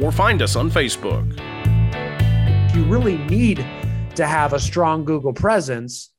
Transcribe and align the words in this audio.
or 0.00 0.12
find 0.12 0.42
us 0.42 0.56
on 0.56 0.70
Facebook. 0.70 1.26
You 2.74 2.84
really 2.84 3.18
need 3.18 3.58
to 4.14 4.26
have 4.26 4.52
a 4.52 4.60
strong 4.60 5.04
Google 5.04 5.32
presence 5.32 6.12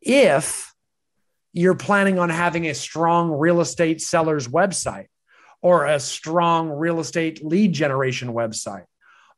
if 0.00 0.72
you're 1.52 1.74
planning 1.74 2.18
on 2.18 2.30
having 2.30 2.66
a 2.66 2.74
strong 2.74 3.30
real 3.30 3.60
estate 3.60 4.00
seller's 4.00 4.48
website 4.48 5.06
or 5.60 5.86
a 5.86 5.98
strong 5.98 6.70
real 6.70 7.00
estate 7.00 7.44
lead 7.44 7.72
generation 7.72 8.32
website, 8.32 8.84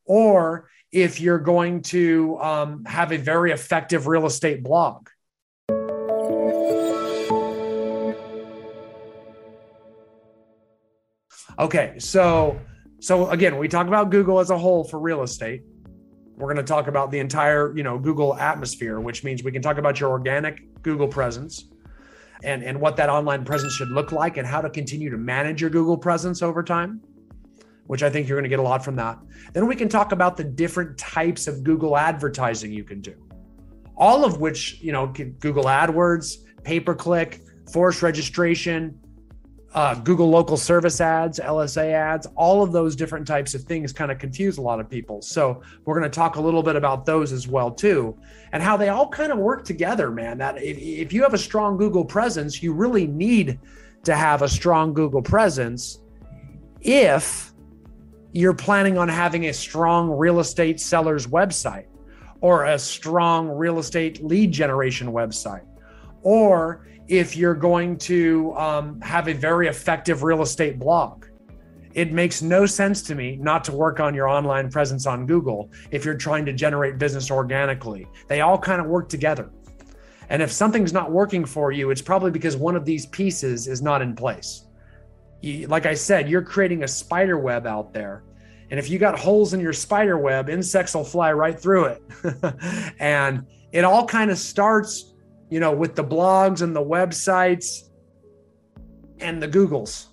or 0.05 0.69
if 0.91 1.19
you're 1.19 1.39
going 1.39 1.81
to 1.81 2.37
um, 2.39 2.85
have 2.85 3.11
a 3.11 3.17
very 3.17 3.51
effective 3.51 4.07
real 4.07 4.25
estate 4.25 4.61
blog. 4.61 5.07
Okay, 11.57 11.95
so 11.99 12.59
so 13.01 13.31
again, 13.31 13.57
we 13.57 13.67
talk 13.67 13.87
about 13.87 14.11
Google 14.11 14.39
as 14.39 14.51
a 14.51 14.57
whole 14.57 14.83
for 14.83 14.99
real 14.99 15.23
estate. 15.23 15.63
We're 16.37 16.53
going 16.53 16.63
to 16.63 16.71
talk 16.71 16.87
about 16.87 17.09
the 17.09 17.17
entire, 17.17 17.75
you 17.75 17.81
know, 17.81 17.97
Google 17.97 18.35
atmosphere, 18.35 18.99
which 18.99 19.23
means 19.23 19.43
we 19.43 19.51
can 19.51 19.63
talk 19.63 19.79
about 19.79 19.99
your 19.99 20.11
organic 20.11 20.81
Google 20.83 21.07
presence 21.07 21.65
and, 22.43 22.63
and 22.63 22.79
what 22.79 22.95
that 22.97 23.09
online 23.09 23.43
presence 23.43 23.73
should 23.73 23.89
look 23.89 24.11
like 24.11 24.37
and 24.37 24.45
how 24.45 24.61
to 24.61 24.69
continue 24.69 25.09
to 25.09 25.17
manage 25.17 25.61
your 25.61 25.71
Google 25.71 25.97
presence 25.97 26.43
over 26.43 26.61
time, 26.61 27.01
which 27.87 28.03
I 28.03 28.09
think 28.11 28.27
you're 28.27 28.37
going 28.37 28.43
to 28.43 28.49
get 28.49 28.59
a 28.59 28.63
lot 28.63 28.85
from 28.85 28.95
that. 28.97 29.17
Then 29.53 29.65
we 29.65 29.75
can 29.75 29.89
talk 29.89 30.11
about 30.11 30.37
the 30.37 30.43
different 30.43 30.95
types 30.99 31.47
of 31.47 31.63
Google 31.63 31.97
advertising 31.97 32.71
you 32.71 32.83
can 32.83 33.01
do, 33.01 33.15
all 33.97 34.23
of 34.23 34.39
which, 34.39 34.79
you 34.79 34.91
know, 34.91 35.07
Google 35.07 35.63
AdWords, 35.63 36.37
pay 36.63 36.79
per 36.79 36.93
click, 36.93 37.41
forced 37.73 38.03
registration, 38.03 38.99
uh, 39.73 39.95
Google 39.95 40.29
local 40.29 40.57
service 40.57 40.99
ads, 40.99 41.39
LSA 41.39 41.93
ads, 41.93 42.27
all 42.35 42.61
of 42.61 42.71
those 42.71 42.95
different 42.95 43.25
types 43.25 43.53
of 43.53 43.63
things 43.63 43.93
kind 43.93 44.11
of 44.11 44.19
confuse 44.19 44.57
a 44.57 44.61
lot 44.61 44.79
of 44.79 44.89
people. 44.89 45.21
So 45.21 45.61
we're 45.85 45.97
going 45.97 46.09
to 46.09 46.15
talk 46.15 46.35
a 46.35 46.41
little 46.41 46.61
bit 46.61 46.75
about 46.75 47.05
those 47.05 47.31
as 47.31 47.47
well 47.47 47.71
too, 47.71 48.17
and 48.51 48.61
how 48.61 48.75
they 48.75 48.89
all 48.89 49.07
kind 49.07 49.31
of 49.31 49.37
work 49.37 49.63
together, 49.63 50.11
man. 50.11 50.37
That 50.39 50.61
if, 50.61 50.77
if 50.77 51.13
you 51.13 51.23
have 51.23 51.33
a 51.33 51.37
strong 51.37 51.77
Google 51.77 52.03
presence, 52.03 52.61
you 52.61 52.73
really 52.73 53.07
need 53.07 53.59
to 54.03 54.15
have 54.15 54.41
a 54.41 54.49
strong 54.49 54.93
Google 54.93 55.21
presence 55.21 55.99
if 56.81 57.53
you're 58.33 58.53
planning 58.53 58.97
on 58.97 59.07
having 59.07 59.45
a 59.45 59.53
strong 59.53 60.09
real 60.09 60.39
estate 60.39 60.79
seller's 60.79 61.27
website 61.27 61.85
or 62.41 62.65
a 62.65 62.79
strong 62.79 63.47
real 63.47 63.79
estate 63.79 64.23
lead 64.23 64.51
generation 64.51 65.11
website 65.11 65.65
or 66.23 66.87
if 67.11 67.35
you're 67.35 67.53
going 67.53 67.97
to 67.97 68.55
um, 68.55 69.01
have 69.01 69.27
a 69.27 69.33
very 69.33 69.67
effective 69.67 70.23
real 70.23 70.41
estate 70.41 70.79
blog. 70.79 71.25
It 71.93 72.13
makes 72.13 72.41
no 72.41 72.65
sense 72.65 73.01
to 73.03 73.15
me 73.15 73.35
not 73.35 73.65
to 73.65 73.73
work 73.73 73.99
on 73.99 74.15
your 74.15 74.29
online 74.29 74.71
presence 74.71 75.05
on 75.05 75.25
Google 75.25 75.69
if 75.91 76.05
you're 76.05 76.15
trying 76.15 76.45
to 76.45 76.53
generate 76.53 76.97
business 76.97 77.29
organically. 77.29 78.07
They 78.29 78.39
all 78.39 78.57
kind 78.57 78.79
of 78.79 78.87
work 78.87 79.09
together. 79.09 79.51
And 80.29 80.41
if 80.41 80.53
something's 80.53 80.93
not 80.93 81.11
working 81.11 81.43
for 81.43 81.73
you, 81.73 81.91
it's 81.91 82.01
probably 82.01 82.31
because 82.31 82.55
one 82.55 82.77
of 82.77 82.85
these 82.85 83.07
pieces 83.07 83.67
is 83.67 83.81
not 83.81 84.01
in 84.01 84.15
place. 84.15 84.67
You, 85.41 85.67
like 85.67 85.85
I 85.85 85.95
said, 85.95 86.29
you're 86.29 86.41
creating 86.41 86.83
a 86.83 86.87
spider 86.87 87.37
web 87.37 87.67
out 87.67 87.93
there. 87.93 88.23
And 88.69 88.79
if 88.79 88.89
you 88.89 88.99
got 88.99 89.19
holes 89.19 89.53
in 89.53 89.59
your 89.59 89.73
spider 89.73 90.17
web, 90.17 90.49
insects 90.49 90.95
will 90.95 91.03
fly 91.03 91.33
right 91.33 91.59
through 91.59 91.85
it. 91.87 92.03
and 92.99 93.45
it 93.73 93.83
all 93.83 94.05
kind 94.07 94.31
of 94.31 94.37
starts 94.37 95.10
you 95.51 95.59
know, 95.59 95.71
with 95.73 95.95
the 95.95 96.03
blogs 96.03 96.61
and 96.63 96.73
the 96.73 96.83
websites 96.83 97.89
and 99.19 99.43
the 99.43 99.47
Googles. 99.47 100.07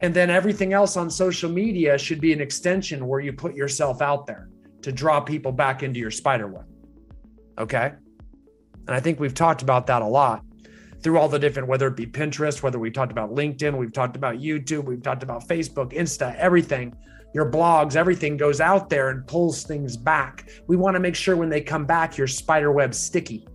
And 0.00 0.12
then 0.12 0.30
everything 0.30 0.72
else 0.72 0.96
on 0.96 1.10
social 1.10 1.50
media 1.50 1.96
should 1.96 2.20
be 2.20 2.32
an 2.32 2.40
extension 2.40 3.06
where 3.06 3.20
you 3.20 3.32
put 3.32 3.54
yourself 3.54 4.02
out 4.02 4.26
there 4.26 4.48
to 4.82 4.92
draw 4.92 5.20
people 5.20 5.52
back 5.52 5.82
into 5.82 6.00
your 6.00 6.10
spider 6.10 6.48
web. 6.48 6.66
Okay. 7.56 7.92
And 8.86 8.96
I 8.96 9.00
think 9.00 9.20
we've 9.20 9.34
talked 9.34 9.62
about 9.62 9.86
that 9.86 10.02
a 10.02 10.06
lot 10.06 10.42
through 11.02 11.18
all 11.18 11.28
the 11.28 11.38
different, 11.38 11.68
whether 11.68 11.86
it 11.86 11.96
be 11.96 12.06
Pinterest, 12.06 12.60
whether 12.60 12.80
we 12.80 12.90
talked 12.90 13.12
about 13.12 13.30
LinkedIn, 13.30 13.76
we've 13.76 13.92
talked 13.92 14.16
about 14.16 14.36
YouTube, 14.36 14.84
we've 14.84 15.02
talked 15.02 15.22
about 15.22 15.46
Facebook, 15.46 15.92
Insta, 15.92 16.34
everything, 16.34 16.96
your 17.32 17.48
blogs, 17.48 17.94
everything 17.94 18.36
goes 18.36 18.60
out 18.60 18.90
there 18.90 19.10
and 19.10 19.24
pulls 19.28 19.62
things 19.62 19.96
back. 19.96 20.48
We 20.66 20.76
want 20.76 20.94
to 20.94 21.00
make 21.00 21.14
sure 21.14 21.36
when 21.36 21.48
they 21.48 21.60
come 21.60 21.84
back, 21.84 22.18
your 22.18 22.26
spider 22.26 22.72
web 22.72 22.92
sticky 22.94 23.46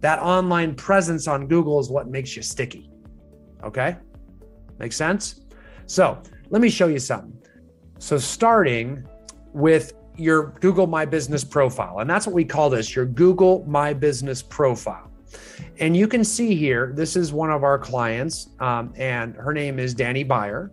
that 0.00 0.18
online 0.20 0.74
presence 0.74 1.28
on 1.28 1.46
Google 1.46 1.78
is 1.78 1.90
what 1.90 2.08
makes 2.08 2.36
you 2.36 2.42
sticky. 2.42 2.90
Okay? 3.62 3.96
Make 4.78 4.92
sense? 4.92 5.42
So 5.86 6.22
let 6.50 6.62
me 6.62 6.70
show 6.70 6.88
you 6.88 6.98
something. 6.98 7.36
So, 7.98 8.16
starting 8.16 9.06
with 9.52 9.92
your 10.16 10.54
Google 10.60 10.86
My 10.86 11.04
Business 11.04 11.44
profile, 11.44 11.98
and 11.98 12.08
that's 12.08 12.26
what 12.26 12.34
we 12.34 12.44
call 12.44 12.70
this 12.70 12.96
your 12.96 13.04
Google 13.04 13.64
My 13.68 13.92
Business 13.92 14.42
profile. 14.42 15.10
And 15.78 15.96
you 15.96 16.08
can 16.08 16.24
see 16.24 16.54
here, 16.54 16.92
this 16.94 17.14
is 17.14 17.32
one 17.32 17.50
of 17.50 17.62
our 17.62 17.78
clients, 17.78 18.48
um, 18.58 18.92
and 18.96 19.34
her 19.36 19.52
name 19.52 19.78
is 19.78 19.94
Danny 19.94 20.24
Byer. 20.24 20.70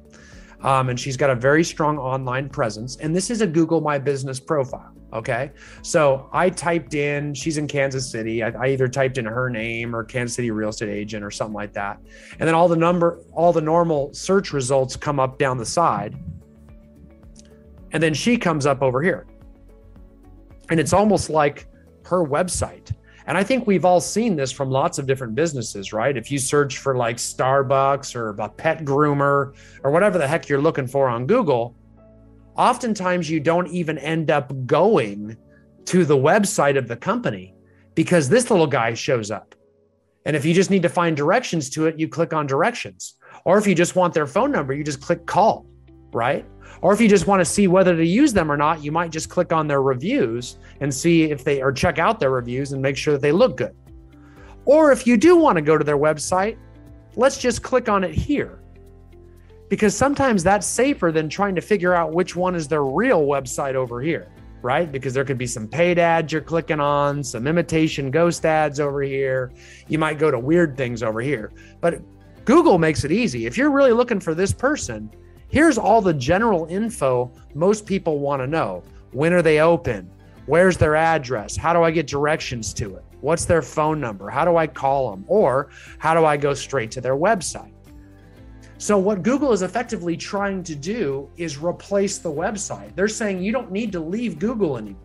Um, 0.61 0.89
and 0.89 0.99
she's 0.99 1.17
got 1.17 1.29
a 1.29 1.35
very 1.35 1.63
strong 1.63 1.99
online 1.99 2.49
presence. 2.49 2.95
And 2.97 3.15
this 3.15 3.29
is 3.29 3.41
a 3.41 3.47
Google 3.47 3.79
My 3.79 3.99
Business 3.99 4.39
profile. 4.39 4.96
Okay. 5.13 5.51
So 5.83 6.29
I 6.33 6.49
typed 6.49 6.93
in, 6.93 7.33
she's 7.33 7.57
in 7.57 7.67
Kansas 7.67 8.09
City. 8.09 8.43
I, 8.43 8.49
I, 8.49 8.67
either 8.67 8.89
typed 8.89 9.17
in 9.17 9.25
her 9.25 9.49
name 9.49 9.95
or 9.95 10.03
Kansas 10.03 10.35
City 10.35 10.51
real 10.51 10.69
estate 10.69 10.89
agent 10.89 11.23
or 11.23 11.31
something 11.31 11.53
like 11.53 11.71
that. 11.73 11.99
And 12.39 12.47
then 12.47 12.53
all 12.53 12.67
the 12.67 12.75
number, 12.75 13.19
all 13.31 13.53
the 13.53 13.61
normal 13.61 14.13
search 14.13 14.51
results 14.51 14.97
come 14.97 15.19
up 15.19 15.39
down 15.39 15.57
the 15.57 15.65
side. 15.65 16.17
And 17.93 18.03
then 18.03 18.13
she 18.13 18.37
comes 18.37 18.65
up 18.65 18.81
over 18.81 19.01
here. 19.01 19.25
And 20.69 20.79
it's 20.79 20.91
almost 20.91 21.29
like 21.29 21.67
her 22.05 22.25
website. 22.25 22.91
And 23.27 23.37
I 23.37 23.43
think 23.43 23.65
we've 23.65 23.85
all 23.85 24.01
seen 24.01 24.35
this 24.35 24.51
from 24.51 24.69
lots 24.69 24.99
of 24.99 25.05
different 25.05 25.35
businesses, 25.35 25.93
right? 25.93 26.15
If 26.15 26.31
you 26.31 26.39
search 26.39 26.79
for 26.79 26.97
like 26.97 27.17
Starbucks 27.17 28.15
or 28.15 28.29
a 28.29 28.49
pet 28.49 28.83
groomer 28.83 29.53
or 29.83 29.91
whatever 29.91 30.17
the 30.17 30.27
heck 30.27 30.49
you're 30.49 30.61
looking 30.61 30.87
for 30.87 31.07
on 31.07 31.27
Google, 31.27 31.75
oftentimes 32.57 33.29
you 33.29 33.39
don't 33.39 33.67
even 33.67 33.97
end 33.97 34.31
up 34.31 34.51
going 34.65 35.37
to 35.85 36.03
the 36.05 36.17
website 36.17 36.77
of 36.77 36.87
the 36.87 36.95
company 36.95 37.53
because 37.95 38.29
this 38.29 38.49
little 38.49 38.67
guy 38.67 38.93
shows 38.93 39.31
up. 39.31 39.55
And 40.25 40.35
if 40.35 40.43
you 40.43 40.53
just 40.53 40.69
need 40.69 40.81
to 40.81 40.89
find 40.89 41.15
directions 41.15 41.69
to 41.71 41.85
it, 41.85 41.97
you 41.97 42.07
click 42.07 42.33
on 42.33 42.47
directions. 42.47 43.15
Or 43.45 43.57
if 43.57 43.65
you 43.65 43.73
just 43.73 43.95
want 43.95 44.13
their 44.13 44.27
phone 44.27 44.51
number, 44.51 44.73
you 44.73 44.83
just 44.83 45.01
click 45.01 45.25
call, 45.25 45.65
right? 46.11 46.45
Or 46.81 46.93
if 46.93 46.99
you 46.99 47.07
just 47.07 47.27
want 47.27 47.39
to 47.39 47.45
see 47.45 47.67
whether 47.67 47.95
to 47.95 48.05
use 48.05 48.33
them 48.33 48.51
or 48.51 48.57
not, 48.57 48.83
you 48.83 48.91
might 48.91 49.11
just 49.11 49.29
click 49.29 49.53
on 49.53 49.67
their 49.67 49.81
reviews 49.81 50.57
and 50.81 50.93
see 50.93 51.23
if 51.23 51.43
they 51.43 51.61
or 51.61 51.71
check 51.71 51.97
out 51.97 52.19
their 52.19 52.31
reviews 52.31 52.73
and 52.73 52.81
make 52.81 52.97
sure 52.97 53.13
that 53.13 53.21
they 53.21 53.31
look 53.31 53.57
good. 53.57 53.75
Or 54.65 54.91
if 54.91 55.07
you 55.07 55.15
do 55.15 55.37
want 55.37 55.55
to 55.55 55.61
go 55.61 55.77
to 55.77 55.83
their 55.83 55.97
website, 55.97 56.57
let's 57.15 57.37
just 57.37 57.63
click 57.63 57.87
on 57.87 58.03
it 58.03 58.13
here 58.13 58.59
because 59.69 59.95
sometimes 59.95 60.43
that's 60.43 60.65
safer 60.65 61.11
than 61.11 61.29
trying 61.29 61.55
to 61.55 61.61
figure 61.61 61.93
out 61.93 62.13
which 62.13 62.35
one 62.35 62.55
is 62.55 62.67
their 62.67 62.83
real 62.83 63.23
website 63.23 63.75
over 63.75 64.01
here, 64.01 64.27
right? 64.61 64.91
Because 64.91 65.13
there 65.13 65.25
could 65.25 65.37
be 65.37 65.47
some 65.47 65.67
paid 65.67 65.99
ads 65.99 66.31
you're 66.31 66.41
clicking 66.41 66.79
on, 66.79 67.23
some 67.23 67.47
imitation 67.47 68.09
ghost 68.09 68.45
ads 68.45 68.79
over 68.79 69.01
here. 69.01 69.51
You 69.87 69.99
might 69.99 70.19
go 70.19 70.31
to 70.31 70.39
weird 70.39 70.77
things 70.77 71.03
over 71.03 71.19
here. 71.19 71.51
But 71.81 72.01
Google 72.45 72.77
makes 72.77 73.03
it 73.03 73.11
easy. 73.11 73.45
If 73.45 73.57
you're 73.57 73.71
really 73.71 73.91
looking 73.91 74.21
for 74.21 74.33
this 74.33 74.53
person, 74.53 75.11
here's 75.49 75.77
all 75.77 76.01
the 76.01 76.13
general 76.13 76.65
info 76.67 77.31
most 77.53 77.85
people 77.85 78.19
want 78.19 78.41
to 78.41 78.47
know. 78.47 78.83
When 79.11 79.33
are 79.33 79.41
they 79.41 79.59
open? 79.59 80.09
Where's 80.45 80.77
their 80.77 80.95
address? 80.95 81.57
How 81.57 81.73
do 81.73 81.83
I 81.83 81.91
get 81.91 82.07
directions 82.07 82.73
to 82.75 82.95
it? 82.95 83.03
What's 83.19 83.43
their 83.43 83.61
phone 83.61 83.99
number? 83.99 84.29
How 84.29 84.45
do 84.45 84.55
I 84.55 84.67
call 84.67 85.11
them? 85.11 85.25
Or 85.27 85.69
how 85.99 86.13
do 86.13 86.23
I 86.23 86.37
go 86.37 86.53
straight 86.53 86.89
to 86.91 87.01
their 87.01 87.17
website? 87.17 87.73
So, 88.79 88.97
what 88.97 89.23
Google 89.23 89.53
is 89.53 89.63
effectively 89.63 90.15
trying 90.15 90.61
to 90.63 90.75
do 90.75 91.29
is 91.35 91.57
replace 91.57 92.19
the 92.19 92.31
website. 92.31 92.95
They're 92.95 93.07
saying 93.07 93.41
you 93.41 93.51
don't 93.51 93.71
need 93.71 93.91
to 93.93 93.99
leave 93.99 94.37
Google 94.37 94.77
anymore. 94.77 95.01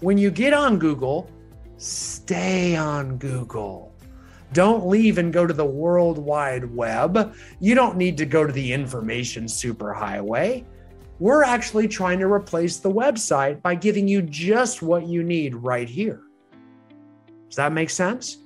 When 0.00 0.18
you 0.18 0.30
get 0.30 0.52
on 0.52 0.78
Google, 0.78 1.30
stay 1.78 2.76
on 2.76 3.16
Google. 3.16 3.94
Don't 4.52 4.86
leave 4.86 5.16
and 5.16 5.32
go 5.32 5.46
to 5.46 5.54
the 5.54 5.64
World 5.64 6.18
Wide 6.18 6.64
Web. 6.74 7.34
You 7.60 7.74
don't 7.74 7.96
need 7.96 8.18
to 8.18 8.26
go 8.26 8.46
to 8.46 8.52
the 8.52 8.72
information 8.72 9.44
superhighway. 9.44 10.66
We're 11.18 11.44
actually 11.44 11.88
trying 11.88 12.18
to 12.18 12.26
replace 12.26 12.78
the 12.78 12.90
website 12.90 13.62
by 13.62 13.74
giving 13.74 14.06
you 14.06 14.20
just 14.20 14.82
what 14.82 15.06
you 15.06 15.22
need 15.22 15.54
right 15.54 15.88
here. 15.88 16.20
Does 17.48 17.56
that 17.56 17.72
make 17.72 17.88
sense? 17.88 18.41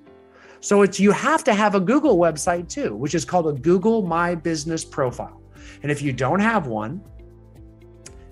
So 0.66 0.82
it's 0.82 0.98
you 0.98 1.12
have 1.12 1.44
to 1.44 1.54
have 1.54 1.76
a 1.76 1.80
Google 1.80 2.18
website 2.18 2.68
too, 2.68 2.96
which 2.96 3.14
is 3.14 3.24
called 3.24 3.46
a 3.46 3.52
Google 3.52 4.02
My 4.02 4.34
Business 4.34 4.84
profile. 4.84 5.40
And 5.84 5.92
if 5.92 6.02
you 6.02 6.12
don't 6.12 6.40
have 6.40 6.66
one, 6.66 7.00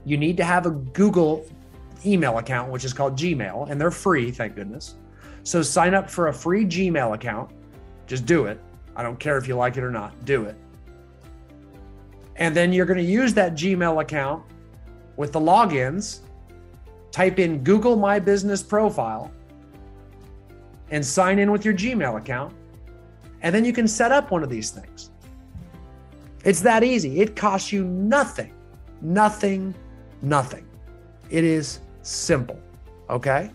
you 0.04 0.16
need 0.16 0.36
to 0.38 0.44
have 0.44 0.66
a 0.66 0.72
Google 0.72 1.46
email 2.04 2.38
account, 2.38 2.72
which 2.72 2.84
is 2.84 2.92
called 2.92 3.16
Gmail, 3.16 3.70
and 3.70 3.80
they're 3.80 3.92
free, 3.92 4.32
thank 4.32 4.56
goodness. 4.56 4.96
So 5.44 5.62
sign 5.62 5.94
up 5.94 6.10
for 6.10 6.26
a 6.26 6.32
free 6.32 6.64
Gmail 6.64 7.14
account. 7.14 7.52
Just 8.08 8.26
do 8.26 8.46
it. 8.46 8.60
I 8.96 9.04
don't 9.04 9.20
care 9.20 9.38
if 9.38 9.46
you 9.46 9.54
like 9.54 9.76
it 9.76 9.84
or 9.84 9.92
not, 9.92 10.24
do 10.24 10.42
it. 10.42 10.56
And 12.34 12.52
then 12.52 12.72
you're 12.72 12.84
going 12.84 12.98
to 12.98 13.04
use 13.04 13.32
that 13.34 13.52
Gmail 13.52 14.02
account 14.02 14.42
with 15.16 15.30
the 15.30 15.40
logins. 15.40 16.18
Type 17.12 17.38
in 17.38 17.62
Google 17.62 17.94
My 17.94 18.18
Business 18.18 18.60
Profile 18.60 19.30
and 20.90 21.04
sign 21.04 21.38
in 21.38 21.50
with 21.50 21.64
your 21.64 21.74
Gmail 21.74 22.18
account. 22.18 22.54
And 23.42 23.54
then 23.54 23.64
you 23.64 23.72
can 23.72 23.88
set 23.88 24.12
up 24.12 24.30
one 24.30 24.42
of 24.42 24.50
these 24.50 24.70
things. 24.70 25.10
It's 26.44 26.60
that 26.60 26.84
easy. 26.84 27.20
It 27.20 27.36
costs 27.36 27.72
you 27.72 27.84
nothing, 27.84 28.52
nothing, 29.00 29.74
nothing. 30.22 30.66
It 31.30 31.44
is 31.44 31.80
simple. 32.02 32.60
Okay. 33.10 33.50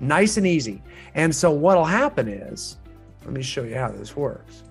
Nice 0.00 0.36
and 0.36 0.46
easy. 0.46 0.82
And 1.14 1.34
so 1.34 1.50
what'll 1.50 1.84
happen 1.84 2.28
is, 2.28 2.78
let 3.24 3.32
me 3.32 3.42
show 3.42 3.62
you 3.62 3.76
how 3.76 3.88
this 3.88 4.16
works. 4.16 4.64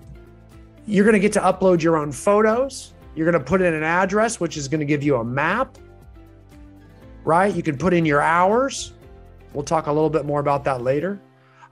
You're 0.86 1.04
going 1.04 1.14
to 1.14 1.20
get 1.20 1.32
to 1.34 1.40
upload 1.40 1.82
your 1.82 1.96
own 1.96 2.12
photos. 2.12 2.92
You're 3.14 3.30
going 3.30 3.42
to 3.42 3.46
put 3.48 3.62
in 3.62 3.72
an 3.72 3.82
address, 3.82 4.40
which 4.40 4.56
is 4.56 4.68
going 4.68 4.80
to 4.80 4.86
give 4.86 5.02
you 5.02 5.16
a 5.16 5.24
map, 5.24 5.78
right? 7.24 7.54
You 7.54 7.62
can 7.62 7.78
put 7.78 7.94
in 7.94 8.04
your 8.04 8.20
hours. 8.20 8.92
We'll 9.54 9.64
talk 9.64 9.86
a 9.86 9.92
little 9.92 10.10
bit 10.10 10.24
more 10.24 10.40
about 10.40 10.64
that 10.64 10.82
later. 10.82 11.20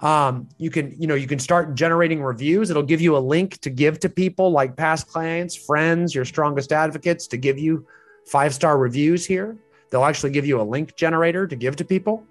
Um, 0.01 0.49
you 0.57 0.71
can, 0.71 0.95
you 0.99 1.07
know, 1.07 1.15
you 1.15 1.27
can 1.27 1.39
start 1.39 1.75
generating 1.75 2.23
reviews. 2.23 2.71
It'll 2.71 2.83
give 2.83 3.01
you 3.01 3.17
a 3.17 3.19
link 3.19 3.59
to 3.61 3.71
give 3.71 4.01
to 4.01 4.09
people 4.09 4.51
like 4.51 4.77
past 4.77 5.09
clients, 5.09 5.55
friends, 5.55 6.15
your 6.15 6.25
strongest 6.25 6.73
advocates 6.73 7.27
to 7.29 7.37
give 7.37 7.59
you 7.59 7.87
five 8.27 8.55
star 8.55 8.79
reviews 8.79 9.27
here. 9.27 9.59
They'll 9.91 10.05
actually 10.05 10.31
give 10.31 10.47
you 10.47 10.61
a 10.61 10.63
link 10.63 10.97
generator 10.97 11.47
to 11.47 11.57
give 11.57 11.77
to 11.77 11.85
people 11.85 12.25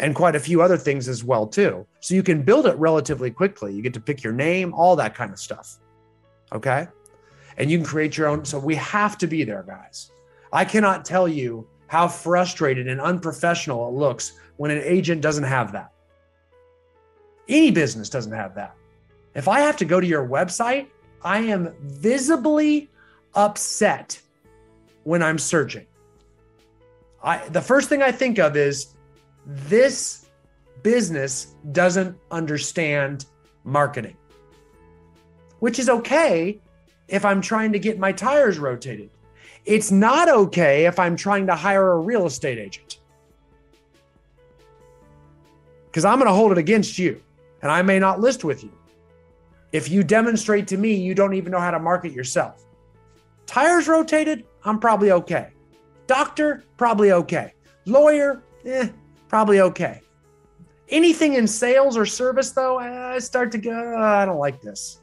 and 0.00 0.14
quite 0.14 0.34
a 0.34 0.40
few 0.40 0.62
other 0.62 0.76
things 0.76 1.08
as 1.08 1.22
well 1.22 1.46
too. 1.46 1.86
So 2.00 2.14
you 2.14 2.22
can 2.22 2.42
build 2.42 2.66
it 2.66 2.76
relatively 2.76 3.30
quickly. 3.30 3.74
You 3.74 3.82
get 3.82 3.94
to 3.94 4.00
pick 4.00 4.22
your 4.22 4.32
name, 4.32 4.72
all 4.74 4.96
that 4.96 5.14
kind 5.14 5.30
of 5.32 5.38
stuff. 5.38 5.78
Okay? 6.52 6.88
And 7.58 7.70
you 7.70 7.78
can 7.78 7.86
create 7.86 8.16
your 8.16 8.28
own 8.28 8.44
so 8.44 8.58
we 8.58 8.74
have 8.76 9.18
to 9.18 9.26
be 9.26 9.44
there, 9.44 9.62
guys. 9.62 10.10
I 10.52 10.64
cannot 10.64 11.04
tell 11.04 11.28
you 11.28 11.68
how 11.86 12.08
frustrated 12.08 12.88
and 12.88 13.00
unprofessional 13.00 13.88
it 13.88 13.94
looks 13.94 14.39
when 14.60 14.70
an 14.70 14.82
agent 14.84 15.22
doesn't 15.22 15.44
have 15.44 15.72
that. 15.72 15.90
Any 17.48 17.70
business 17.70 18.10
doesn't 18.10 18.34
have 18.34 18.56
that. 18.56 18.76
If 19.34 19.48
I 19.48 19.60
have 19.60 19.78
to 19.78 19.86
go 19.86 19.98
to 19.98 20.06
your 20.06 20.28
website, 20.28 20.88
I 21.22 21.38
am 21.38 21.74
visibly 21.80 22.90
upset 23.34 24.20
when 25.04 25.22
I'm 25.22 25.38
searching. 25.38 25.86
I 27.24 27.48
the 27.48 27.62
first 27.62 27.88
thing 27.88 28.02
I 28.02 28.12
think 28.12 28.38
of 28.38 28.54
is 28.54 28.94
this 29.46 30.26
business 30.82 31.54
doesn't 31.72 32.14
understand 32.30 33.24
marketing, 33.64 34.18
which 35.60 35.78
is 35.78 35.88
okay 35.88 36.60
if 37.08 37.24
I'm 37.24 37.40
trying 37.40 37.72
to 37.72 37.78
get 37.78 37.98
my 37.98 38.12
tires 38.12 38.58
rotated. 38.58 39.08
It's 39.64 39.90
not 39.90 40.28
okay 40.28 40.84
if 40.84 40.98
I'm 40.98 41.16
trying 41.16 41.46
to 41.46 41.54
hire 41.54 41.92
a 41.92 41.98
real 41.98 42.26
estate 42.26 42.58
agent. 42.58 42.99
Because 45.90 46.04
I'm 46.04 46.18
going 46.18 46.28
to 46.28 46.34
hold 46.34 46.52
it 46.52 46.58
against 46.58 46.98
you 46.98 47.20
and 47.62 47.70
I 47.70 47.82
may 47.82 47.98
not 47.98 48.20
list 48.20 48.44
with 48.44 48.62
you. 48.62 48.72
If 49.72 49.90
you 49.90 50.02
demonstrate 50.02 50.68
to 50.68 50.76
me 50.76 50.94
you 50.94 51.14
don't 51.14 51.34
even 51.34 51.52
know 51.52 51.60
how 51.60 51.70
to 51.70 51.80
market 51.80 52.12
yourself. 52.12 52.64
Tires 53.46 53.88
rotated, 53.88 54.44
I'm 54.64 54.78
probably 54.78 55.10
okay. 55.12 55.48
Doctor, 56.06 56.64
probably 56.76 57.12
okay. 57.12 57.54
Lawyer, 57.86 58.42
eh, 58.64 58.88
probably 59.28 59.60
okay. 59.60 60.00
Anything 60.88 61.34
in 61.34 61.46
sales 61.46 61.96
or 61.96 62.04
service, 62.04 62.50
though, 62.50 62.78
I 62.78 63.18
start 63.20 63.52
to 63.52 63.58
go, 63.58 63.94
oh, 63.96 64.02
I 64.02 64.24
don't 64.24 64.38
like 64.38 64.60
this. 64.60 65.00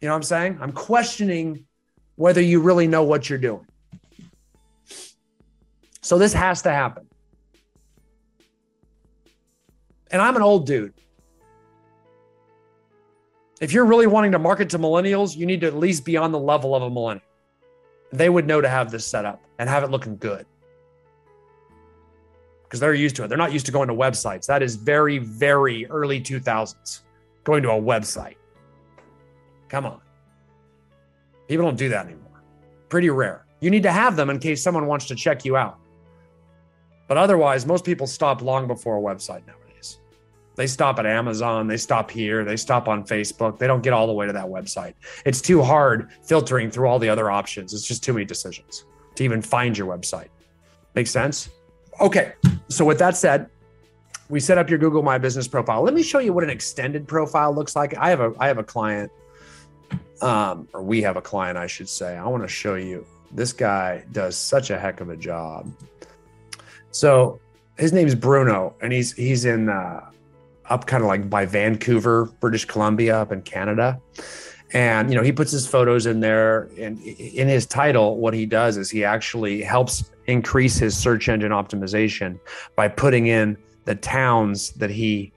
You 0.00 0.08
know 0.08 0.12
what 0.12 0.16
I'm 0.16 0.22
saying? 0.22 0.58
I'm 0.60 0.72
questioning 0.72 1.66
whether 2.16 2.40
you 2.40 2.60
really 2.60 2.86
know 2.86 3.02
what 3.02 3.28
you're 3.28 3.38
doing. 3.38 3.66
So 6.02 6.18
this 6.18 6.32
has 6.32 6.62
to 6.62 6.70
happen. 6.70 7.06
And 10.10 10.20
I'm 10.20 10.36
an 10.36 10.42
old 10.42 10.66
dude. 10.66 10.94
If 13.60 13.72
you're 13.72 13.84
really 13.84 14.06
wanting 14.06 14.32
to 14.32 14.38
market 14.38 14.70
to 14.70 14.78
millennials, 14.78 15.36
you 15.36 15.46
need 15.46 15.60
to 15.60 15.66
at 15.66 15.76
least 15.76 16.04
be 16.04 16.16
on 16.16 16.32
the 16.32 16.38
level 16.38 16.74
of 16.74 16.82
a 16.82 16.90
millennial. 16.90 17.24
They 18.12 18.28
would 18.28 18.46
know 18.46 18.60
to 18.60 18.68
have 18.68 18.90
this 18.90 19.06
set 19.06 19.24
up 19.24 19.40
and 19.58 19.68
have 19.68 19.84
it 19.84 19.90
looking 19.90 20.16
good 20.16 20.46
because 22.70 22.80
they're 22.80 22.94
used 22.94 23.16
to 23.16 23.24
it. 23.24 23.28
They're 23.28 23.36
not 23.36 23.52
used 23.52 23.66
to 23.66 23.72
going 23.72 23.88
to 23.88 23.94
websites. 23.94 24.46
That 24.46 24.62
is 24.62 24.76
very, 24.76 25.18
very 25.18 25.86
early 25.86 26.20
2000s, 26.20 27.00
going 27.42 27.62
to 27.64 27.70
a 27.70 27.80
website. 27.80 28.36
Come 29.68 29.86
on. 29.86 30.00
People 31.48 31.66
don't 31.66 31.76
do 31.76 31.88
that 31.88 32.06
anymore. 32.06 32.42
Pretty 32.88 33.10
rare. 33.10 33.44
You 33.60 33.70
need 33.70 33.82
to 33.82 33.90
have 33.90 34.14
them 34.14 34.30
in 34.30 34.38
case 34.38 34.62
someone 34.62 34.86
wants 34.86 35.06
to 35.06 35.16
check 35.16 35.44
you 35.44 35.56
out. 35.56 35.78
But 37.08 37.16
otherwise, 37.16 37.66
most 37.66 37.84
people 37.84 38.06
stop 38.06 38.40
long 38.40 38.68
before 38.68 38.96
a 38.96 39.00
website 39.00 39.44
nowadays. 39.46 39.59
They 40.60 40.66
stop 40.66 40.98
at 40.98 41.06
Amazon, 41.06 41.68
they 41.68 41.78
stop 41.78 42.10
here, 42.10 42.44
they 42.44 42.58
stop 42.58 42.86
on 42.86 43.02
Facebook. 43.02 43.58
They 43.58 43.66
don't 43.66 43.82
get 43.82 43.94
all 43.94 44.06
the 44.06 44.12
way 44.12 44.26
to 44.26 44.32
that 44.34 44.44
website. 44.44 44.92
It's 45.24 45.40
too 45.40 45.62
hard 45.62 46.10
filtering 46.22 46.70
through 46.70 46.86
all 46.86 46.98
the 46.98 47.08
other 47.08 47.30
options. 47.30 47.72
It's 47.72 47.88
just 47.88 48.04
too 48.04 48.12
many 48.12 48.26
decisions 48.26 48.84
to 49.14 49.24
even 49.24 49.40
find 49.40 49.78
your 49.78 49.86
website. 49.86 50.28
Make 50.94 51.06
sense? 51.06 51.48
Okay. 51.98 52.34
So 52.68 52.84
with 52.84 52.98
that 52.98 53.16
said, 53.16 53.48
we 54.28 54.38
set 54.38 54.58
up 54.58 54.68
your 54.68 54.78
Google 54.78 55.02
My 55.02 55.16
Business 55.16 55.48
profile. 55.48 55.80
Let 55.80 55.94
me 55.94 56.02
show 56.02 56.18
you 56.18 56.34
what 56.34 56.44
an 56.44 56.50
extended 56.50 57.08
profile 57.08 57.54
looks 57.54 57.74
like. 57.74 57.96
I 57.96 58.10
have 58.10 58.20
a 58.20 58.34
I 58.38 58.46
have 58.46 58.58
a 58.58 58.62
client, 58.62 59.10
um, 60.20 60.68
or 60.74 60.82
we 60.82 61.00
have 61.00 61.16
a 61.16 61.22
client, 61.22 61.56
I 61.56 61.68
should 61.68 61.88
say. 61.88 62.18
I 62.18 62.28
want 62.28 62.42
to 62.42 62.48
show 62.48 62.74
you. 62.74 63.06
This 63.32 63.54
guy 63.54 64.04
does 64.12 64.36
such 64.36 64.68
a 64.68 64.78
heck 64.78 65.00
of 65.00 65.08
a 65.08 65.16
job. 65.16 65.72
So 66.90 67.40
his 67.78 67.94
name's 67.94 68.14
Bruno, 68.14 68.74
and 68.82 68.92
he's 68.92 69.14
he's 69.14 69.46
in 69.46 69.70
uh, 69.70 70.10
up 70.70 70.86
kind 70.86 71.02
of 71.02 71.08
like 71.08 71.28
by 71.28 71.44
Vancouver, 71.44 72.26
British 72.40 72.64
Columbia, 72.64 73.20
up 73.20 73.32
in 73.32 73.42
Canada. 73.42 74.00
And 74.72 75.10
you 75.10 75.16
know, 75.16 75.22
he 75.22 75.32
puts 75.32 75.50
his 75.50 75.66
photos 75.66 76.06
in 76.06 76.20
there, 76.20 76.70
and 76.78 77.00
in 77.02 77.48
his 77.48 77.66
title, 77.66 78.18
what 78.18 78.32
he 78.32 78.46
does 78.46 78.76
is 78.76 78.88
he 78.88 79.04
actually 79.04 79.62
helps 79.62 80.10
increase 80.26 80.76
his 80.78 80.96
search 80.96 81.28
engine 81.28 81.50
optimization 81.50 82.38
by 82.76 82.86
putting 82.86 83.26
in 83.26 83.56
the 83.84 83.96
towns 83.96 84.70
that 84.72 84.90
he 84.90 85.32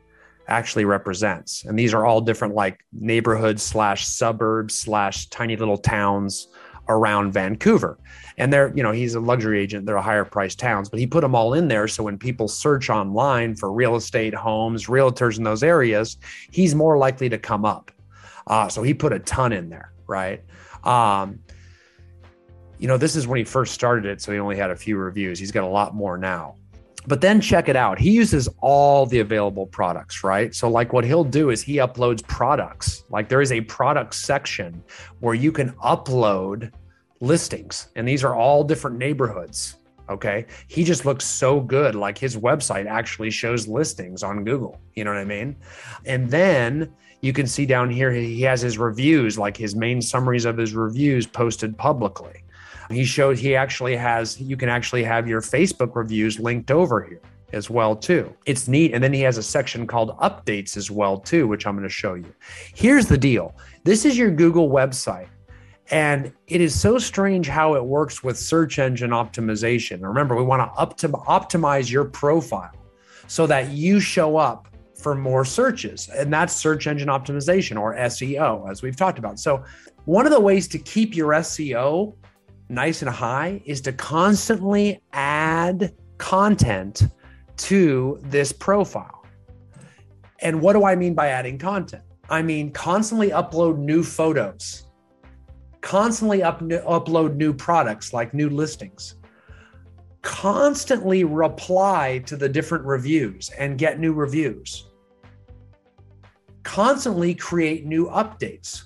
actually 0.47 0.85
represents. 0.85 1.65
And 1.65 1.79
these 1.79 1.93
are 1.93 2.05
all 2.05 2.21
different 2.21 2.53
like 2.53 2.85
neighborhoods 2.91 3.63
slash 3.63 4.05
suburbs 4.05 4.75
slash 4.75 5.27
tiny 5.29 5.55
little 5.55 5.77
towns 5.77 6.49
around 6.89 7.31
Vancouver. 7.31 7.97
And 8.37 8.51
they're, 8.51 8.73
you 8.75 8.81
know, 8.81 8.91
he's 8.91 9.15
a 9.15 9.19
luxury 9.19 9.59
agent. 9.61 9.85
They're 9.85 9.95
a 9.95 10.01
higher 10.01 10.25
priced 10.25 10.59
towns, 10.59 10.89
but 10.89 10.99
he 10.99 11.05
put 11.05 11.21
them 11.21 11.35
all 11.35 11.53
in 11.53 11.67
there. 11.67 11.87
So 11.87 12.03
when 12.03 12.17
people 12.17 12.47
search 12.47 12.89
online 12.89 13.55
for 13.55 13.71
real 13.71 13.95
estate, 13.95 14.33
homes, 14.33 14.87
realtors 14.87 15.37
in 15.37 15.43
those 15.43 15.63
areas, 15.63 16.17
he's 16.51 16.73
more 16.73 16.97
likely 16.97 17.29
to 17.29 17.37
come 17.37 17.63
up. 17.63 17.91
Uh, 18.47 18.67
so 18.67 18.81
he 18.83 18.93
put 18.93 19.13
a 19.13 19.19
ton 19.19 19.53
in 19.53 19.69
there, 19.69 19.93
right? 20.07 20.43
Um, 20.83 21.39
you 22.79 22.87
know, 22.87 22.97
this 22.97 23.15
is 23.15 23.27
when 23.27 23.37
he 23.37 23.43
first 23.43 23.73
started 23.73 24.05
it, 24.05 24.21
so 24.21 24.31
he 24.31 24.39
only 24.39 24.57
had 24.57 24.71
a 24.71 24.75
few 24.75 24.97
reviews. 24.97 25.39
He's 25.39 25.51
got 25.51 25.63
a 25.63 25.67
lot 25.67 25.95
more 25.95 26.17
now. 26.17 26.55
But 27.07 27.21
then 27.21 27.41
check 27.41 27.69
it 27.69 27.75
out. 27.75 27.99
He 27.99 28.11
uses 28.11 28.47
all 28.61 29.05
the 29.05 29.19
available 29.19 29.65
products, 29.67 30.23
right? 30.23 30.53
So, 30.55 30.69
like, 30.69 30.93
what 30.93 31.03
he'll 31.03 31.23
do 31.23 31.49
is 31.49 31.61
he 31.61 31.77
uploads 31.77 32.25
products. 32.25 33.03
Like, 33.09 33.29
there 33.29 33.41
is 33.41 33.51
a 33.51 33.61
product 33.61 34.15
section 34.15 34.83
where 35.19 35.35
you 35.35 35.51
can 35.51 35.71
upload 35.73 36.71
listings, 37.19 37.89
and 37.95 38.07
these 38.07 38.23
are 38.23 38.35
all 38.35 38.63
different 38.63 38.97
neighborhoods. 38.97 39.75
Okay. 40.09 40.45
He 40.67 40.83
just 40.83 41.05
looks 41.05 41.25
so 41.25 41.61
good. 41.61 41.95
Like, 41.95 42.17
his 42.17 42.35
website 42.35 42.85
actually 42.85 43.31
shows 43.31 43.67
listings 43.67 44.21
on 44.21 44.43
Google. 44.43 44.79
You 44.95 45.05
know 45.05 45.11
what 45.11 45.19
I 45.19 45.25
mean? 45.25 45.55
And 46.05 46.29
then 46.29 46.93
you 47.21 47.31
can 47.31 47.47
see 47.47 47.65
down 47.65 47.89
here, 47.89 48.11
he 48.11 48.41
has 48.41 48.61
his 48.61 48.77
reviews, 48.77 49.37
like 49.37 49.55
his 49.55 49.75
main 49.77 50.01
summaries 50.01 50.43
of 50.43 50.57
his 50.57 50.73
reviews 50.73 51.25
posted 51.25 51.77
publicly. 51.77 52.43
He 52.93 53.05
showed 53.05 53.37
he 53.37 53.55
actually 53.55 53.95
has, 53.95 54.39
you 54.39 54.57
can 54.57 54.69
actually 54.69 55.03
have 55.03 55.27
your 55.27 55.41
Facebook 55.41 55.95
reviews 55.95 56.39
linked 56.39 56.71
over 56.71 57.03
here 57.03 57.21
as 57.53 57.69
well 57.69 57.95
too. 57.95 58.33
It's 58.45 58.67
neat. 58.67 58.93
And 58.93 59.03
then 59.03 59.13
he 59.13 59.21
has 59.21 59.37
a 59.37 59.43
section 59.43 59.85
called 59.87 60.17
updates 60.17 60.75
as 60.75 60.89
well 60.89 61.17
too, 61.19 61.47
which 61.47 61.65
I'm 61.65 61.75
going 61.75 61.87
to 61.87 61.93
show 61.93 62.15
you. 62.15 62.33
Here's 62.75 63.05
the 63.05 63.17
deal. 63.17 63.55
This 63.83 64.05
is 64.05 64.17
your 64.17 64.31
Google 64.31 64.69
website. 64.69 65.27
And 65.91 66.31
it 66.47 66.61
is 66.61 66.79
so 66.79 66.97
strange 66.97 67.47
how 67.47 67.75
it 67.75 67.83
works 67.83 68.23
with 68.23 68.37
search 68.37 68.79
engine 68.79 69.11
optimization. 69.11 70.01
Remember, 70.01 70.35
we 70.35 70.43
want 70.43 70.73
to 70.75 70.85
optimize 71.07 71.91
your 71.91 72.05
profile 72.05 72.71
so 73.27 73.45
that 73.47 73.69
you 73.71 73.99
show 73.99 74.37
up 74.37 74.67
for 74.95 75.13
more 75.13 75.43
searches. 75.43 76.09
And 76.09 76.31
that's 76.31 76.55
search 76.55 76.87
engine 76.87 77.09
optimization 77.09 77.79
or 77.79 77.95
SEO, 77.95 78.69
as 78.69 78.81
we've 78.81 78.95
talked 78.95 79.19
about. 79.19 79.39
So, 79.39 79.63
one 80.05 80.25
of 80.25 80.31
the 80.31 80.39
ways 80.39 80.67
to 80.69 80.79
keep 80.79 81.15
your 81.15 81.31
SEO 81.31 82.15
nice 82.73 83.01
and 83.01 83.09
high 83.09 83.61
is 83.65 83.81
to 83.81 83.93
constantly 83.93 85.01
add 85.13 85.93
content 86.17 87.07
to 87.57 88.19
this 88.23 88.51
profile. 88.51 89.25
And 90.39 90.61
what 90.61 90.73
do 90.73 90.83
I 90.83 90.95
mean 90.95 91.13
by 91.13 91.27
adding 91.27 91.57
content? 91.57 92.03
I 92.29 92.41
mean, 92.41 92.71
constantly 92.71 93.29
upload 93.29 93.77
new 93.77 94.03
photos, 94.03 94.87
constantly 95.81 96.41
up, 96.41 96.61
upload 96.61 97.35
new 97.35 97.53
products 97.53 98.13
like 98.13 98.33
new 98.33 98.49
listings, 98.49 99.15
constantly 100.21 101.23
reply 101.25 102.23
to 102.25 102.35
the 102.35 102.49
different 102.49 102.85
reviews 102.85 103.51
and 103.59 103.77
get 103.77 103.99
new 103.99 104.13
reviews, 104.13 104.89
constantly 106.63 107.35
create 107.35 107.85
new 107.85 108.07
updates 108.07 108.83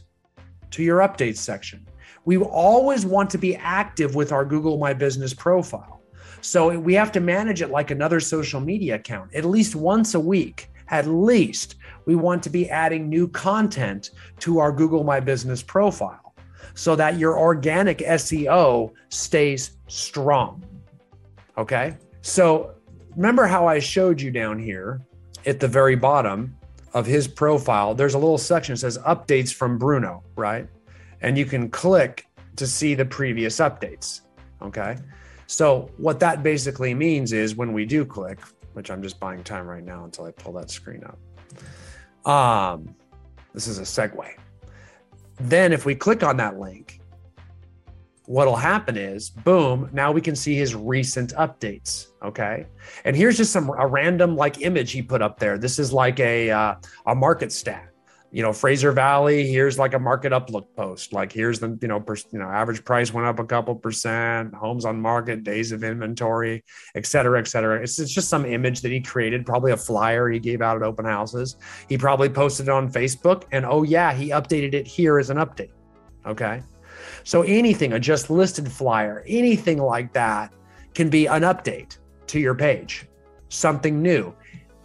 to 0.71 0.83
your 0.83 0.99
updates 0.99 1.37
section. 1.37 1.86
We 2.27 2.35
always 2.39 3.05
want 3.05 3.29
to 3.29 3.37
be 3.37 3.55
active 3.55 4.13
with 4.13 4.33
our 4.33 4.43
Google 4.43 4.77
My 4.77 4.91
Business 4.91 5.33
profile. 5.33 6.01
So 6.41 6.77
we 6.77 6.93
have 6.93 7.09
to 7.13 7.21
manage 7.21 7.61
it 7.61 7.69
like 7.69 7.89
another 7.89 8.19
social 8.19 8.59
media 8.59 8.95
account 8.95 9.33
at 9.33 9.45
least 9.45 9.77
once 9.77 10.13
a 10.13 10.19
week. 10.19 10.69
At 10.89 11.07
least 11.07 11.75
we 12.03 12.15
want 12.15 12.43
to 12.43 12.49
be 12.49 12.69
adding 12.69 13.07
new 13.07 13.29
content 13.29 14.11
to 14.39 14.59
our 14.59 14.73
Google 14.73 15.05
My 15.05 15.21
Business 15.21 15.63
profile 15.63 16.35
so 16.75 16.97
that 16.97 17.17
your 17.17 17.39
organic 17.39 17.99
SEO 17.99 18.91
stays 19.07 19.77
strong. 19.87 20.65
Okay. 21.57 21.95
So 22.23 22.75
remember 23.15 23.45
how 23.45 23.67
I 23.67 23.79
showed 23.79 24.19
you 24.19 24.31
down 24.31 24.59
here 24.59 24.99
at 25.45 25.61
the 25.61 25.67
very 25.69 25.95
bottom 25.95 26.57
of 26.93 27.05
his 27.05 27.25
profile, 27.25 27.95
there's 27.95 28.15
a 28.15 28.19
little 28.19 28.37
section 28.37 28.73
that 28.73 28.79
says 28.79 28.97
updates 28.97 29.53
from 29.53 29.77
Bruno, 29.77 30.23
right? 30.35 30.67
And 31.21 31.37
you 31.37 31.45
can 31.45 31.69
click 31.69 32.27
to 32.55 32.67
see 32.67 32.95
the 32.95 33.05
previous 33.05 33.57
updates. 33.57 34.21
Okay. 34.61 34.97
So, 35.47 35.89
what 35.97 36.19
that 36.19 36.43
basically 36.43 36.93
means 36.93 37.31
is 37.31 37.55
when 37.55 37.71
we 37.71 37.85
do 37.85 38.05
click, 38.05 38.39
which 38.73 38.91
I'm 38.91 39.01
just 39.01 39.19
buying 39.19 39.43
time 39.43 39.65
right 39.65 39.83
now 39.83 40.03
until 40.03 40.25
I 40.25 40.31
pull 40.31 40.53
that 40.53 40.69
screen 40.69 41.03
up. 41.03 42.29
Um, 42.29 42.93
this 43.53 43.67
is 43.67 43.79
a 43.79 43.83
segue. 43.83 44.29
Then, 45.39 45.71
if 45.71 45.85
we 45.85 45.95
click 45.95 46.23
on 46.23 46.37
that 46.37 46.59
link, 46.59 46.99
what'll 48.27 48.57
happen 48.57 48.97
is 48.97 49.29
boom 49.29 49.89
now 49.93 50.11
we 50.11 50.19
can 50.19 50.35
see 50.35 50.53
his 50.53 50.75
recent 50.75 51.33
updates 51.35 52.07
okay 52.21 52.65
and 53.05 53.15
here's 53.15 53.37
just 53.37 53.53
some 53.53 53.69
a 53.79 53.87
random 53.87 54.35
like 54.35 54.61
image 54.61 54.91
he 54.91 55.01
put 55.01 55.21
up 55.21 55.39
there 55.39 55.57
this 55.57 55.79
is 55.79 55.93
like 55.93 56.19
a 56.19 56.51
uh, 56.51 56.75
a 57.05 57.15
market 57.15 57.53
stat 57.53 57.86
you 58.31 58.43
know 58.43 58.51
fraser 58.51 58.91
valley 58.91 59.47
here's 59.47 59.79
like 59.79 59.93
a 59.93 59.99
market 59.99 60.31
uplook 60.31 60.67
post. 60.75 61.13
Like 61.13 61.31
here's 61.31 61.59
the 61.59 61.77
you 61.81 61.87
know 61.87 61.99
per, 61.99 62.15
you 62.31 62.39
know 62.39 62.45
average 62.45 62.83
price 62.83 63.13
went 63.13 63.27
up 63.27 63.39
a 63.39 63.45
couple 63.45 63.75
percent 63.75 64.53
homes 64.53 64.85
on 64.85 64.99
market 65.01 65.43
days 65.43 65.71
of 65.71 65.83
inventory 65.83 66.63
et 66.95 67.05
cetera 67.05 67.39
et 67.39 67.47
cetera. 67.47 67.81
It's, 67.81 67.99
it's 67.99 68.13
just 68.13 68.29
some 68.29 68.45
image 68.45 68.81
that 68.81 68.91
he 68.91 68.99
created 68.99 69.45
probably 69.45 69.71
a 69.71 69.77
flyer 69.77 70.29
he 70.29 70.39
gave 70.39 70.61
out 70.61 70.75
at 70.75 70.83
open 70.83 71.05
houses. 71.05 71.55
He 71.87 71.97
probably 71.97 72.29
posted 72.29 72.67
it 72.67 72.71
on 72.71 72.91
facebook 72.91 73.43
and 73.51 73.65
oh 73.65 73.83
yeah 73.83 74.13
he 74.13 74.29
updated 74.29 74.73
it 74.73 74.87
here 74.87 75.19
as 75.19 75.29
an 75.29 75.37
update 75.37 75.71
okay? 76.27 76.61
So 77.23 77.41
anything, 77.43 77.93
a 77.93 77.99
just 77.99 78.29
listed 78.29 78.71
flyer, 78.71 79.23
anything 79.27 79.79
like 79.79 80.13
that 80.13 80.53
can 80.93 81.09
be 81.09 81.25
an 81.25 81.43
update 81.43 81.97
to 82.27 82.39
your 82.39 82.55
page, 82.55 83.07
something 83.49 84.01
new. 84.01 84.33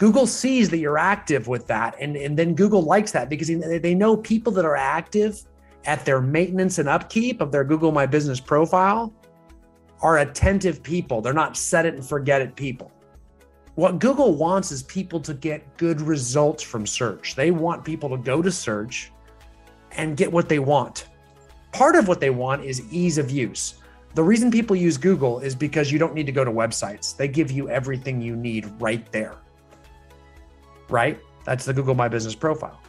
Google 0.02 0.26
sees 0.26 0.68
that 0.70 0.78
you're 0.78 0.98
active 0.98 1.46
with 1.46 1.68
that, 1.68 1.94
and, 2.00 2.16
and 2.16 2.36
then 2.36 2.56
Google 2.56 2.82
likes 2.82 3.12
that 3.12 3.28
because 3.28 3.46
they 3.46 3.94
know 3.94 4.16
people 4.16 4.50
that 4.54 4.64
are 4.64 4.74
active 4.74 5.40
at 5.84 6.04
their 6.04 6.20
maintenance 6.20 6.80
and 6.80 6.88
upkeep 6.88 7.40
of 7.40 7.52
their 7.52 7.62
Google 7.62 7.92
My 7.92 8.04
Business 8.04 8.40
profile 8.40 9.14
are 10.00 10.18
attentive 10.18 10.82
people. 10.82 11.20
They're 11.20 11.32
not 11.32 11.56
set 11.56 11.86
it 11.86 11.94
and 11.94 12.04
forget 12.04 12.42
it 12.42 12.56
people. 12.56 12.90
What 13.76 14.00
Google 14.00 14.34
wants 14.34 14.72
is 14.72 14.82
people 14.82 15.20
to 15.20 15.34
get 15.34 15.76
good 15.76 16.00
results 16.00 16.64
from 16.64 16.84
search. 16.84 17.36
They 17.36 17.52
want 17.52 17.84
people 17.84 18.08
to 18.08 18.16
go 18.16 18.42
to 18.42 18.50
search 18.50 19.12
and 19.92 20.16
get 20.16 20.32
what 20.32 20.48
they 20.48 20.58
want. 20.58 21.10
Part 21.70 21.94
of 21.94 22.08
what 22.08 22.18
they 22.18 22.30
want 22.30 22.64
is 22.64 22.82
ease 22.92 23.18
of 23.18 23.30
use. 23.30 23.74
The 24.16 24.24
reason 24.24 24.50
people 24.50 24.74
use 24.74 24.96
Google 24.96 25.38
is 25.38 25.54
because 25.54 25.92
you 25.92 26.00
don't 26.00 26.12
need 26.12 26.26
to 26.26 26.32
go 26.32 26.44
to 26.44 26.50
websites. 26.50 27.16
They 27.16 27.28
give 27.28 27.52
you 27.52 27.70
everything 27.70 28.20
you 28.20 28.34
need 28.34 28.66
right 28.80 29.06
there. 29.12 29.41
Right? 30.92 31.18
That's 31.44 31.64
the 31.64 31.72
Google 31.72 31.94
My 31.94 32.08
Business 32.08 32.34
profile. 32.34 32.80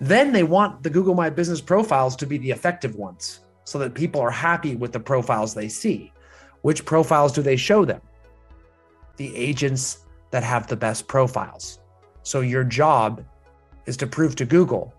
Then 0.00 0.32
they 0.32 0.44
want 0.44 0.82
the 0.82 0.90
Google 0.90 1.14
My 1.14 1.28
Business 1.28 1.60
profiles 1.60 2.14
to 2.16 2.26
be 2.26 2.38
the 2.38 2.50
effective 2.52 2.94
ones 2.94 3.40
so 3.64 3.78
that 3.80 3.94
people 3.94 4.20
are 4.20 4.30
happy 4.30 4.76
with 4.76 4.92
the 4.92 5.00
profiles 5.00 5.52
they 5.52 5.68
see. 5.68 6.12
Which 6.62 6.84
profiles 6.84 7.32
do 7.32 7.42
they 7.42 7.56
show 7.56 7.84
them? 7.84 8.00
The 9.16 9.34
agents 9.34 10.06
that 10.30 10.44
have 10.44 10.68
the 10.68 10.76
best 10.76 11.08
profiles. 11.08 11.80
So 12.22 12.40
your 12.40 12.62
job 12.64 13.24
is 13.86 13.96
to 13.96 14.06
prove 14.06 14.36
to 14.36 14.44
Google 14.44 14.94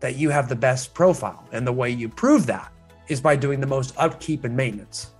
that 0.00 0.16
you 0.16 0.30
have 0.30 0.48
the 0.48 0.56
best 0.56 0.92
profile. 0.92 1.48
And 1.52 1.66
the 1.66 1.72
way 1.72 1.90
you 1.90 2.08
prove 2.08 2.46
that 2.46 2.72
is 3.08 3.20
by 3.20 3.36
doing 3.36 3.60
the 3.60 3.66
most 3.66 3.94
upkeep 3.96 4.44
and 4.44 4.54
maintenance. 4.56 5.12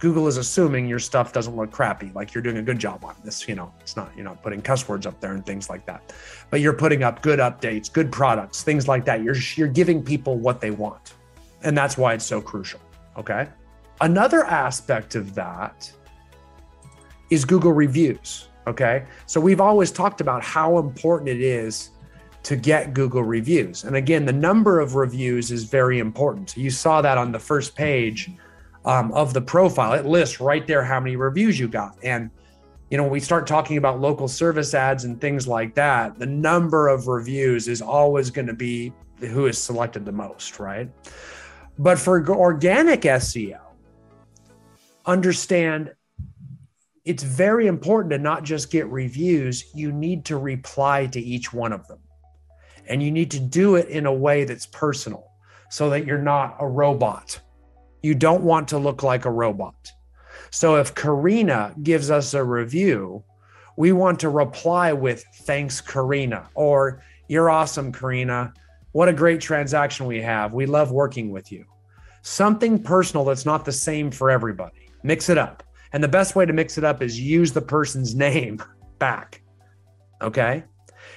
Google 0.00 0.26
is 0.26 0.38
assuming 0.38 0.88
your 0.88 0.98
stuff 0.98 1.30
doesn't 1.30 1.54
look 1.54 1.70
crappy, 1.70 2.10
like 2.14 2.32
you're 2.34 2.42
doing 2.42 2.56
a 2.56 2.62
good 2.62 2.78
job 2.78 3.04
on 3.04 3.14
this. 3.22 3.46
You 3.46 3.54
know, 3.54 3.72
it's 3.80 3.96
not, 3.96 4.10
you're 4.16 4.24
not 4.24 4.42
putting 4.42 4.62
cuss 4.62 4.88
words 4.88 5.06
up 5.06 5.20
there 5.20 5.34
and 5.34 5.44
things 5.44 5.68
like 5.68 5.84
that, 5.86 6.14
but 6.48 6.60
you're 6.60 6.72
putting 6.72 7.02
up 7.02 7.20
good 7.20 7.38
updates, 7.38 7.92
good 7.92 8.10
products, 8.10 8.62
things 8.62 8.88
like 8.88 9.04
that. 9.04 9.22
You're, 9.22 9.36
you're 9.56 9.68
giving 9.68 10.02
people 10.02 10.38
what 10.38 10.60
they 10.60 10.70
want. 10.70 11.14
And 11.62 11.76
that's 11.76 11.98
why 11.98 12.14
it's 12.14 12.24
so 12.24 12.40
crucial. 12.40 12.80
Okay. 13.18 13.46
Another 14.00 14.44
aspect 14.44 15.14
of 15.14 15.34
that 15.34 15.92
is 17.28 17.44
Google 17.44 17.72
reviews. 17.72 18.48
Okay. 18.66 19.04
So 19.26 19.38
we've 19.38 19.60
always 19.60 19.92
talked 19.92 20.22
about 20.22 20.42
how 20.42 20.78
important 20.78 21.28
it 21.28 21.42
is 21.42 21.90
to 22.44 22.56
get 22.56 22.94
Google 22.94 23.22
reviews. 23.22 23.84
And 23.84 23.96
again, 23.96 24.24
the 24.24 24.32
number 24.32 24.80
of 24.80 24.94
reviews 24.94 25.50
is 25.50 25.64
very 25.64 25.98
important. 25.98 26.56
You 26.56 26.70
saw 26.70 27.02
that 27.02 27.18
on 27.18 27.32
the 27.32 27.38
first 27.38 27.74
page 27.76 28.30
um, 28.84 29.12
of 29.12 29.34
the 29.34 29.40
profile. 29.40 29.92
It 29.92 30.06
lists 30.06 30.40
right 30.40 30.66
there 30.66 30.84
how 30.84 31.00
many 31.00 31.16
reviews 31.16 31.58
you 31.58 31.68
got. 31.68 31.96
And, 32.02 32.30
you 32.90 32.96
know, 32.96 33.04
when 33.04 33.12
we 33.12 33.20
start 33.20 33.46
talking 33.46 33.76
about 33.76 34.00
local 34.00 34.28
service 34.28 34.74
ads 34.74 35.04
and 35.04 35.20
things 35.20 35.46
like 35.46 35.74
that, 35.74 36.18
the 36.18 36.26
number 36.26 36.88
of 36.88 37.06
reviews 37.06 37.68
is 37.68 37.82
always 37.82 38.30
going 38.30 38.46
to 38.46 38.54
be 38.54 38.92
who 39.18 39.46
is 39.46 39.58
selected 39.58 40.04
the 40.04 40.12
most, 40.12 40.58
right? 40.58 40.90
But 41.78 41.98
for 41.98 42.26
organic 42.30 43.02
SEO, 43.02 43.60
understand 45.06 45.92
it's 47.04 47.22
very 47.22 47.66
important 47.66 48.10
to 48.12 48.18
not 48.18 48.44
just 48.44 48.70
get 48.70 48.86
reviews, 48.88 49.64
you 49.74 49.90
need 49.90 50.24
to 50.26 50.36
reply 50.36 51.06
to 51.06 51.20
each 51.20 51.52
one 51.52 51.72
of 51.72 51.86
them. 51.88 51.98
And 52.88 53.02
you 53.02 53.10
need 53.10 53.30
to 53.32 53.40
do 53.40 53.76
it 53.76 53.88
in 53.88 54.06
a 54.06 54.12
way 54.12 54.44
that's 54.44 54.66
personal 54.66 55.26
so 55.70 55.90
that 55.90 56.06
you're 56.06 56.18
not 56.18 56.56
a 56.60 56.66
robot. 56.66 57.40
You 58.02 58.14
don't 58.14 58.42
want 58.42 58.68
to 58.68 58.78
look 58.78 59.02
like 59.02 59.24
a 59.24 59.30
robot. 59.30 59.92
So 60.50 60.76
if 60.76 60.94
Karina 60.94 61.74
gives 61.82 62.10
us 62.10 62.34
a 62.34 62.42
review, 62.42 63.22
we 63.76 63.92
want 63.92 64.20
to 64.20 64.28
reply 64.28 64.92
with 64.92 65.24
thanks, 65.42 65.80
Karina, 65.80 66.48
or 66.54 67.02
you're 67.28 67.50
awesome, 67.50 67.92
Karina. 67.92 68.52
What 68.92 69.08
a 69.08 69.12
great 69.12 69.40
transaction 69.40 70.06
we 70.06 70.20
have. 70.20 70.52
We 70.52 70.66
love 70.66 70.90
working 70.90 71.30
with 71.30 71.52
you. 71.52 71.64
Something 72.22 72.82
personal 72.82 73.24
that's 73.24 73.46
not 73.46 73.64
the 73.64 73.72
same 73.72 74.10
for 74.10 74.30
everybody. 74.30 74.90
Mix 75.02 75.28
it 75.28 75.38
up. 75.38 75.62
And 75.92 76.02
the 76.02 76.08
best 76.08 76.36
way 76.36 76.44
to 76.44 76.52
mix 76.52 76.76
it 76.78 76.84
up 76.84 77.02
is 77.02 77.18
use 77.18 77.52
the 77.52 77.62
person's 77.62 78.14
name 78.28 78.62
back. 78.98 79.42
Okay. 80.20 80.64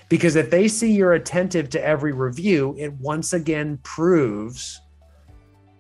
Because 0.10 0.36
if 0.36 0.50
they 0.50 0.68
see 0.68 0.92
you're 0.92 1.14
attentive 1.14 1.70
to 1.72 1.84
every 1.84 2.14
review, 2.14 2.76
it 2.78 2.94
once 2.94 3.34
again 3.34 3.80
proves 3.84 4.80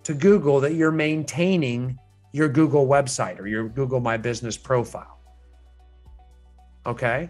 to 0.03 0.13
Google 0.13 0.60
that 0.62 0.75
you're 0.75 0.91
maintaining 0.91 1.98
your 2.31 2.50
Google 2.50 2.88
website 2.88 3.39
or 3.39 3.48
your 3.48 3.69
Google 3.69 4.00
My 4.00 4.17
Business 4.17 4.57
profile. 4.57 5.19
Okay. 6.86 7.29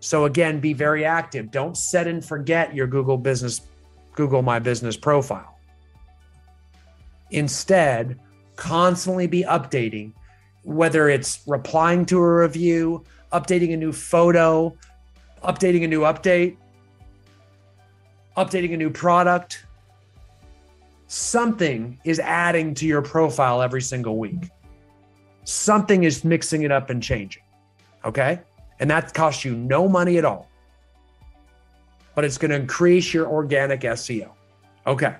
So 0.00 0.24
again, 0.24 0.60
be 0.60 0.72
very 0.72 1.04
active. 1.04 1.50
Don't 1.50 1.76
set 1.76 2.06
and 2.06 2.24
forget 2.24 2.74
your 2.74 2.86
Google 2.86 3.18
business, 3.18 3.60
Google 4.14 4.42
My 4.42 4.58
Business 4.58 4.96
profile. 4.96 5.58
Instead, 7.30 8.18
constantly 8.56 9.26
be 9.26 9.44
updating, 9.44 10.12
whether 10.62 11.08
it's 11.08 11.40
replying 11.46 12.04
to 12.06 12.18
a 12.18 12.36
review, 12.40 13.04
updating 13.32 13.72
a 13.72 13.76
new 13.76 13.92
photo, 13.92 14.76
updating 15.42 15.84
a 15.84 15.88
new 15.88 16.00
update, 16.00 16.56
updating 18.36 18.74
a 18.74 18.76
new 18.76 18.90
product, 18.90 19.64
something 21.10 21.98
is 22.04 22.20
adding 22.20 22.72
to 22.72 22.86
your 22.86 23.02
profile 23.02 23.60
every 23.62 23.82
single 23.82 24.16
week. 24.16 24.48
Something 25.42 26.04
is 26.04 26.24
mixing 26.24 26.62
it 26.62 26.70
up 26.70 26.88
and 26.88 27.02
changing. 27.02 27.42
Okay. 28.04 28.40
And 28.78 28.88
that 28.90 29.12
costs 29.12 29.44
you 29.44 29.56
no 29.56 29.88
money 29.88 30.18
at 30.18 30.24
all. 30.24 30.48
But 32.14 32.24
it's 32.24 32.38
going 32.38 32.52
to 32.52 32.56
increase 32.56 33.12
your 33.12 33.26
organic 33.26 33.80
SEO. 33.80 34.30
Okay. 34.86 35.16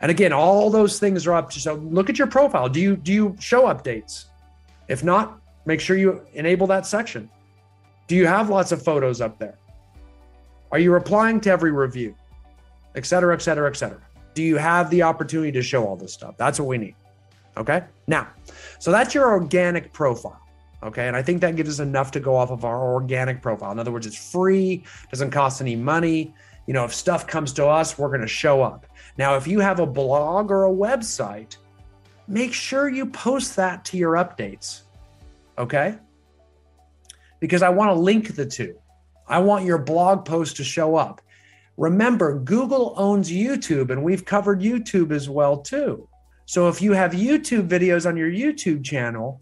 And 0.00 0.10
again, 0.10 0.32
all 0.32 0.70
those 0.70 0.98
things 0.98 1.26
are 1.26 1.34
up 1.34 1.50
to 1.50 1.60
so 1.60 1.74
look 1.74 2.08
at 2.08 2.18
your 2.18 2.28
profile. 2.28 2.70
Do 2.70 2.80
you 2.80 2.96
do 2.96 3.12
you 3.12 3.36
show 3.38 3.64
updates? 3.64 4.26
If 4.88 5.04
not, 5.04 5.38
make 5.66 5.80
sure 5.80 5.98
you 5.98 6.22
enable 6.32 6.66
that 6.68 6.86
section. 6.86 7.28
Do 8.06 8.16
you 8.16 8.26
have 8.26 8.48
lots 8.48 8.72
of 8.72 8.82
photos 8.82 9.20
up 9.20 9.38
there? 9.38 9.58
Are 10.72 10.78
you 10.78 10.92
replying 10.92 11.40
to 11.42 11.50
every 11.50 11.72
review? 11.72 12.14
Et 12.94 13.04
cetera, 13.04 13.34
et 13.34 13.42
cetera, 13.42 13.68
et 13.68 13.76
cetera. 13.76 14.00
Do 14.36 14.42
you 14.42 14.58
have 14.58 14.90
the 14.90 15.02
opportunity 15.02 15.50
to 15.52 15.62
show 15.62 15.86
all 15.86 15.96
this 15.96 16.12
stuff? 16.12 16.36
That's 16.36 16.60
what 16.60 16.68
we 16.68 16.76
need. 16.76 16.94
Okay. 17.56 17.84
Now, 18.06 18.28
so 18.78 18.92
that's 18.92 19.14
your 19.14 19.30
organic 19.30 19.94
profile. 19.94 20.38
Okay. 20.82 21.08
And 21.08 21.16
I 21.16 21.22
think 21.22 21.40
that 21.40 21.56
gives 21.56 21.70
us 21.70 21.78
enough 21.78 22.10
to 22.10 22.20
go 22.20 22.36
off 22.36 22.50
of 22.50 22.62
our 22.62 22.92
organic 22.92 23.40
profile. 23.40 23.72
In 23.72 23.78
other 23.78 23.90
words, 23.90 24.06
it's 24.06 24.30
free, 24.30 24.84
doesn't 25.10 25.30
cost 25.30 25.62
any 25.62 25.74
money. 25.74 26.34
You 26.66 26.74
know, 26.74 26.84
if 26.84 26.94
stuff 26.94 27.26
comes 27.26 27.54
to 27.54 27.66
us, 27.66 27.96
we're 27.96 28.08
going 28.08 28.20
to 28.20 28.26
show 28.26 28.62
up. 28.62 28.84
Now, 29.16 29.36
if 29.36 29.46
you 29.46 29.58
have 29.60 29.80
a 29.80 29.86
blog 29.86 30.50
or 30.50 30.66
a 30.66 30.70
website, 30.70 31.56
make 32.28 32.52
sure 32.52 32.90
you 32.90 33.06
post 33.06 33.56
that 33.56 33.86
to 33.86 33.96
your 33.96 34.16
updates. 34.16 34.82
Okay. 35.56 35.94
Because 37.40 37.62
I 37.62 37.70
want 37.70 37.88
to 37.88 37.94
link 37.94 38.34
the 38.34 38.44
two. 38.44 38.78
I 39.26 39.38
want 39.38 39.64
your 39.64 39.78
blog 39.78 40.26
post 40.26 40.58
to 40.58 40.64
show 40.64 40.94
up. 40.94 41.22
Remember, 41.76 42.38
Google 42.38 42.94
owns 42.96 43.30
YouTube, 43.30 43.90
and 43.90 44.02
we've 44.02 44.24
covered 44.24 44.60
YouTube 44.60 45.12
as 45.12 45.28
well 45.28 45.58
too. 45.58 46.08
So 46.46 46.68
if 46.68 46.80
you 46.80 46.92
have 46.92 47.12
YouTube 47.12 47.68
videos 47.68 48.06
on 48.06 48.16
your 48.16 48.30
YouTube 48.30 48.84
channel, 48.84 49.40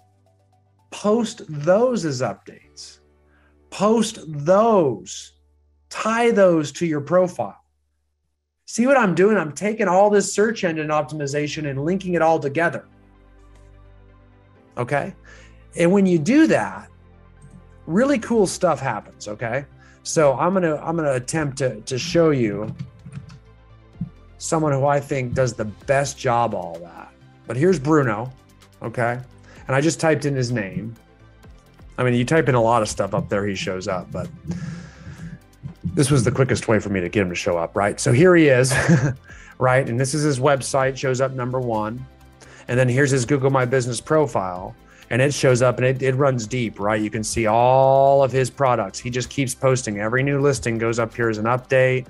post 0.90 1.42
those 1.48 2.04
as 2.04 2.22
updates. 2.22 3.00
Post 3.70 4.20
those. 4.26 5.32
Tie 5.90 6.30
those 6.30 6.72
to 6.72 6.86
your 6.86 7.00
profile. 7.00 7.60
See 8.66 8.86
what 8.86 8.96
I'm 8.96 9.14
doing? 9.14 9.36
I'm 9.36 9.52
taking 9.52 9.86
all 9.86 10.10
this 10.10 10.34
search 10.34 10.64
engine 10.64 10.88
optimization 10.88 11.68
and 11.68 11.84
linking 11.84 12.14
it 12.14 12.22
all 12.22 12.38
together. 12.38 12.88
Okay. 14.76 15.14
And 15.76 15.92
when 15.92 16.06
you 16.06 16.18
do 16.18 16.46
that, 16.48 16.88
really 17.86 18.18
cool 18.18 18.46
stuff 18.46 18.80
happens. 18.80 19.28
Okay. 19.28 19.66
So 20.04 20.34
I'm 20.34 20.52
gonna 20.52 20.76
I'm 20.76 20.96
gonna 20.96 21.14
attempt 21.14 21.58
to 21.58 21.80
to 21.80 21.99
show 21.99 22.30
you 22.30 22.73
someone 24.37 24.73
who 24.73 24.84
I 24.84 25.00
think 25.00 25.32
does 25.32 25.54
the 25.54 25.64
best 25.64 26.18
job 26.18 26.54
all 26.54 26.78
that. 26.80 27.11
But 27.46 27.56
here's 27.56 27.78
Bruno, 27.78 28.30
okay? 28.82 29.18
And 29.66 29.75
I 29.75 29.80
just 29.80 29.99
typed 29.99 30.26
in 30.26 30.34
his 30.34 30.52
name. 30.52 30.94
I 31.96 32.04
mean, 32.04 32.12
you 32.12 32.25
type 32.25 32.50
in 32.50 32.54
a 32.54 32.62
lot 32.62 32.82
of 32.82 32.88
stuff 32.88 33.14
up 33.14 33.30
there, 33.30 33.46
he 33.46 33.54
shows 33.54 33.88
up, 33.88 34.11
but 34.12 34.28
this 35.82 36.11
was 36.11 36.23
the 36.23 36.30
quickest 36.30 36.68
way 36.68 36.78
for 36.78 36.90
me 36.90 37.00
to 37.00 37.08
get 37.08 37.23
him 37.23 37.30
to 37.30 37.34
show 37.34 37.56
up, 37.56 37.75
right? 37.75 37.99
So 37.99 38.12
here 38.12 38.37
he 38.37 38.49
is, 38.49 38.75
right? 39.58 39.88
And 39.88 39.99
this 39.99 40.12
is 40.12 40.23
his 40.23 40.38
website, 40.38 40.99
shows 40.99 41.23
up 41.23 41.32
number 41.32 41.61
one. 41.61 42.04
And 42.68 42.78
then 42.78 42.88
here's 42.88 43.11
his 43.11 43.25
Google 43.25 43.50
My 43.50 43.64
Business 43.64 44.00
profile 44.00 44.75
and 45.11 45.20
it 45.20 45.32
shows 45.34 45.62
up 45.62 45.78
and 45.78 45.87
it, 45.87 46.02
it 46.02 46.14
runs 46.14 46.46
deep, 46.46 46.80
right? 46.80 47.00
You 47.00 47.11
can 47.11 47.25
see 47.25 47.46
all 47.46 48.23
of 48.23 48.32
his 48.32 48.50
products. 48.50 48.99
He 48.99 49.11
just 49.11 49.30
keeps 49.30 49.54
posting. 49.54 50.00
Every 50.00 50.23
new 50.23 50.40
listing 50.40 50.78
goes 50.78 50.99
up 50.99 51.14
here 51.14 51.28
as 51.28 51.38
an 51.38 51.44
update. 51.44 52.06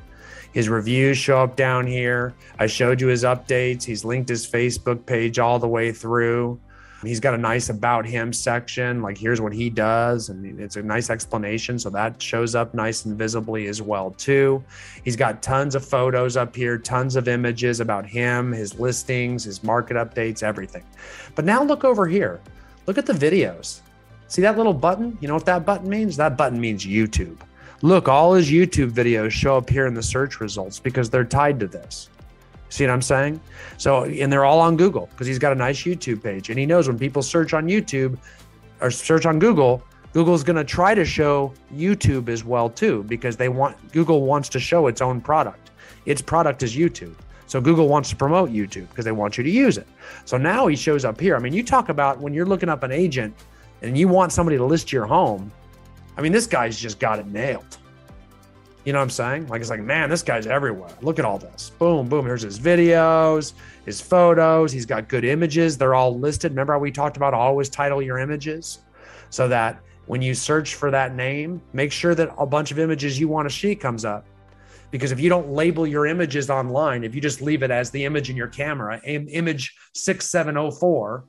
His 0.53 0.69
reviews 0.69 1.19
show 1.19 1.43
up 1.43 1.57
down 1.57 1.87
here. 1.87 2.35
I 2.59 2.67
showed 2.67 3.01
you 3.01 3.09
his 3.09 3.25
updates. 3.25 3.83
He's 3.83 4.05
linked 4.05 4.29
his 4.29 4.47
Facebook 4.47 5.05
page 5.05 5.39
all 5.39 5.59
the 5.59 5.69
way 5.69 5.91
through. 5.91 6.61
He's 7.03 7.21
got 7.21 7.35
a 7.35 7.39
nice 7.39 7.69
about 7.69 8.07
him 8.07 8.33
section, 8.33 9.03
like 9.03 9.19
here's 9.19 9.41
what 9.41 9.53
he 9.53 9.69
does, 9.69 10.31
and 10.31 10.59
it's 10.59 10.77
a 10.77 10.83
nice 10.83 11.11
explanation. 11.11 11.79
So 11.79 11.91
that 11.91 12.21
shows 12.21 12.55
up 12.55 12.73
nice 12.73 13.05
and 13.05 13.19
visibly 13.19 13.67
as 13.67 13.83
well 13.83 14.13
too. 14.13 14.65
He's 15.05 15.17
got 15.17 15.43
tons 15.43 15.75
of 15.75 15.85
photos 15.85 16.37
up 16.37 16.57
here, 16.57 16.79
tons 16.79 17.17
of 17.17 17.29
images 17.29 17.81
about 17.81 18.07
him, 18.07 18.53
his 18.53 18.79
listings, 18.79 19.45
his 19.45 19.63
market 19.63 19.97
updates, 19.97 20.43
everything. 20.43 20.85
But 21.35 21.45
now 21.45 21.63
look 21.63 21.85
over 21.85 22.07
here. 22.07 22.41
Look 22.87 22.99
at 22.99 23.07
the 23.07 23.13
videos. 23.13 23.81
See 24.29 24.43
that 24.43 24.57
little 24.57 24.75
button? 24.75 25.17
You 25.21 25.29
know 25.29 25.35
what 25.35 25.47
that 25.47 25.65
button 25.65 25.89
means? 25.89 26.17
That 26.17 26.37
button 26.37 26.61
means 26.61 26.85
YouTube. 26.85 27.39
Look, 27.83 28.09
all 28.09 28.35
his 28.35 28.51
YouTube 28.51 28.91
videos 28.91 29.31
show 29.31 29.57
up 29.57 29.69
here 29.69 29.87
in 29.87 29.95
the 29.95 30.03
search 30.03 30.41
results 30.41 30.79
because 30.79 31.11
they're 31.11 31.25
tied 31.25 31.61
to 31.61 31.67
this. 31.67 32.09
See 32.69 32.85
what 32.85 32.93
I'm 32.93 33.03
saying? 33.03 33.41
So, 33.77 34.05
and 34.05 34.33
they're 34.33 34.45
all 34.45 34.61
on 34.61 34.77
Google 34.77 35.09
because 35.13 35.27
he's 35.27 35.39
got 35.39 35.53
a 35.53 35.55
nice 35.55 35.83
YouTube 35.83 36.23
page. 36.23 36.51
And 36.51 36.59
he 36.59 36.67
knows 36.67 36.89
when 36.89 36.99
people 36.99 37.23
search 37.23 37.55
on 37.55 37.67
YouTube 37.67 38.19
or 38.81 38.91
search 38.91 39.27
on 39.27 39.39
Google, 39.39 39.83
Google's 40.13 40.43
going 40.43 40.57
to 40.57 40.65
try 40.65 40.95
to 40.95 41.05
show 41.05 41.53
YouTube 41.75 42.29
as 42.29 42.45
well 42.45 42.71
too 42.71 43.03
because 43.05 43.37
they 43.37 43.49
want 43.49 43.77
Google 43.93 44.23
wants 44.23 44.49
to 44.51 44.61
show 44.61 44.87
its 44.87 45.01
own 45.01 45.21
product. 45.21 45.71
Its 46.07 46.23
product 46.23 46.63
is 46.63 46.77
YouTube. 46.77 47.15
So 47.47 47.61
Google 47.61 47.89
wants 47.89 48.11
to 48.11 48.17
promote 48.17 48.51
YouTube 48.51 48.89
because 48.89 49.05
they 49.05 49.13
want 49.13 49.37
you 49.37 49.45
to 49.45 49.51
use 49.51 49.79
it. 49.79 49.87
So 50.25 50.37
now 50.37 50.67
he 50.67 50.77
shows 50.77 51.05
up 51.05 51.21
here. 51.21 51.37
I 51.37 51.39
mean, 51.39 51.53
you 51.53 51.63
talk 51.63 51.89
about 51.89 52.19
when 52.19 52.33
you're 52.33 52.47
looking 52.47 52.69
up 52.69 52.83
an 52.83 52.93
agent 52.93 53.35
and 53.83 53.97
you 53.97 54.09
want 54.09 54.33
somebody 54.33 54.57
to 54.57 54.65
list 54.65 54.93
your 54.93 55.07
home. 55.07 55.53
I 56.17 56.23
mean, 56.23 56.33
this 56.33 56.47
guy's 56.47 56.79
just 56.79 56.99
got 56.99 57.19
it 57.19 57.27
nailed. 57.27 57.79
You 58.85 58.93
know 58.93 58.99
what 58.99 59.05
I'm 59.05 59.11
saying? 59.11 59.49
Like, 59.49 59.63
it's 59.63 59.71
like, 59.71 59.81
man, 59.81 60.11
this 60.11 60.23
guy's 60.23 60.47
everywhere. 60.47 60.91
Look 61.01 61.19
at 61.19 61.25
all 61.25 61.39
this. 61.39 61.71
Boom, 61.79 62.07
boom. 62.07 62.27
Here's 62.27 62.43
his 62.43 62.59
videos, 62.59 63.55
his 63.87 64.01
photos. 64.01 64.73
He's 64.73 64.85
got 64.85 65.09
good 65.09 65.25
images. 65.25 65.79
They're 65.79 65.95
all 65.95 66.19
listed. 66.19 66.53
Remember 66.53 66.75
how 66.75 66.79
we 66.79 66.91
talked 66.91 67.17
about 67.17 67.33
always 67.33 67.71
title 67.71 68.03
your 68.03 68.19
images 68.19 68.81
so 69.31 69.49
that 69.49 69.81
when 70.07 70.21
you 70.21 70.35
search 70.35 70.75
for 70.75 70.91
that 70.91 71.15
name, 71.15 71.63
make 71.73 71.93
sure 71.93 72.15
that 72.15 72.35
a 72.37 72.45
bunch 72.45 72.71
of 72.71 72.79
images 72.79 73.19
you 73.19 73.27
want 73.27 73.49
to 73.49 73.55
see 73.55 73.75
comes 73.75 74.05
up 74.05 74.27
because 74.95 75.11
if 75.11 75.19
you 75.19 75.29
don't 75.29 75.51
label 75.51 75.89
your 75.89 76.07
images 76.07 76.51
online, 76.51 77.03
if 77.03 77.17
you 77.17 77.21
just 77.21 77.43
leave 77.43 77.65
it 77.65 77.73
as 77.73 77.91
the 77.91 78.05
image 78.05 78.31
in 78.31 78.37
your 78.37 78.47
camera, 78.47 79.01
image 79.05 79.75
6704 79.93 81.25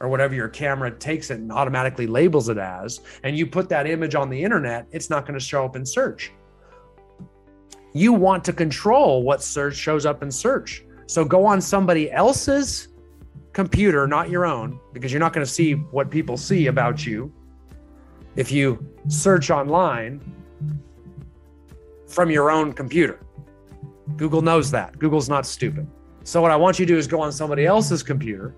or 0.00 0.08
whatever 0.08 0.34
your 0.34 0.48
camera 0.48 0.90
takes 0.90 1.30
it 1.30 1.38
and 1.38 1.52
automatically 1.52 2.06
labels 2.06 2.48
it 2.48 2.56
as, 2.56 3.02
and 3.22 3.36
you 3.36 3.46
put 3.46 3.68
that 3.68 3.86
image 3.86 4.14
on 4.14 4.30
the 4.30 4.42
internet, 4.42 4.86
it's 4.92 5.10
not 5.10 5.26
going 5.26 5.38
to 5.38 5.44
show 5.44 5.62
up 5.62 5.76
in 5.76 5.84
search. 5.84 6.32
You 7.92 8.14
want 8.14 8.46
to 8.46 8.52
control 8.54 9.22
what 9.22 9.42
search 9.42 9.76
shows 9.76 10.06
up 10.06 10.22
in 10.22 10.30
search. 10.30 10.82
So 11.04 11.22
go 11.22 11.44
on 11.44 11.60
somebody 11.60 12.10
else's 12.10 12.88
computer, 13.52 14.06
not 14.06 14.30
your 14.30 14.46
own, 14.46 14.80
because 14.94 15.12
you're 15.12 15.20
not 15.20 15.34
going 15.34 15.44
to 15.44 15.52
see 15.52 15.72
what 15.74 16.10
people 16.10 16.38
see 16.38 16.68
about 16.68 17.04
you. 17.04 17.30
If 18.36 18.50
you 18.50 18.82
search 19.08 19.50
online, 19.50 20.22
from 22.12 22.30
your 22.30 22.50
own 22.50 22.72
computer. 22.72 23.20
Google 24.16 24.42
knows 24.42 24.70
that. 24.70 24.98
Google's 24.98 25.28
not 25.28 25.46
stupid. 25.46 25.86
So, 26.24 26.40
what 26.40 26.50
I 26.50 26.56
want 26.56 26.78
you 26.78 26.86
to 26.86 26.92
do 26.92 26.98
is 26.98 27.06
go 27.06 27.20
on 27.20 27.32
somebody 27.32 27.66
else's 27.66 28.02
computer 28.02 28.54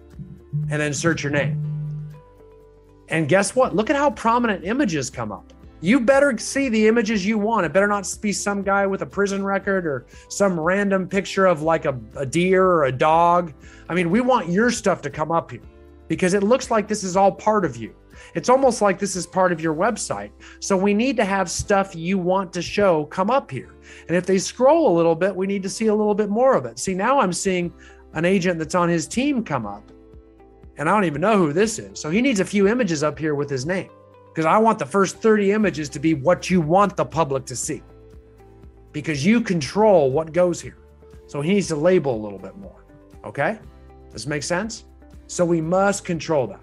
and 0.70 0.80
then 0.80 0.92
search 0.92 1.22
your 1.22 1.32
name. 1.32 1.74
And 3.08 3.28
guess 3.28 3.54
what? 3.54 3.74
Look 3.74 3.90
at 3.90 3.96
how 3.96 4.10
prominent 4.10 4.64
images 4.64 5.10
come 5.10 5.30
up. 5.30 5.52
You 5.80 6.00
better 6.00 6.36
see 6.38 6.68
the 6.68 6.88
images 6.88 7.26
you 7.26 7.36
want. 7.36 7.66
It 7.66 7.72
better 7.72 7.86
not 7.86 8.12
be 8.20 8.32
some 8.32 8.62
guy 8.62 8.86
with 8.86 9.02
a 9.02 9.06
prison 9.06 9.44
record 9.44 9.86
or 9.86 10.06
some 10.28 10.58
random 10.58 11.06
picture 11.06 11.46
of 11.46 11.62
like 11.62 11.84
a, 11.84 11.98
a 12.16 12.24
deer 12.24 12.64
or 12.64 12.84
a 12.84 12.92
dog. 12.92 13.52
I 13.88 13.94
mean, 13.94 14.10
we 14.10 14.20
want 14.20 14.48
your 14.48 14.70
stuff 14.70 15.02
to 15.02 15.10
come 15.10 15.30
up 15.30 15.50
here 15.50 15.60
because 16.08 16.32
it 16.32 16.42
looks 16.42 16.70
like 16.70 16.88
this 16.88 17.04
is 17.04 17.16
all 17.16 17.30
part 17.30 17.64
of 17.64 17.76
you. 17.76 17.94
It's 18.34 18.48
almost 18.48 18.82
like 18.82 18.98
this 18.98 19.16
is 19.16 19.26
part 19.26 19.52
of 19.52 19.60
your 19.60 19.74
website. 19.74 20.30
So 20.60 20.76
we 20.76 20.94
need 20.94 21.16
to 21.16 21.24
have 21.24 21.50
stuff 21.50 21.94
you 21.94 22.18
want 22.18 22.52
to 22.54 22.62
show 22.62 23.06
come 23.06 23.30
up 23.30 23.50
here. 23.50 23.74
And 24.08 24.16
if 24.16 24.26
they 24.26 24.38
scroll 24.38 24.88
a 24.88 24.94
little 24.94 25.14
bit, 25.14 25.34
we 25.34 25.46
need 25.46 25.62
to 25.62 25.68
see 25.68 25.86
a 25.86 25.94
little 25.94 26.14
bit 26.14 26.30
more 26.30 26.56
of 26.56 26.64
it. 26.64 26.78
See, 26.78 26.94
now 26.94 27.20
I'm 27.20 27.32
seeing 27.32 27.72
an 28.14 28.24
agent 28.24 28.58
that's 28.58 28.74
on 28.74 28.88
his 28.88 29.06
team 29.06 29.44
come 29.44 29.66
up. 29.66 29.90
And 30.76 30.88
I 30.88 30.92
don't 30.92 31.04
even 31.04 31.20
know 31.20 31.38
who 31.38 31.52
this 31.52 31.78
is. 31.78 32.00
So 32.00 32.10
he 32.10 32.20
needs 32.20 32.40
a 32.40 32.44
few 32.44 32.68
images 32.68 33.02
up 33.02 33.18
here 33.18 33.34
with 33.34 33.48
his 33.48 33.64
name 33.64 33.90
because 34.28 34.46
I 34.46 34.58
want 34.58 34.78
the 34.78 34.86
first 34.86 35.18
30 35.18 35.52
images 35.52 35.88
to 35.90 36.00
be 36.00 36.14
what 36.14 36.50
you 36.50 36.60
want 36.60 36.96
the 36.96 37.04
public 37.04 37.44
to 37.46 37.56
see 37.56 37.82
because 38.92 39.24
you 39.24 39.40
control 39.40 40.10
what 40.10 40.32
goes 40.32 40.60
here. 40.60 40.78
So 41.26 41.40
he 41.40 41.54
needs 41.54 41.68
to 41.68 41.76
label 41.76 42.14
a 42.14 42.22
little 42.22 42.38
bit 42.38 42.56
more. 42.56 42.84
Okay? 43.24 43.58
Does 44.10 44.26
make 44.26 44.42
sense? 44.42 44.84
So 45.26 45.44
we 45.44 45.60
must 45.60 46.04
control 46.04 46.46
that. 46.46 46.60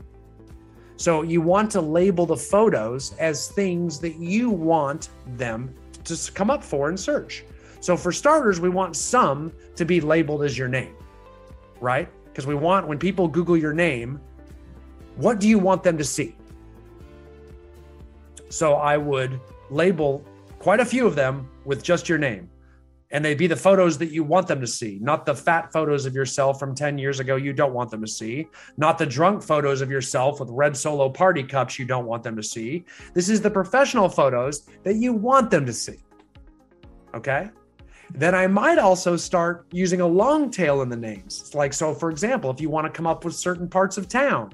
So 1.02 1.24
you 1.24 1.42
want 1.42 1.72
to 1.72 1.82
label 1.82 2.28
the 2.28 2.38
photos 2.38 3.16
as 3.18 3.48
things 3.48 3.98
that 4.02 4.18
you 4.18 4.52
want 4.52 5.10
them 5.36 5.74
to 6.04 6.32
come 6.36 6.52
up 6.52 6.64
for 6.64 6.92
in 6.92 6.96
search. 6.96 7.44
So 7.80 7.98
for 7.98 8.12
starters, 8.12 8.60
we 8.60 8.70
want 8.70 8.96
some 8.96 9.52
to 9.78 9.84
be 9.84 10.00
labeled 10.00 10.44
as 10.44 10.56
your 10.56 10.68
name, 10.68 10.94
right? 11.80 12.08
Because 12.26 12.46
we 12.46 12.54
want 12.54 12.88
when 12.88 13.00
people 13.00 13.28
Google 13.28 13.58
your 13.58 13.74
name, 13.74 14.22
what 15.16 15.40
do 15.40 15.50
you 15.50 15.58
want 15.58 15.82
them 15.82 15.98
to 15.98 16.04
see? 16.04 16.36
So 18.50 18.76
I 18.76 18.96
would 18.96 19.40
label 19.72 20.24
quite 20.60 20.82
a 20.82 20.86
few 20.86 21.08
of 21.08 21.16
them 21.16 21.50
with 21.66 21.82
just 21.82 22.10
your 22.10 22.20
name. 22.20 22.48
And 23.12 23.24
they 23.24 23.36
be 23.36 23.48
the 23.48 23.56
photos 23.56 23.98
that 23.98 24.12
you 24.12 24.24
want 24.24 24.48
them 24.48 24.62
to 24.62 24.68
see, 24.68 24.98
not 25.02 25.26
the 25.26 25.36
fat 25.36 25.72
photos 25.74 26.06
of 26.06 26.16
yourself 26.16 26.60
from 26.60 26.74
10 26.74 26.98
years 26.98 27.20
ago 27.20 27.36
you 27.36 27.52
don't 27.52 27.74
want 27.74 27.92
them 27.92 28.02
to 28.02 28.08
see, 28.08 28.48
not 28.78 28.98
the 28.98 29.06
drunk 29.06 29.44
photos 29.44 29.82
of 29.82 29.92
yourself 29.92 30.40
with 30.40 30.50
red 30.50 30.76
solo 30.78 31.10
party 31.10 31.44
cups 31.44 31.78
you 31.78 31.86
don't 31.86 32.06
want 32.06 32.24
them 32.24 32.36
to 32.38 32.44
see. 32.44 32.86
This 33.14 33.28
is 33.28 33.42
the 33.42 33.50
professional 33.50 34.08
photos 34.08 34.62
that 34.84 34.96
you 34.96 35.12
want 35.12 35.52
them 35.52 35.66
to 35.66 35.74
see. 35.74 35.98
Okay? 37.14 37.50
Then 38.14 38.34
I 38.34 38.48
might 38.48 38.78
also 38.78 39.18
start 39.18 39.66
using 39.72 40.02
a 40.02 40.08
long 40.08 40.50
tail 40.50 40.82
in 40.82 40.90
the 40.90 40.98
names. 40.98 41.42
It's 41.42 41.56
like, 41.56 41.74
so 41.74 41.94
for 41.94 42.10
example, 42.10 42.50
if 42.50 42.62
you 42.62 42.70
want 42.70 42.86
to 42.86 42.92
come 42.92 43.08
up 43.08 43.26
with 43.26 43.36
certain 43.36 43.70
parts 43.70 43.98
of 43.98 44.08
town, 44.08 44.54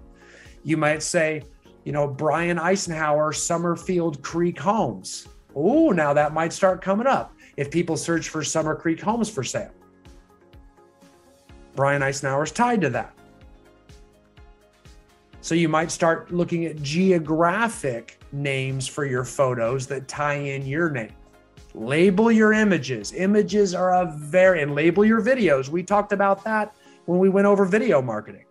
you 0.63 0.77
might 0.77 1.03
say, 1.03 1.43
you 1.83 1.91
know, 1.91 2.07
Brian 2.07 2.57
Icenhower, 2.57 3.33
Summerfield 3.33 4.21
Creek 4.21 4.59
Homes. 4.59 5.27
Oh, 5.55 5.89
now 5.89 6.13
that 6.13 6.33
might 6.33 6.53
start 6.53 6.81
coming 6.81 7.07
up 7.07 7.33
if 7.57 7.69
people 7.69 7.97
search 7.97 8.29
for 8.29 8.43
Summer 8.43 8.75
Creek 8.75 9.01
homes 9.01 9.29
for 9.29 9.43
sale. 9.43 9.71
Brian 11.75 12.01
Icenhower 12.01 12.43
is 12.43 12.51
tied 12.51 12.81
to 12.81 12.89
that. 12.91 13.13
So 15.41 15.55
you 15.55 15.69
might 15.69 15.91
start 15.91 16.31
looking 16.31 16.65
at 16.65 16.81
geographic 16.81 18.19
names 18.31 18.87
for 18.87 19.05
your 19.05 19.23
photos 19.23 19.87
that 19.87 20.07
tie 20.07 20.35
in 20.35 20.65
your 20.65 20.89
name. 20.89 21.13
Label 21.73 22.31
your 22.31 22.53
images. 22.53 23.13
Images 23.13 23.75
are 23.75 23.93
a 23.93 24.11
very, 24.17 24.61
and 24.61 24.73
label 24.73 25.05
your 25.05 25.21
videos. 25.21 25.69
We 25.69 25.83
talked 25.83 26.11
about 26.11 26.43
that 26.43 26.75
when 27.05 27.19
we 27.19 27.29
went 27.29 27.47
over 27.47 27.65
video 27.65 28.01
marketing. 28.01 28.45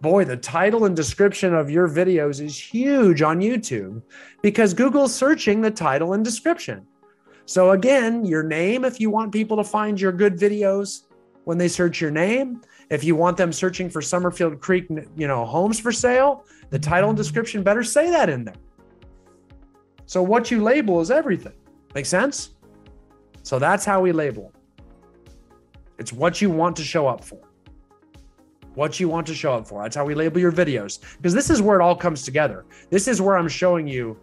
Boy, 0.00 0.24
the 0.24 0.36
title 0.36 0.84
and 0.84 0.96
description 0.96 1.54
of 1.54 1.70
your 1.70 1.88
videos 1.88 2.40
is 2.40 2.58
huge 2.58 3.22
on 3.22 3.40
YouTube 3.40 4.02
because 4.42 4.74
Google's 4.74 5.14
searching 5.14 5.60
the 5.60 5.70
title 5.70 6.12
and 6.14 6.24
description. 6.24 6.84
So 7.46 7.72
again, 7.72 8.24
your 8.24 8.42
name, 8.42 8.84
if 8.84 9.00
you 9.00 9.10
want 9.10 9.32
people 9.32 9.56
to 9.56 9.64
find 9.64 10.00
your 10.00 10.12
good 10.12 10.38
videos 10.38 11.02
when 11.44 11.58
they 11.58 11.68
search 11.68 12.00
your 12.00 12.10
name, 12.10 12.62
if 12.90 13.02
you 13.02 13.16
want 13.16 13.36
them 13.36 13.52
searching 13.52 13.90
for 13.90 14.00
Summerfield 14.00 14.60
Creek, 14.60 14.86
you 15.16 15.26
know, 15.26 15.44
homes 15.44 15.80
for 15.80 15.92
sale, 15.92 16.44
the 16.70 16.78
title 16.78 17.10
and 17.10 17.16
description 17.16 17.62
better 17.62 17.82
say 17.82 18.10
that 18.10 18.28
in 18.28 18.44
there. 18.44 18.54
So 20.06 20.22
what 20.22 20.50
you 20.50 20.62
label 20.62 21.00
is 21.00 21.10
everything. 21.10 21.54
Make 21.94 22.06
sense? 22.06 22.50
So 23.42 23.58
that's 23.58 23.84
how 23.84 24.00
we 24.00 24.12
label. 24.12 24.52
It's 25.98 26.12
what 26.12 26.40
you 26.40 26.50
want 26.50 26.76
to 26.76 26.84
show 26.84 27.06
up 27.06 27.24
for. 27.24 27.38
What 28.74 28.98
you 29.00 29.08
want 29.08 29.26
to 29.26 29.34
show 29.34 29.54
up 29.54 29.66
for. 29.66 29.82
That's 29.82 29.96
how 29.96 30.04
we 30.04 30.14
label 30.14 30.38
your 30.38 30.52
videos. 30.52 31.00
Because 31.16 31.34
this 31.34 31.50
is 31.50 31.60
where 31.60 31.78
it 31.78 31.82
all 31.82 31.96
comes 31.96 32.22
together. 32.22 32.64
This 32.90 33.08
is 33.08 33.20
where 33.20 33.36
I'm 33.36 33.48
showing 33.48 33.86
you 33.86 34.18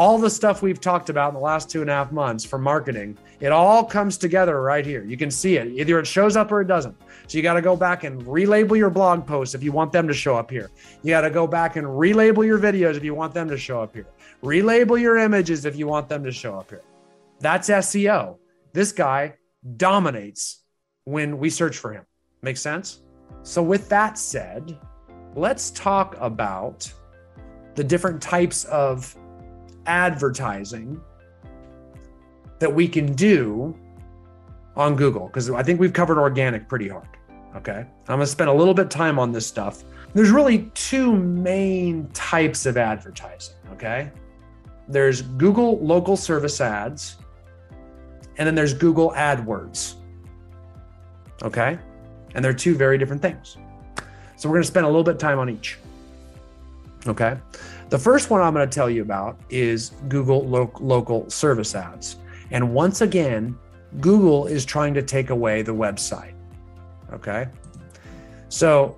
all 0.00 0.16
the 0.16 0.30
stuff 0.30 0.62
we've 0.62 0.80
talked 0.80 1.10
about 1.10 1.28
in 1.28 1.34
the 1.34 1.40
last 1.40 1.68
two 1.68 1.82
and 1.82 1.90
a 1.90 1.92
half 1.92 2.10
months 2.10 2.42
for 2.42 2.58
marketing, 2.58 3.18
it 3.38 3.52
all 3.52 3.84
comes 3.84 4.16
together 4.16 4.62
right 4.62 4.86
here. 4.86 5.04
You 5.04 5.18
can 5.18 5.30
see 5.30 5.58
it. 5.58 5.68
Either 5.68 5.98
it 5.98 6.06
shows 6.06 6.38
up 6.38 6.50
or 6.50 6.62
it 6.62 6.68
doesn't. 6.68 6.96
So 7.26 7.36
you 7.36 7.42
got 7.42 7.52
to 7.52 7.60
go 7.60 7.76
back 7.76 8.04
and 8.04 8.22
relabel 8.22 8.78
your 8.78 8.88
blog 8.88 9.26
posts 9.26 9.54
if 9.54 9.62
you 9.62 9.72
want 9.72 9.92
them 9.92 10.08
to 10.08 10.14
show 10.14 10.36
up 10.36 10.50
here. 10.50 10.70
You 11.02 11.10
got 11.10 11.20
to 11.20 11.30
go 11.30 11.46
back 11.46 11.76
and 11.76 11.86
relabel 11.86 12.46
your 12.46 12.58
videos 12.58 12.96
if 12.96 13.04
you 13.04 13.14
want 13.14 13.34
them 13.34 13.46
to 13.50 13.58
show 13.58 13.82
up 13.82 13.94
here. 13.94 14.06
Relabel 14.42 14.98
your 14.98 15.18
images 15.18 15.66
if 15.66 15.76
you 15.76 15.86
want 15.86 16.08
them 16.08 16.24
to 16.24 16.32
show 16.32 16.54
up 16.54 16.70
here. 16.70 16.82
That's 17.38 17.68
SEO. 17.68 18.38
This 18.72 18.92
guy 18.92 19.34
dominates 19.76 20.62
when 21.04 21.36
we 21.36 21.50
search 21.50 21.76
for 21.76 21.92
him. 21.92 22.06
Make 22.40 22.56
sense? 22.56 23.02
So, 23.42 23.62
with 23.62 23.90
that 23.90 24.16
said, 24.16 24.78
let's 25.34 25.70
talk 25.72 26.16
about 26.18 26.90
the 27.74 27.84
different 27.84 28.22
types 28.22 28.64
of 28.64 29.14
advertising 29.86 31.00
that 32.58 32.72
we 32.72 32.86
can 32.86 33.12
do 33.14 33.76
on 34.76 34.96
Google 34.96 35.26
because 35.26 35.50
I 35.50 35.62
think 35.62 35.80
we've 35.80 35.92
covered 35.92 36.18
organic 36.18 36.68
pretty 36.68 36.88
hard. 36.88 37.08
Okay. 37.56 37.80
I'm 37.80 38.06
going 38.06 38.20
to 38.20 38.26
spend 38.26 38.50
a 38.50 38.52
little 38.52 38.74
bit 38.74 38.90
time 38.90 39.18
on 39.18 39.32
this 39.32 39.46
stuff. 39.46 39.82
There's 40.14 40.30
really 40.30 40.70
two 40.74 41.14
main 41.14 42.08
types 42.12 42.66
of 42.66 42.76
advertising. 42.76 43.56
Okay. 43.72 44.10
There's 44.88 45.22
Google 45.22 45.78
local 45.78 46.16
service 46.16 46.60
ads, 46.60 47.16
and 48.38 48.46
then 48.46 48.54
there's 48.54 48.74
Google 48.74 49.12
AdWords. 49.12 49.94
Okay. 51.42 51.78
And 52.34 52.44
they're 52.44 52.52
two 52.52 52.76
very 52.76 52.98
different 52.98 53.22
things. 53.22 53.56
So 54.36 54.48
we're 54.48 54.56
going 54.56 54.62
to 54.62 54.68
spend 54.68 54.86
a 54.86 54.88
little 54.88 55.04
bit 55.04 55.14
of 55.14 55.20
time 55.20 55.38
on 55.38 55.48
each. 55.48 55.78
Okay. 57.06 57.36
The 57.90 57.98
first 57.98 58.30
one 58.30 58.40
I'm 58.40 58.54
going 58.54 58.68
to 58.68 58.72
tell 58.72 58.88
you 58.88 59.02
about 59.02 59.40
is 59.50 59.90
Google 60.08 60.46
lo- 60.46 60.72
local 60.80 61.28
service 61.28 61.74
ads. 61.74 62.16
And 62.52 62.72
once 62.72 63.00
again, 63.00 63.58
Google 64.00 64.46
is 64.46 64.64
trying 64.64 64.94
to 64.94 65.02
take 65.02 65.30
away 65.30 65.62
the 65.62 65.74
website. 65.74 66.34
Okay. 67.12 67.48
So 68.48 68.96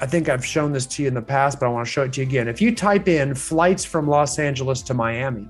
I 0.00 0.06
think 0.06 0.28
I've 0.28 0.44
shown 0.44 0.70
this 0.70 0.84
to 0.86 1.02
you 1.02 1.08
in 1.08 1.14
the 1.14 1.22
past, 1.22 1.58
but 1.58 1.66
I 1.66 1.70
want 1.70 1.86
to 1.86 1.90
show 1.90 2.02
it 2.02 2.12
to 2.14 2.20
you 2.20 2.26
again. 2.26 2.46
If 2.46 2.60
you 2.60 2.74
type 2.74 3.08
in 3.08 3.34
flights 3.34 3.86
from 3.86 4.06
Los 4.06 4.38
Angeles 4.38 4.82
to 4.82 4.94
Miami, 4.94 5.48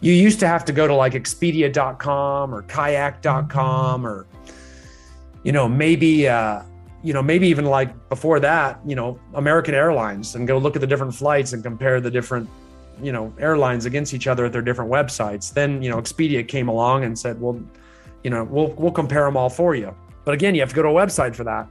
you 0.00 0.12
used 0.12 0.38
to 0.40 0.46
have 0.46 0.64
to 0.66 0.72
go 0.72 0.86
to 0.86 0.94
like 0.94 1.14
expedia.com 1.14 2.54
or 2.54 2.62
kayak.com 2.62 4.06
or, 4.06 4.28
you 5.42 5.50
know, 5.50 5.68
maybe, 5.68 6.28
uh, 6.28 6.62
you 7.02 7.12
know, 7.12 7.22
maybe 7.22 7.46
even 7.48 7.64
like 7.64 8.08
before 8.08 8.40
that, 8.40 8.80
you 8.86 8.96
know, 8.96 9.18
American 9.34 9.74
Airlines 9.74 10.34
and 10.34 10.48
go 10.48 10.58
look 10.58 10.74
at 10.74 10.80
the 10.80 10.86
different 10.86 11.14
flights 11.14 11.52
and 11.52 11.62
compare 11.62 12.00
the 12.00 12.10
different, 12.10 12.48
you 13.00 13.12
know, 13.12 13.32
airlines 13.38 13.86
against 13.86 14.14
each 14.14 14.26
other 14.26 14.46
at 14.46 14.52
their 14.52 14.62
different 14.62 14.90
websites. 14.90 15.52
Then, 15.52 15.82
you 15.82 15.90
know, 15.90 15.98
Expedia 15.98 16.46
came 16.46 16.68
along 16.68 17.04
and 17.04 17.16
said, 17.16 17.40
well, 17.40 17.60
you 18.24 18.30
know, 18.30 18.44
we'll 18.44 18.72
we'll 18.72 18.92
compare 18.92 19.24
them 19.24 19.36
all 19.36 19.48
for 19.48 19.74
you. 19.74 19.94
But 20.24 20.34
again, 20.34 20.54
you 20.54 20.60
have 20.60 20.70
to 20.70 20.76
go 20.76 20.82
to 20.82 20.88
a 20.88 20.92
website 20.92 21.34
for 21.34 21.44
that. 21.44 21.68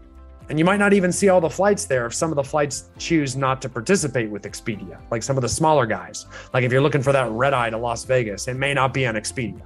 And 0.49 0.57
you 0.57 0.63
might 0.63 0.77
not 0.77 0.93
even 0.93 1.11
see 1.11 1.27
all 1.27 1.41
the 1.41 1.49
flights 1.49 1.85
there 1.85 2.05
if 2.05 2.13
some 2.13 2.31
of 2.31 2.37
the 2.37 2.43
flights 2.43 2.89
choose 2.97 3.35
not 3.35 3.61
to 3.63 3.69
participate 3.69 4.29
with 4.29 4.43
Expedia, 4.43 4.97
like 5.11 5.21
some 5.21 5.37
of 5.37 5.41
the 5.41 5.49
smaller 5.49 5.85
guys. 5.85 6.25
Like 6.53 6.63
if 6.63 6.71
you're 6.71 6.81
looking 6.81 7.01
for 7.01 7.11
that 7.11 7.29
red 7.31 7.53
eye 7.53 7.69
to 7.69 7.77
Las 7.77 8.05
Vegas, 8.05 8.47
it 8.47 8.53
may 8.53 8.73
not 8.73 8.93
be 8.93 9.05
on 9.05 9.15
Expedia. 9.15 9.61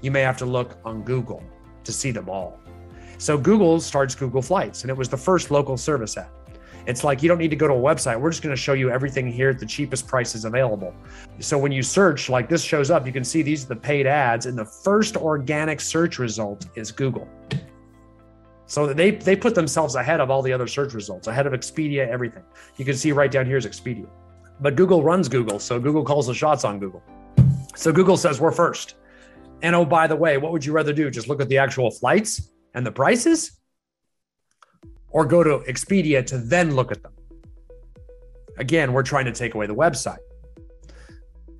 You 0.00 0.10
may 0.10 0.22
have 0.22 0.36
to 0.38 0.44
look 0.44 0.78
on 0.84 1.02
Google 1.02 1.44
to 1.84 1.92
see 1.92 2.10
them 2.10 2.28
all. 2.28 2.58
So 3.18 3.38
Google 3.38 3.80
starts 3.80 4.14
Google 4.14 4.42
Flights, 4.42 4.82
and 4.82 4.90
it 4.90 4.96
was 4.96 5.08
the 5.08 5.16
first 5.16 5.50
local 5.50 5.76
service 5.76 6.16
app. 6.16 6.30
It's 6.86 7.02
like 7.02 7.22
you 7.22 7.28
don't 7.28 7.38
need 7.38 7.50
to 7.50 7.56
go 7.56 7.66
to 7.66 7.74
a 7.74 7.76
website. 7.76 8.20
We're 8.20 8.30
just 8.30 8.42
going 8.42 8.54
to 8.54 8.60
show 8.60 8.72
you 8.72 8.90
everything 8.90 9.30
here 9.30 9.50
at 9.50 9.58
the 9.58 9.66
cheapest 9.66 10.06
prices 10.06 10.44
available. 10.44 10.94
So 11.40 11.58
when 11.58 11.72
you 11.72 11.82
search, 11.82 12.28
like 12.28 12.48
this 12.48 12.62
shows 12.62 12.90
up, 12.90 13.06
you 13.06 13.12
can 13.12 13.24
see 13.24 13.42
these 13.42 13.64
are 13.64 13.68
the 13.68 13.76
paid 13.76 14.06
ads, 14.06 14.46
and 14.46 14.56
the 14.56 14.64
first 14.64 15.16
organic 15.16 15.80
search 15.80 16.18
result 16.18 16.66
is 16.76 16.92
Google. 16.92 17.28
So 18.66 18.92
they 18.92 19.12
they 19.12 19.36
put 19.36 19.54
themselves 19.54 19.94
ahead 19.94 20.20
of 20.20 20.30
all 20.30 20.42
the 20.42 20.52
other 20.52 20.66
search 20.66 20.94
results, 20.94 21.26
ahead 21.26 21.46
of 21.46 21.52
Expedia, 21.52 22.06
everything. 22.08 22.42
You 22.76 22.84
can 22.84 22.94
see 22.94 23.12
right 23.12 23.30
down 23.30 23.46
here 23.46 23.56
is 23.56 23.66
Expedia. 23.66 24.08
But 24.60 24.76
Google 24.76 25.02
runs 25.02 25.28
Google, 25.28 25.58
so 25.58 25.78
Google 25.78 26.04
calls 26.04 26.28
the 26.28 26.34
shots 26.34 26.64
on 26.64 26.78
Google. 26.78 27.02
So 27.74 27.92
Google 27.92 28.16
says 28.16 28.40
we're 28.40 28.52
first. 28.52 28.94
And 29.62 29.74
oh, 29.74 29.84
by 29.84 30.06
the 30.06 30.16
way, 30.16 30.38
what 30.38 30.52
would 30.52 30.64
you 30.64 30.72
rather 30.72 30.92
do? 30.92 31.10
Just 31.10 31.28
look 31.28 31.40
at 31.40 31.48
the 31.48 31.58
actual 31.58 31.90
flights 31.90 32.50
and 32.76 32.86
the 32.86 32.92
prices? 32.92 33.58
Or 35.08 35.24
go 35.24 35.42
to 35.42 35.64
Expedia 35.68 36.24
to 36.26 36.38
then 36.38 36.76
look 36.76 36.92
at 36.92 37.02
them? 37.02 37.12
Again, 38.58 38.92
we're 38.92 39.02
trying 39.02 39.24
to 39.24 39.32
take 39.32 39.54
away 39.54 39.66
the 39.66 39.74
website. 39.74 40.18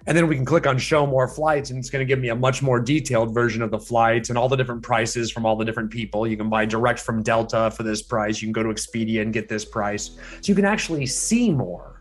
And 0.08 0.16
then 0.16 0.28
we 0.28 0.36
can 0.36 0.44
click 0.44 0.68
on 0.68 0.78
show 0.78 1.04
more 1.04 1.26
flights, 1.26 1.70
and 1.70 1.78
it's 1.80 1.90
going 1.90 2.06
to 2.06 2.06
give 2.06 2.20
me 2.20 2.28
a 2.28 2.34
much 2.34 2.62
more 2.62 2.78
detailed 2.78 3.34
version 3.34 3.60
of 3.60 3.72
the 3.72 3.78
flights 3.78 4.28
and 4.28 4.38
all 4.38 4.48
the 4.48 4.56
different 4.56 4.82
prices 4.82 5.32
from 5.32 5.44
all 5.44 5.56
the 5.56 5.64
different 5.64 5.90
people. 5.90 6.28
You 6.28 6.36
can 6.36 6.48
buy 6.48 6.64
direct 6.64 7.00
from 7.00 7.24
Delta 7.24 7.72
for 7.72 7.82
this 7.82 8.02
price. 8.02 8.40
You 8.40 8.46
can 8.46 8.52
go 8.52 8.62
to 8.62 8.68
Expedia 8.68 9.22
and 9.22 9.32
get 9.32 9.48
this 9.48 9.64
price. 9.64 10.10
So 10.40 10.42
you 10.44 10.54
can 10.54 10.64
actually 10.64 11.06
see 11.06 11.50
more 11.50 12.00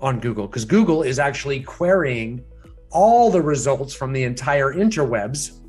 on 0.00 0.18
Google 0.18 0.46
because 0.46 0.64
Google 0.64 1.02
is 1.02 1.18
actually 1.18 1.60
querying 1.60 2.42
all 2.90 3.30
the 3.30 3.42
results 3.42 3.92
from 3.92 4.12
the 4.12 4.22
entire 4.22 4.72
interwebs 4.72 5.60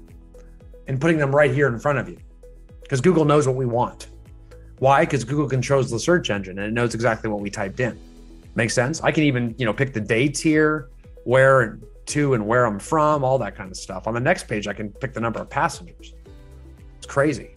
and 0.87 1.01
putting 1.01 1.17
them 1.17 1.35
right 1.35 1.51
here 1.51 1.67
in 1.67 1.79
front 1.79 1.97
of 1.97 2.07
you 2.07 2.17
because 2.85 3.01
Google 3.01 3.25
knows 3.25 3.47
what 3.47 3.55
we 3.55 3.65
want. 3.65 4.09
Why? 4.77 5.05
Because 5.05 5.23
Google 5.23 5.49
controls 5.49 5.89
the 5.89 5.99
search 5.99 6.29
engine 6.29 6.59
and 6.59 6.67
it 6.67 6.71
knows 6.71 6.93
exactly 6.93 7.31
what 7.31 7.39
we 7.39 7.49
typed 7.49 7.79
in. 7.79 7.99
Makes 8.53 8.75
sense? 8.75 9.01
I 9.01 9.11
can 9.11 9.23
even, 9.23 9.55
you 9.57 9.65
know, 9.65 9.73
pick 9.73 9.91
the 9.91 9.99
dates 9.99 10.39
here, 10.39 10.89
where 11.23 11.79
to 12.05 12.35
and 12.35 12.45
where 12.45 12.65
I'm 12.65 12.77
from, 12.77 13.23
all 13.23 13.39
that 13.39 13.55
kind 13.55 13.71
of 13.71 13.77
stuff. 13.77 14.05
On 14.05 14.13
the 14.13 14.19
next 14.19 14.47
page, 14.47 14.67
I 14.67 14.73
can 14.73 14.89
pick 14.89 15.13
the 15.13 15.19
number 15.19 15.39
of 15.39 15.49
passengers. 15.49 16.13
It's 16.97 17.07
crazy. 17.07 17.55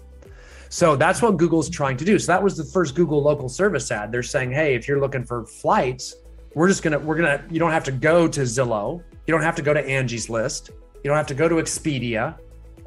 So 0.70 0.96
that's 0.96 1.20
what 1.20 1.36
Google's 1.36 1.68
trying 1.68 1.98
to 1.98 2.06
do. 2.06 2.18
So 2.18 2.32
that 2.32 2.42
was 2.42 2.56
the 2.56 2.64
first 2.64 2.94
Google 2.94 3.22
local 3.22 3.50
service 3.50 3.90
ad. 3.90 4.10
They're 4.10 4.22
saying, 4.22 4.52
hey, 4.52 4.74
if 4.74 4.88
you're 4.88 5.00
looking 5.00 5.24
for 5.24 5.44
flights, 5.44 6.14
we're 6.54 6.68
just 6.68 6.82
gonna, 6.82 6.98
we're 6.98 7.16
gonna, 7.16 7.44
you 7.50 7.58
don't 7.58 7.70
have 7.70 7.84
to 7.84 7.92
go 7.92 8.26
to 8.26 8.40
Zillow, 8.40 9.02
you 9.26 9.32
don't 9.32 9.42
have 9.42 9.56
to 9.56 9.62
go 9.62 9.74
to 9.74 9.86
Angie's 9.86 10.30
List, 10.30 10.70
you 11.04 11.08
don't 11.08 11.16
have 11.16 11.26
to 11.26 11.34
go 11.34 11.48
to 11.48 11.56
Expedia, 11.56 12.38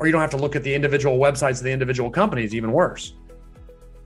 or 0.02 0.08
you 0.08 0.12
don't 0.12 0.22
have 0.22 0.32
to 0.32 0.38
look 0.38 0.56
at 0.56 0.64
the 0.64 0.74
individual 0.74 1.20
websites 1.20 1.60
of 1.60 1.64
the 1.64 1.70
individual 1.72 2.10
companies, 2.10 2.56
even 2.56 2.72
worse. 2.72 3.14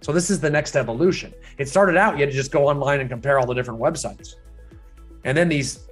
So 0.02 0.12
this 0.12 0.30
is 0.30 0.42
the 0.42 0.50
next 0.50 0.76
evolution. 0.76 1.34
It 1.58 1.70
started 1.70 1.96
out, 1.96 2.16
you 2.16 2.20
had 2.20 2.32
to 2.32 2.36
just 2.36 2.52
go 2.52 2.68
online 2.68 3.00
and 3.00 3.10
compare 3.10 3.40
all 3.40 3.46
the 3.46 3.54
different 3.54 3.80
websites. 3.80 4.36
And 5.24 5.38
then 5.38 5.48
these 5.48 5.88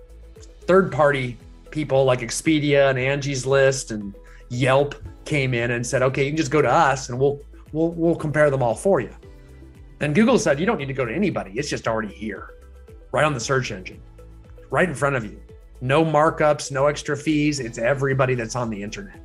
third 0.67 0.91
party 0.91 1.37
people 1.71 2.03
like 2.03 2.19
Expedia 2.19 2.89
and 2.89 2.99
Angie's 2.99 3.45
List 3.45 3.91
and 3.91 4.13
Yelp 4.49 4.93
came 5.23 5.53
in 5.53 5.71
and 5.71 5.87
said, 5.87 6.01
okay, 6.01 6.25
you 6.25 6.31
can 6.31 6.37
just 6.37 6.51
go 6.51 6.61
to 6.61 6.69
us 6.69 7.07
and 7.07 7.17
we'll 7.17 7.39
we'll 7.71 7.91
we'll 7.91 8.15
compare 8.15 8.51
them 8.51 8.61
all 8.61 8.75
for 8.75 8.99
you. 8.99 9.09
Then 9.99 10.11
Google 10.11 10.37
said, 10.37 10.59
you 10.59 10.65
don't 10.65 10.77
need 10.77 10.87
to 10.87 10.93
go 10.93 11.05
to 11.05 11.15
anybody. 11.15 11.53
It's 11.55 11.69
just 11.69 11.87
already 11.87 12.13
here, 12.13 12.55
right 13.13 13.23
on 13.23 13.33
the 13.33 13.39
search 13.39 13.71
engine, 13.71 14.01
right 14.69 14.87
in 14.87 14.93
front 14.93 15.15
of 15.15 15.23
you. 15.23 15.41
No 15.79 16.03
markups, 16.03 16.71
no 16.73 16.87
extra 16.87 17.15
fees. 17.15 17.61
It's 17.61 17.77
everybody 17.77 18.35
that's 18.35 18.57
on 18.57 18.69
the 18.69 18.83
internet. 18.83 19.21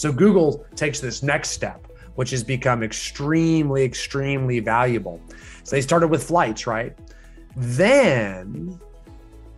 So 0.00 0.10
Google 0.10 0.64
takes 0.76 0.98
this 0.98 1.22
next 1.22 1.50
step, 1.50 1.86
which 2.14 2.30
has 2.30 2.42
become 2.42 2.82
extremely, 2.82 3.84
extremely 3.84 4.58
valuable. 4.58 5.20
So 5.62 5.76
they 5.76 5.82
started 5.82 6.08
with 6.08 6.22
flights, 6.22 6.66
right? 6.66 6.96
Then 7.54 8.80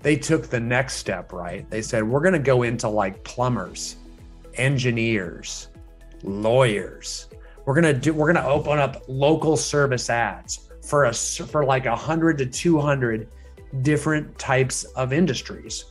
they 0.00 0.16
took 0.16 0.48
the 0.48 0.58
next 0.58 0.94
step, 0.94 1.32
right? 1.32 1.70
They 1.70 1.80
said, 1.80 2.02
we're 2.02 2.22
going 2.22 2.32
to 2.32 2.40
go 2.40 2.64
into 2.64 2.88
like 2.88 3.22
plumbers, 3.22 3.98
engineers, 4.54 5.68
lawyers. 6.24 7.28
We're 7.64 7.80
going 7.80 7.94
to 7.94 8.00
do, 8.00 8.12
we're 8.12 8.32
going 8.32 8.44
to 8.44 8.50
open 8.50 8.80
up 8.80 9.04
local 9.06 9.56
service 9.56 10.10
ads 10.10 10.70
for 10.84 11.04
a, 11.04 11.14
for 11.14 11.64
like 11.64 11.84
100 11.84 12.38
to 12.38 12.46
200 12.46 13.28
different 13.82 14.36
types 14.40 14.82
of 14.96 15.12
industries 15.12 15.84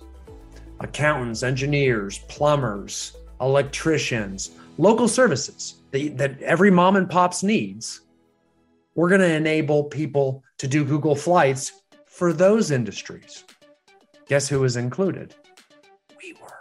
accountants, 0.81 1.43
engineers, 1.43 2.19
plumbers, 2.27 3.15
electricians, 3.41 4.51
local 4.77 5.08
services 5.08 5.75
that, 5.91 6.17
that 6.17 6.41
every 6.41 6.71
mom 6.71 6.95
and 6.95 7.10
pops 7.10 7.43
needs. 7.43 8.01
We're 8.95 9.10
going 9.10 9.21
to 9.21 9.34
enable 9.34 9.86
people 9.86 10.43
to 10.58 10.67
do 10.67 10.86
Google 10.86 11.15
Flights 11.15 11.71
for 12.06 12.34
those 12.34 12.71
industries. 12.71 13.43
Guess 14.27 14.47
who 14.47 14.60
was 14.60 14.77
included? 14.77 15.36
We 16.21 16.34
were. 16.34 16.60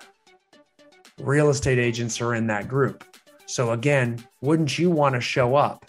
Real 1.19 1.51
estate 1.51 1.79
agents 1.79 2.21
are 2.21 2.35
in 2.35 2.47
that 2.47 2.69
group. 2.69 3.05
So, 3.47 3.73
again, 3.73 4.25
wouldn't 4.41 4.79
you 4.79 4.91
want 4.91 5.17
to 5.17 5.21
show 5.21 5.57
up 5.57 5.87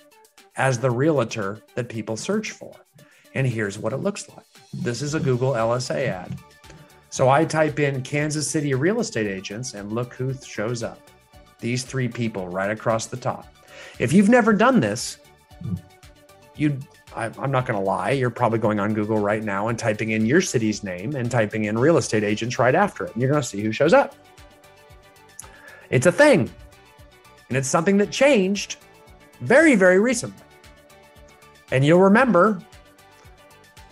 as 0.56 0.80
the 0.80 0.90
realtor 0.90 1.62
that 1.76 1.90
people 1.90 2.18
search 2.18 2.52
for? 2.52 2.76
And 3.34 3.48
here's 3.48 3.78
what 3.78 3.94
it 3.94 3.98
looks 3.98 4.28
like 4.30 4.46
this 4.74 5.02
is 5.02 5.14
a 5.14 5.20
Google 5.20 5.54
LSA 5.54 6.08
ad. 6.08 6.38
So 7.12 7.28
I 7.28 7.44
type 7.44 7.78
in 7.78 8.02
Kansas 8.04 8.50
City 8.50 8.74
real 8.74 9.02
estate 9.02 9.28
agents 9.28 9.74
and 9.74 9.92
look 9.92 10.14
who 10.14 10.34
shows 10.34 10.82
up. 10.82 11.12
These 11.60 11.84
three 11.84 12.08
people 12.08 12.48
right 12.48 12.72
across 12.72 13.08
the 13.08 13.18
top. 13.18 13.54
If 14.00 14.14
you've 14.14 14.30
never 14.30 14.54
done 14.54 14.80
this, 14.80 15.18
you 16.56 16.80
I'm 17.14 17.52
not 17.52 17.66
going 17.66 17.78
to 17.78 17.86
lie, 17.86 18.12
you're 18.12 18.30
probably 18.30 18.60
going 18.60 18.80
on 18.80 18.94
Google 18.94 19.18
right 19.18 19.44
now 19.44 19.68
and 19.68 19.78
typing 19.78 20.12
in 20.12 20.26
your 20.26 20.40
city's 20.40 20.82
name 20.82 21.14
and 21.14 21.30
typing 21.30 21.66
in 21.66 21.78
real 21.78 21.98
estate 21.98 22.24
agents 22.24 22.58
right 22.58 22.74
after 22.74 23.04
it. 23.04 23.12
And 23.12 23.22
you're 23.22 23.30
going 23.30 23.42
to 23.42 23.48
see 23.48 23.60
who 23.60 23.74
shows 23.74 23.92
up. 23.92 24.16
It's 25.90 26.06
a 26.06 26.12
thing. 26.14 26.50
And 27.50 27.58
it's 27.58 27.68
something 27.68 27.98
that 27.98 28.12
changed 28.12 28.78
very, 29.42 29.76
very 29.76 30.00
recently. 30.00 30.42
And 31.72 31.84
you'll 31.84 32.00
remember 32.00 32.62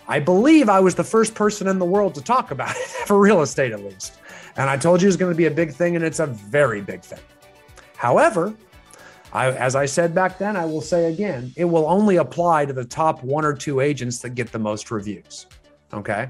I 0.08 0.18
believe 0.18 0.68
I 0.68 0.80
was 0.80 0.96
the 0.96 1.04
first 1.04 1.34
person 1.34 1.68
in 1.68 1.78
the 1.78 1.84
world 1.84 2.16
to 2.16 2.22
talk 2.22 2.50
about 2.50 2.74
it 2.74 2.89
for 3.10 3.18
real 3.18 3.42
estate, 3.42 3.72
at 3.72 3.82
least. 3.82 4.20
And 4.56 4.70
I 4.70 4.76
told 4.76 5.02
you 5.02 5.08
it's 5.08 5.16
going 5.16 5.32
to 5.32 5.36
be 5.36 5.46
a 5.46 5.50
big 5.50 5.72
thing, 5.72 5.96
and 5.96 6.04
it's 6.04 6.20
a 6.20 6.26
very 6.26 6.80
big 6.80 7.02
thing. 7.02 7.18
However, 7.96 8.54
I, 9.32 9.48
as 9.48 9.74
I 9.74 9.84
said 9.84 10.14
back 10.14 10.38
then, 10.38 10.56
I 10.56 10.64
will 10.64 10.80
say 10.80 11.12
again, 11.12 11.52
it 11.56 11.64
will 11.64 11.88
only 11.88 12.18
apply 12.18 12.66
to 12.66 12.72
the 12.72 12.84
top 12.84 13.24
one 13.24 13.44
or 13.44 13.52
two 13.52 13.80
agents 13.80 14.20
that 14.20 14.36
get 14.36 14.52
the 14.52 14.60
most 14.60 14.92
reviews. 14.92 15.48
Okay. 15.92 16.28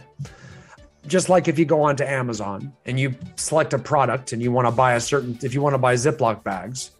Just 1.06 1.28
like 1.28 1.48
if 1.48 1.58
you 1.58 1.66
go 1.66 1.82
onto 1.82 2.04
Amazon 2.04 2.72
and 2.86 2.98
you 2.98 3.14
select 3.36 3.74
a 3.74 3.78
product 3.78 4.32
and 4.32 4.40
you 4.40 4.50
want 4.50 4.66
to 4.66 4.72
buy 4.72 4.94
a 4.94 5.00
certain, 5.00 5.38
if 5.42 5.52
you 5.52 5.60
want 5.60 5.74
to 5.74 5.78
buy 5.78 5.92
Ziploc 5.96 6.42
bags, 6.42 6.92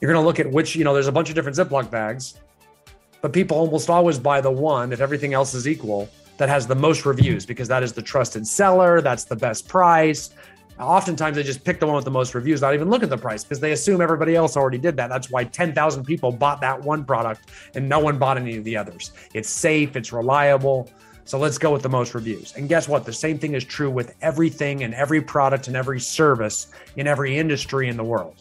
you're 0.00 0.12
going 0.12 0.20
to 0.20 0.26
look 0.26 0.40
at 0.40 0.50
which, 0.50 0.74
you 0.74 0.82
know, 0.82 0.92
there's 0.92 1.06
a 1.06 1.12
bunch 1.12 1.28
of 1.28 1.36
different 1.36 1.56
Ziploc 1.56 1.88
bags 1.88 2.34
but 3.20 3.32
people 3.32 3.56
almost 3.56 3.90
always 3.90 4.18
buy 4.18 4.40
the 4.40 4.50
one 4.50 4.92
if 4.92 5.00
everything 5.00 5.34
else 5.34 5.54
is 5.54 5.66
equal 5.66 6.08
that 6.38 6.48
has 6.48 6.66
the 6.66 6.74
most 6.74 7.04
reviews 7.04 7.44
because 7.44 7.68
that 7.68 7.82
is 7.82 7.92
the 7.92 8.02
trusted 8.02 8.46
seller 8.46 9.00
that's 9.00 9.24
the 9.24 9.36
best 9.36 9.68
price. 9.68 10.30
Oftentimes 10.80 11.36
they 11.36 11.42
just 11.42 11.64
pick 11.64 11.80
the 11.80 11.86
one 11.86 11.96
with 11.96 12.04
the 12.04 12.10
most 12.10 12.34
reviews 12.34 12.60
not 12.62 12.72
even 12.72 12.88
look 12.88 13.02
at 13.02 13.10
the 13.10 13.18
price 13.18 13.42
because 13.42 13.58
they 13.58 13.72
assume 13.72 14.00
everybody 14.00 14.36
else 14.36 14.56
already 14.56 14.78
did 14.78 14.96
that. 14.96 15.08
That's 15.08 15.30
why 15.30 15.44
10,000 15.44 16.04
people 16.04 16.30
bought 16.30 16.60
that 16.60 16.80
one 16.80 17.04
product 17.04 17.50
and 17.74 17.88
no 17.88 17.98
one 17.98 18.16
bought 18.16 18.38
any 18.38 18.56
of 18.56 18.64
the 18.64 18.76
others. 18.76 19.12
It's 19.34 19.50
safe 19.50 19.96
it's 19.96 20.12
reliable. 20.12 20.88
So 21.24 21.38
let's 21.38 21.58
go 21.58 21.72
with 21.72 21.82
the 21.82 21.90
most 21.90 22.14
reviews. 22.14 22.54
And 22.56 22.68
guess 22.68 22.88
what? 22.88 23.04
The 23.04 23.12
same 23.12 23.38
thing 23.38 23.54
is 23.54 23.64
true 23.64 23.90
with 23.90 24.14
everything 24.22 24.84
and 24.84 24.94
every 24.94 25.20
product 25.20 25.66
and 25.66 25.76
every 25.76 26.00
service 26.00 26.68
in 26.96 27.06
every 27.06 27.36
industry 27.36 27.88
in 27.88 27.96
the 27.98 28.04
world. 28.04 28.36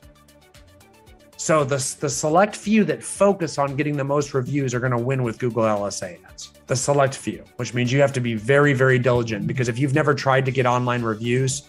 So 1.36 1.64
the, 1.64 1.76
the 2.00 2.10
select 2.10 2.56
few 2.56 2.84
that 2.86 3.04
focus 3.04 3.58
on 3.58 3.76
getting 3.76 3.98
the 3.98 4.04
most 4.04 4.34
reviews 4.34 4.74
are 4.74 4.80
going 4.80 4.92
to 4.92 4.98
win 4.98 5.24
with 5.24 5.38
Google 5.38 5.64
LSA 5.64 6.24
ads. 6.26 6.54
The 6.68 6.76
select 6.76 7.16
few, 7.16 7.44
which 7.56 7.74
means 7.74 7.92
you 7.92 8.02
have 8.02 8.14
to 8.14 8.20
be 8.20 8.36
very, 8.36 8.74
very 8.74 9.00
diligent 9.00 9.48
because 9.48 9.70
if 9.70 9.80
you've 9.80 9.94
never 9.94 10.14
tried 10.14 10.46
to 10.46 10.52
get 10.52 10.66
online 10.66 11.02
reviews, 11.02 11.64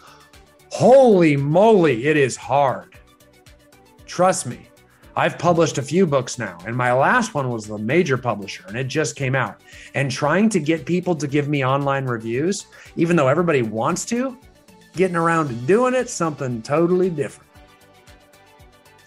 holy 0.71 1.37
moly, 1.37 2.07
it 2.07 2.17
is 2.17 2.37
hard. 2.37 2.95
Trust 4.07 4.47
me. 4.47 4.69
I've 5.15 5.37
published 5.37 5.79
a 5.79 5.83
few 5.83 6.07
books 6.07 6.39
now, 6.39 6.59
and 6.65 6.77
my 6.77 6.93
last 6.93 7.35
one 7.35 7.51
was 7.51 7.67
the 7.67 7.77
major 7.77 8.17
publisher, 8.17 8.65
and 8.69 8.77
it 8.77 8.85
just 8.85 9.17
came 9.17 9.35
out. 9.35 9.63
And 9.95 10.09
trying 10.09 10.49
to 10.51 10.61
get 10.61 10.87
people 10.87 11.17
to 11.17 11.27
give 11.27 11.49
me 11.49 11.65
online 11.65 12.05
reviews, 12.05 12.67
even 12.95 13.17
though 13.17 13.27
everybody 13.27 13.63
wants 13.63 14.05
to, 14.07 14.39
getting 14.95 15.17
around 15.17 15.49
to 15.49 15.55
doing 15.55 15.95
it, 15.95 16.09
something 16.09 16.63
totally 16.63 17.11
different. 17.11 17.48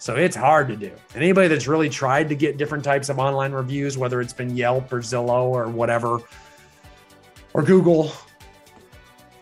So 0.02 0.16
it's 0.16 0.34
hard 0.34 0.66
to 0.66 0.74
do. 0.74 0.90
And 1.14 1.22
anybody 1.22 1.46
that's 1.46 1.68
really 1.68 1.88
tried 1.88 2.28
to 2.30 2.34
get 2.34 2.56
different 2.56 2.82
types 2.82 3.08
of 3.08 3.20
online 3.20 3.52
reviews, 3.52 3.96
whether 3.96 4.20
it's 4.20 4.32
been 4.32 4.56
Yelp 4.56 4.92
or 4.92 4.98
Zillow 4.98 5.44
or 5.44 5.68
whatever, 5.68 6.18
or 7.54 7.62
Google, 7.62 8.10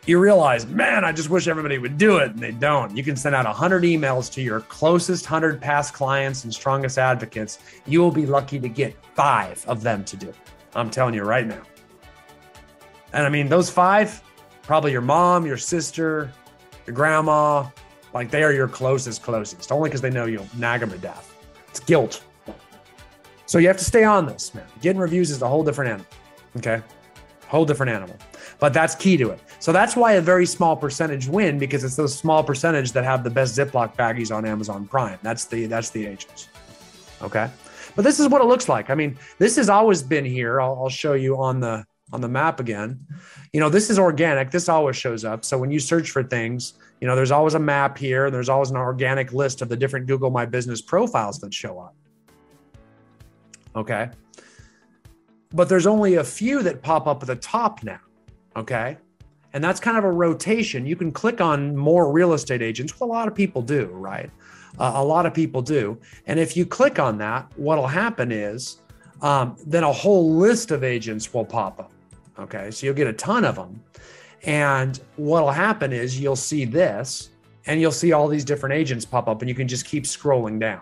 you 0.04 0.18
realize, 0.18 0.66
man, 0.66 1.02
I 1.02 1.12
just 1.12 1.30
wish 1.30 1.48
everybody 1.48 1.78
would 1.78 1.96
do 1.96 2.18
it. 2.18 2.32
And 2.32 2.40
they 2.40 2.50
don't. 2.50 2.94
You 2.94 3.02
can 3.02 3.16
send 3.16 3.34
out 3.34 3.46
100 3.46 3.84
emails 3.84 4.30
to 4.34 4.42
your 4.42 4.60
closest 4.60 5.24
100 5.24 5.62
past 5.62 5.94
clients 5.94 6.44
and 6.44 6.52
strongest 6.52 6.98
advocates. 6.98 7.60
You 7.86 8.00
will 8.00 8.12
be 8.12 8.26
lucky 8.26 8.60
to 8.60 8.68
get 8.68 8.94
five 9.14 9.64
of 9.66 9.82
them 9.82 10.04
to 10.04 10.16
do 10.18 10.28
it. 10.28 10.36
I'm 10.74 10.90
telling 10.90 11.14
you 11.14 11.22
right 11.22 11.46
now. 11.46 11.62
And 13.14 13.24
I 13.24 13.30
mean, 13.30 13.48
those 13.48 13.70
five, 13.70 14.22
probably 14.60 14.92
your 14.92 15.00
mom, 15.00 15.46
your 15.46 15.56
sister, 15.56 16.30
your 16.86 16.94
grandma, 16.94 17.64
like 18.12 18.30
they 18.30 18.42
are 18.42 18.52
your 18.52 18.68
closest, 18.68 19.22
closest, 19.22 19.70
only 19.72 19.88
because 19.88 20.00
they 20.00 20.10
know 20.10 20.26
you'll 20.26 20.48
nag 20.56 20.80
them 20.80 20.90
to 20.90 20.98
death. 20.98 21.36
It's 21.68 21.80
guilt. 21.80 22.22
So 23.46 23.58
you 23.58 23.66
have 23.68 23.78
to 23.78 23.84
stay 23.84 24.04
on 24.04 24.26
this, 24.26 24.54
man. 24.54 24.66
Getting 24.80 25.00
reviews 25.00 25.30
is 25.30 25.42
a 25.42 25.48
whole 25.48 25.64
different 25.64 25.90
animal. 25.90 26.06
Okay. 26.56 26.82
Whole 27.48 27.64
different 27.64 27.90
animal. 27.90 28.16
But 28.60 28.72
that's 28.72 28.94
key 28.94 29.16
to 29.16 29.30
it. 29.30 29.40
So 29.58 29.72
that's 29.72 29.96
why 29.96 30.12
a 30.12 30.20
very 30.20 30.46
small 30.46 30.76
percentage 30.76 31.26
win 31.26 31.58
because 31.58 31.82
it's 31.82 31.96
those 31.96 32.16
small 32.16 32.44
percentage 32.44 32.92
that 32.92 33.04
have 33.04 33.24
the 33.24 33.30
best 33.30 33.58
Ziploc 33.58 33.96
baggies 33.96 34.34
on 34.34 34.44
Amazon 34.44 34.86
Prime. 34.86 35.18
That's 35.22 35.46
the 35.46 35.66
that's 35.66 35.90
the 35.90 36.06
agents. 36.06 36.48
Okay. 37.22 37.50
But 37.96 38.02
this 38.02 38.20
is 38.20 38.28
what 38.28 38.40
it 38.40 38.44
looks 38.44 38.68
like. 38.68 38.88
I 38.88 38.94
mean, 38.94 39.18
this 39.38 39.56
has 39.56 39.68
always 39.68 40.02
been 40.02 40.24
here. 40.24 40.60
I'll, 40.60 40.78
I'll 40.82 40.88
show 40.88 41.14
you 41.14 41.36
on 41.40 41.60
the 41.60 41.84
on 42.12 42.20
the 42.20 42.28
map 42.28 42.60
again. 42.60 43.04
You 43.52 43.60
know, 43.60 43.68
this 43.68 43.90
is 43.90 43.98
organic. 43.98 44.50
This 44.50 44.68
always 44.68 44.96
shows 44.96 45.24
up. 45.24 45.44
So 45.44 45.58
when 45.58 45.70
you 45.70 45.80
search 45.80 46.10
for 46.10 46.22
things, 46.22 46.74
you 47.00 47.06
know, 47.06 47.16
there's 47.16 47.30
always 47.30 47.54
a 47.54 47.58
map 47.58 47.96
here. 47.96 48.26
And 48.26 48.34
there's 48.34 48.48
always 48.48 48.70
an 48.70 48.76
organic 48.76 49.32
list 49.32 49.62
of 49.62 49.68
the 49.68 49.76
different 49.76 50.06
Google 50.06 50.30
My 50.30 50.44
Business 50.44 50.82
profiles 50.82 51.38
that 51.40 51.52
show 51.52 51.78
up. 51.78 51.94
Okay. 53.74 54.10
But 55.52 55.68
there's 55.68 55.86
only 55.86 56.16
a 56.16 56.24
few 56.24 56.62
that 56.62 56.82
pop 56.82 57.06
up 57.06 57.22
at 57.22 57.26
the 57.26 57.36
top 57.36 57.82
now. 57.82 58.00
Okay. 58.54 58.98
And 59.52 59.64
that's 59.64 59.80
kind 59.80 59.96
of 59.96 60.04
a 60.04 60.10
rotation. 60.10 60.86
You 60.86 60.94
can 60.94 61.10
click 61.10 61.40
on 61.40 61.74
more 61.74 62.12
real 62.12 62.34
estate 62.34 62.62
agents. 62.62 62.98
Well, 63.00 63.10
a 63.10 63.12
lot 63.12 63.26
of 63.26 63.34
people 63.34 63.62
do, 63.62 63.86
right? 63.86 64.30
Uh, 64.78 64.92
a 64.94 65.04
lot 65.04 65.26
of 65.26 65.34
people 65.34 65.62
do. 65.62 65.98
And 66.26 66.38
if 66.38 66.56
you 66.56 66.64
click 66.64 66.98
on 66.98 67.18
that, 67.18 67.50
what'll 67.56 67.86
happen 67.86 68.30
is 68.30 68.80
um, 69.22 69.56
then 69.66 69.82
a 69.82 69.92
whole 69.92 70.36
list 70.36 70.70
of 70.70 70.84
agents 70.84 71.32
will 71.34 71.44
pop 71.44 71.80
up. 71.80 71.92
Okay. 72.38 72.70
So 72.70 72.86
you'll 72.86 72.94
get 72.94 73.08
a 73.08 73.12
ton 73.12 73.44
of 73.44 73.56
them. 73.56 73.82
And 74.44 75.00
what'll 75.16 75.50
happen 75.50 75.92
is 75.92 76.18
you'll 76.18 76.36
see 76.36 76.64
this 76.64 77.30
and 77.66 77.80
you'll 77.80 77.92
see 77.92 78.12
all 78.12 78.26
these 78.26 78.44
different 78.44 78.74
agents 78.74 79.04
pop 79.04 79.28
up 79.28 79.42
and 79.42 79.48
you 79.48 79.54
can 79.54 79.68
just 79.68 79.84
keep 79.84 80.04
scrolling 80.04 80.58
down. 80.58 80.80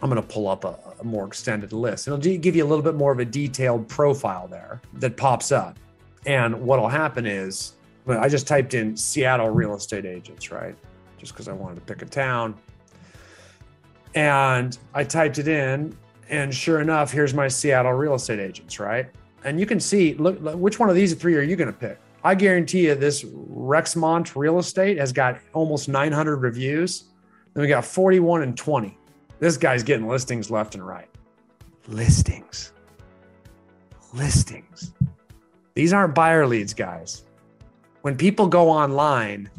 I'm 0.00 0.10
going 0.10 0.22
to 0.22 0.28
pull 0.28 0.48
up 0.48 0.64
a, 0.64 0.78
a 1.00 1.04
more 1.04 1.26
extended 1.26 1.72
list. 1.72 2.06
It'll 2.06 2.18
give 2.18 2.54
you 2.54 2.64
a 2.64 2.68
little 2.68 2.84
bit 2.84 2.94
more 2.94 3.10
of 3.10 3.18
a 3.18 3.24
detailed 3.24 3.88
profile 3.88 4.46
there 4.46 4.80
that 4.94 5.16
pops 5.16 5.50
up. 5.50 5.78
And 6.26 6.60
what'll 6.60 6.88
happen 6.88 7.26
is 7.26 7.72
I 8.06 8.28
just 8.28 8.46
typed 8.46 8.74
in 8.74 8.96
Seattle 8.96 9.50
real 9.50 9.74
estate 9.74 10.04
agents, 10.04 10.50
right? 10.50 10.76
Just 11.18 11.32
because 11.32 11.48
I 11.48 11.52
wanted 11.52 11.76
to 11.76 11.80
pick 11.80 12.02
a 12.02 12.06
town. 12.06 12.54
And 14.14 14.78
I 14.94 15.04
typed 15.04 15.38
it 15.38 15.48
in, 15.48 15.96
and 16.28 16.54
sure 16.54 16.80
enough, 16.80 17.12
here's 17.12 17.34
my 17.34 17.48
Seattle 17.48 17.92
real 17.92 18.14
estate 18.14 18.38
agents, 18.38 18.78
right? 18.78 19.10
And 19.44 19.58
you 19.60 19.66
can 19.66 19.80
see 19.80 20.14
look, 20.14 20.40
look 20.40 20.56
which 20.56 20.78
one 20.78 20.88
of 20.88 20.94
these 20.94 21.14
three 21.14 21.36
are 21.36 21.42
you 21.42 21.56
going 21.56 21.72
to 21.72 21.78
pick 21.78 21.98
i 22.24 22.34
guarantee 22.34 22.86
you 22.86 22.94
this 22.94 23.24
Rexmont 23.68 24.34
Real 24.34 24.58
Estate 24.58 24.98
has 24.98 25.12
got 25.12 25.38
almost 25.52 25.88
900 25.88 26.36
reviews. 26.36 27.04
Then 27.52 27.62
we 27.62 27.68
got 27.68 27.84
41 27.84 28.42
and 28.42 28.56
20. 28.56 28.96
This 29.40 29.56
guy's 29.56 29.82
getting 29.82 30.08
listings 30.08 30.50
left 30.50 30.74
and 30.74 30.86
right. 30.86 31.08
Listings. 31.86 32.72
Listings. 34.14 34.94
These 35.74 35.92
aren't 35.92 36.14
buyer 36.14 36.46
leads, 36.46 36.72
guys. 36.72 37.24
When 38.02 38.16
people 38.16 38.46
go 38.46 38.70
online 38.70 39.50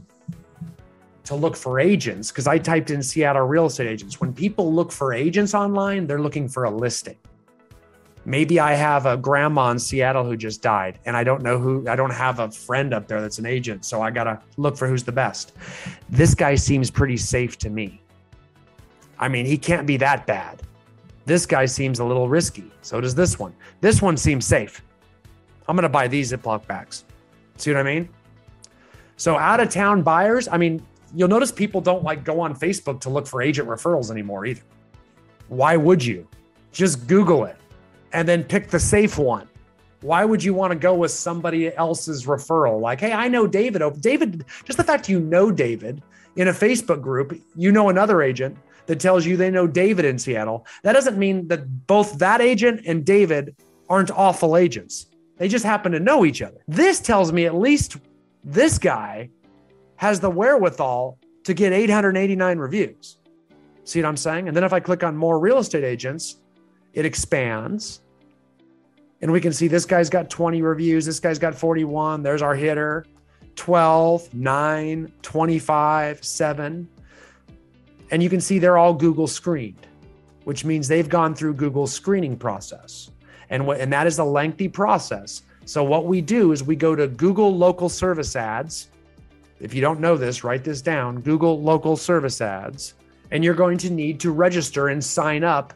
to 1.26 1.36
look 1.36 1.56
for 1.56 1.80
agents, 1.80 2.32
because 2.32 2.48
I 2.48 2.58
typed 2.58 2.90
in 2.90 3.04
Seattle 3.04 3.46
real 3.46 3.68
estate 3.68 3.88
agents, 3.88 4.20
when 4.20 4.34
people 4.34 4.74
look 4.74 4.92
for 4.92 5.14
agents 5.14 5.54
online, 5.54 6.08
they're 6.08 6.22
looking 6.22 6.50
for 6.50 6.64
a 6.64 6.72
listing. 6.72 7.18
Maybe 8.26 8.60
I 8.60 8.74
have 8.74 9.06
a 9.06 9.18
grandma 9.18 9.72
in 9.72 9.80
Seattle 9.80 10.24
who 10.24 10.36
just 10.36 10.62
died, 10.62 11.00
and 11.06 11.16
I 11.16 11.24
don't 11.24 11.42
know 11.42 11.58
who, 11.58 11.88
I 11.88 11.96
don't 11.96 12.14
have 12.14 12.40
a 12.40 12.52
friend 12.52 12.94
up 12.94 13.08
there 13.08 13.22
that's 13.22 13.40
an 13.40 13.46
agent. 13.46 13.86
So 13.86 14.02
I 14.02 14.12
got 14.12 14.26
to 14.26 14.40
look 14.58 14.78
for 14.78 14.88
who's 14.88 15.04
the 15.04 15.12
best. 15.12 15.54
This 16.10 16.36
guy 16.36 16.56
seems 16.56 16.92
pretty 16.92 17.18
safe 17.18 17.58
to 17.60 17.70
me. 17.70 18.02
I 19.18 19.28
mean, 19.30 19.46
he 19.46 19.58
can't 19.58 19.88
be 19.88 19.98
that 19.98 20.28
bad. 20.28 20.62
This 21.26 21.46
guy 21.46 21.66
seems 21.66 22.00
a 22.00 22.06
little 22.06 22.28
risky. 22.30 22.72
So 22.82 23.00
does 23.00 23.16
this 23.16 23.40
one. 23.40 23.56
This 23.82 24.02
one 24.02 24.18
seems 24.18 24.46
safe. 24.46 24.84
I'm 25.68 25.76
going 25.76 25.84
to 25.84 25.90
buy 25.90 26.08
these 26.08 26.32
Ziploc 26.32 26.66
bags. 26.68 27.06
See 27.58 27.72
what 27.72 27.80
I 27.80 27.84
mean? 27.84 28.10
So 29.18 29.38
out 29.38 29.60
of 29.60 29.70
town 29.70 30.02
buyers, 30.02 30.48
I 30.48 30.58
mean, 30.58 30.86
you'll 31.14 31.28
notice 31.28 31.52
people 31.52 31.82
don't 31.82 32.04
like 32.04 32.24
go 32.24 32.40
on 32.40 32.56
Facebook 32.56 33.00
to 33.02 33.10
look 33.10 33.28
for 33.28 33.42
agent 33.42 33.68
referrals 33.68 34.12
anymore 34.12 34.46
either. 34.46 34.64
Why 35.50 35.78
would 35.78 36.04
you? 36.04 36.28
Just 36.72 37.08
Google 37.08 37.46
it 37.46 37.58
and 38.14 38.28
then 38.28 38.44
pick 38.44 38.70
the 38.70 38.80
safe 38.80 39.18
one. 39.18 39.48
Why 40.02 40.24
would 40.24 40.44
you 40.44 40.54
want 40.54 40.72
to 40.72 40.80
go 40.80 40.94
with 40.94 41.12
somebody 41.12 41.76
else's 41.76 42.26
referral? 42.26 42.80
Like, 42.80 43.02
hey, 43.02 43.12
I 43.12 43.28
know 43.28 43.48
David. 43.48 43.82
David, 44.00 44.46
just 44.64 44.78
the 44.78 44.84
fact 44.84 45.10
you 45.10 45.20
know 45.20 45.52
David 45.52 46.02
in 46.38 46.48
a 46.48 46.54
Facebook 46.54 47.02
group, 47.02 47.38
you 47.56 47.72
know 47.72 47.90
another 47.90 48.22
agent 48.22 48.58
that 48.86 49.00
tells 49.00 49.26
you 49.26 49.36
they 49.36 49.52
know 49.52 49.68
David 49.68 50.06
in 50.06 50.18
Seattle. 50.18 50.66
That 50.84 50.94
doesn't 50.94 51.18
mean 51.18 51.48
that 51.50 51.86
both 51.86 52.18
that 52.20 52.42
agent 52.42 52.82
and 52.86 53.06
David 53.06 53.56
aren't 53.90 54.12
awful 54.12 54.56
agents. 54.56 55.08
They 55.38 55.48
just 55.48 55.66
happen 55.66 55.92
to 55.92 56.00
know 56.00 56.26
each 56.26 56.42
other. 56.42 56.58
This 56.68 57.00
tells 57.00 57.32
me 57.32 57.46
at 57.46 57.56
least 57.56 57.98
this 58.44 58.78
guy 58.78 59.30
has 59.98 60.20
the 60.20 60.30
wherewithal 60.30 61.18
to 61.44 61.54
get 61.54 61.74
889 61.74 62.58
reviews. 62.58 63.18
See 63.84 64.02
what 64.02 64.08
I'm 64.08 64.18
saying? 64.18 64.48
And 64.48 64.56
then 64.56 64.64
if 64.64 64.72
I 64.72 64.80
click 64.80 65.04
on 65.04 65.16
more 65.16 65.40
real 65.40 65.58
estate 65.58 65.84
agents, 65.84 66.38
it 66.94 67.06
expands. 67.06 68.02
And 69.22 69.32
we 69.32 69.42
can 69.42 69.52
see 69.52 69.68
this 69.68 69.86
guy's 69.86 70.10
got 70.10 70.30
20 70.30 70.62
reviews. 70.62 71.06
This 71.06 71.20
guy's 71.20 71.40
got 71.40 71.56
41. 71.56 72.24
There's 72.24 72.42
our 72.42 72.56
hitter 72.56 73.06
12, 73.56 74.34
9, 74.34 75.12
25, 75.22 76.24
7. 76.24 76.90
And 78.12 78.24
you 78.24 78.30
can 78.30 78.40
see 78.40 78.58
they're 78.58 78.78
all 78.78 78.94
Google 78.94 79.28
screened, 79.28 79.86
which 80.46 80.64
means 80.64 80.88
they've 80.88 81.10
gone 81.10 81.36
through 81.36 81.56
Google's 81.56 81.92
screening 81.92 82.38
process. 82.38 83.12
And, 83.50 83.68
what, 83.68 83.80
and 83.80 83.92
that 83.92 84.08
is 84.08 84.20
a 84.20 84.24
lengthy 84.24 84.70
process. 84.70 85.44
So, 85.66 85.84
what 85.84 86.06
we 86.06 86.22
do 86.22 86.52
is 86.52 86.64
we 86.64 86.76
go 86.76 86.96
to 86.96 87.08
Google 87.08 87.56
local 87.56 87.90
service 87.90 88.36
ads. 88.36 88.90
If 89.60 89.74
you 89.74 89.82
don't 89.82 90.00
know 90.00 90.16
this, 90.16 90.44
write 90.44 90.64
this 90.64 90.82
down 90.82 91.20
Google 91.22 91.62
local 91.62 91.98
service 91.98 92.42
ads. 92.42 92.94
And 93.32 93.44
you're 93.44 93.54
going 93.54 93.78
to 93.80 93.92
need 93.92 94.20
to 94.22 94.32
register 94.32 94.88
and 94.88 95.04
sign 95.04 95.44
up 95.44 95.74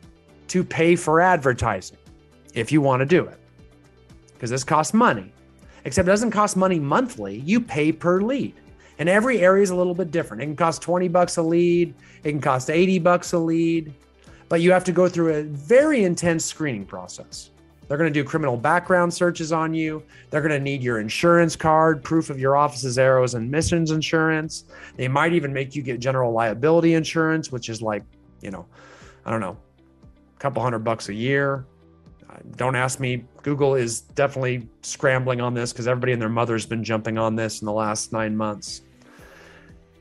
to 0.47 0.63
pay 0.63 0.95
for 0.95 1.21
advertising 1.21 1.97
if 2.53 2.71
you 2.71 2.81
want 2.81 2.99
to 3.01 3.05
do 3.05 3.25
it. 3.25 3.39
Because 4.33 4.49
this 4.49 4.63
costs 4.63 4.93
money. 4.93 5.33
Except 5.85 6.07
it 6.07 6.11
doesn't 6.11 6.31
cost 6.31 6.55
money 6.55 6.79
monthly, 6.79 7.39
you 7.39 7.59
pay 7.59 7.91
per 7.91 8.21
lead. 8.21 8.55
And 8.99 9.09
every 9.09 9.39
area 9.39 9.63
is 9.63 9.71
a 9.71 9.75
little 9.75 9.95
bit 9.95 10.11
different. 10.11 10.43
It 10.43 10.45
can 10.45 10.55
cost 10.55 10.81
20 10.81 11.07
bucks 11.07 11.37
a 11.37 11.41
lead, 11.41 11.93
it 12.23 12.29
can 12.29 12.41
cost 12.41 12.69
80 12.69 12.99
bucks 12.99 13.33
a 13.33 13.39
lead, 13.39 13.93
but 14.49 14.61
you 14.61 14.71
have 14.71 14.83
to 14.85 14.91
go 14.91 15.09
through 15.09 15.33
a 15.33 15.43
very 15.43 16.03
intense 16.03 16.45
screening 16.45 16.85
process. 16.85 17.49
They're 17.87 17.97
going 17.97 18.11
to 18.11 18.19
do 18.19 18.23
criminal 18.23 18.55
background 18.55 19.13
searches 19.13 19.51
on 19.51 19.73
you. 19.73 20.03
They're 20.29 20.41
going 20.41 20.51
to 20.51 20.59
need 20.59 20.81
your 20.81 20.99
insurance 20.99 21.55
card, 21.55 22.03
proof 22.03 22.29
of 22.29 22.39
your 22.39 22.55
office's 22.55 22.97
errors 22.97 23.33
and 23.33 23.47
omissions 23.47 23.91
insurance. 23.91 24.65
They 24.95 25.07
might 25.07 25.33
even 25.33 25.51
make 25.51 25.75
you 25.75 25.81
get 25.81 25.99
general 25.99 26.31
liability 26.31 26.93
insurance, 26.93 27.51
which 27.51 27.69
is 27.69 27.81
like, 27.81 28.03
you 28.41 28.51
know, 28.51 28.65
I 29.25 29.31
don't 29.31 29.41
know, 29.41 29.57
couple 30.43 30.61
hundred 30.61 30.79
bucks 30.79 31.07
a 31.07 31.13
year. 31.13 31.65
Uh, 32.29 32.35
don't 32.57 32.75
ask 32.75 32.99
me. 32.99 33.23
Google 33.43 33.75
is 33.75 34.01
definitely 34.01 34.67
scrambling 34.81 35.39
on 35.39 35.53
this 35.53 35.71
because 35.71 35.87
everybody 35.87 36.11
and 36.11 36.21
their 36.21 36.27
mother's 36.27 36.65
been 36.65 36.83
jumping 36.83 37.17
on 37.17 37.37
this 37.37 37.61
in 37.61 37.65
the 37.65 37.71
last 37.71 38.11
nine 38.11 38.35
months. 38.35 38.81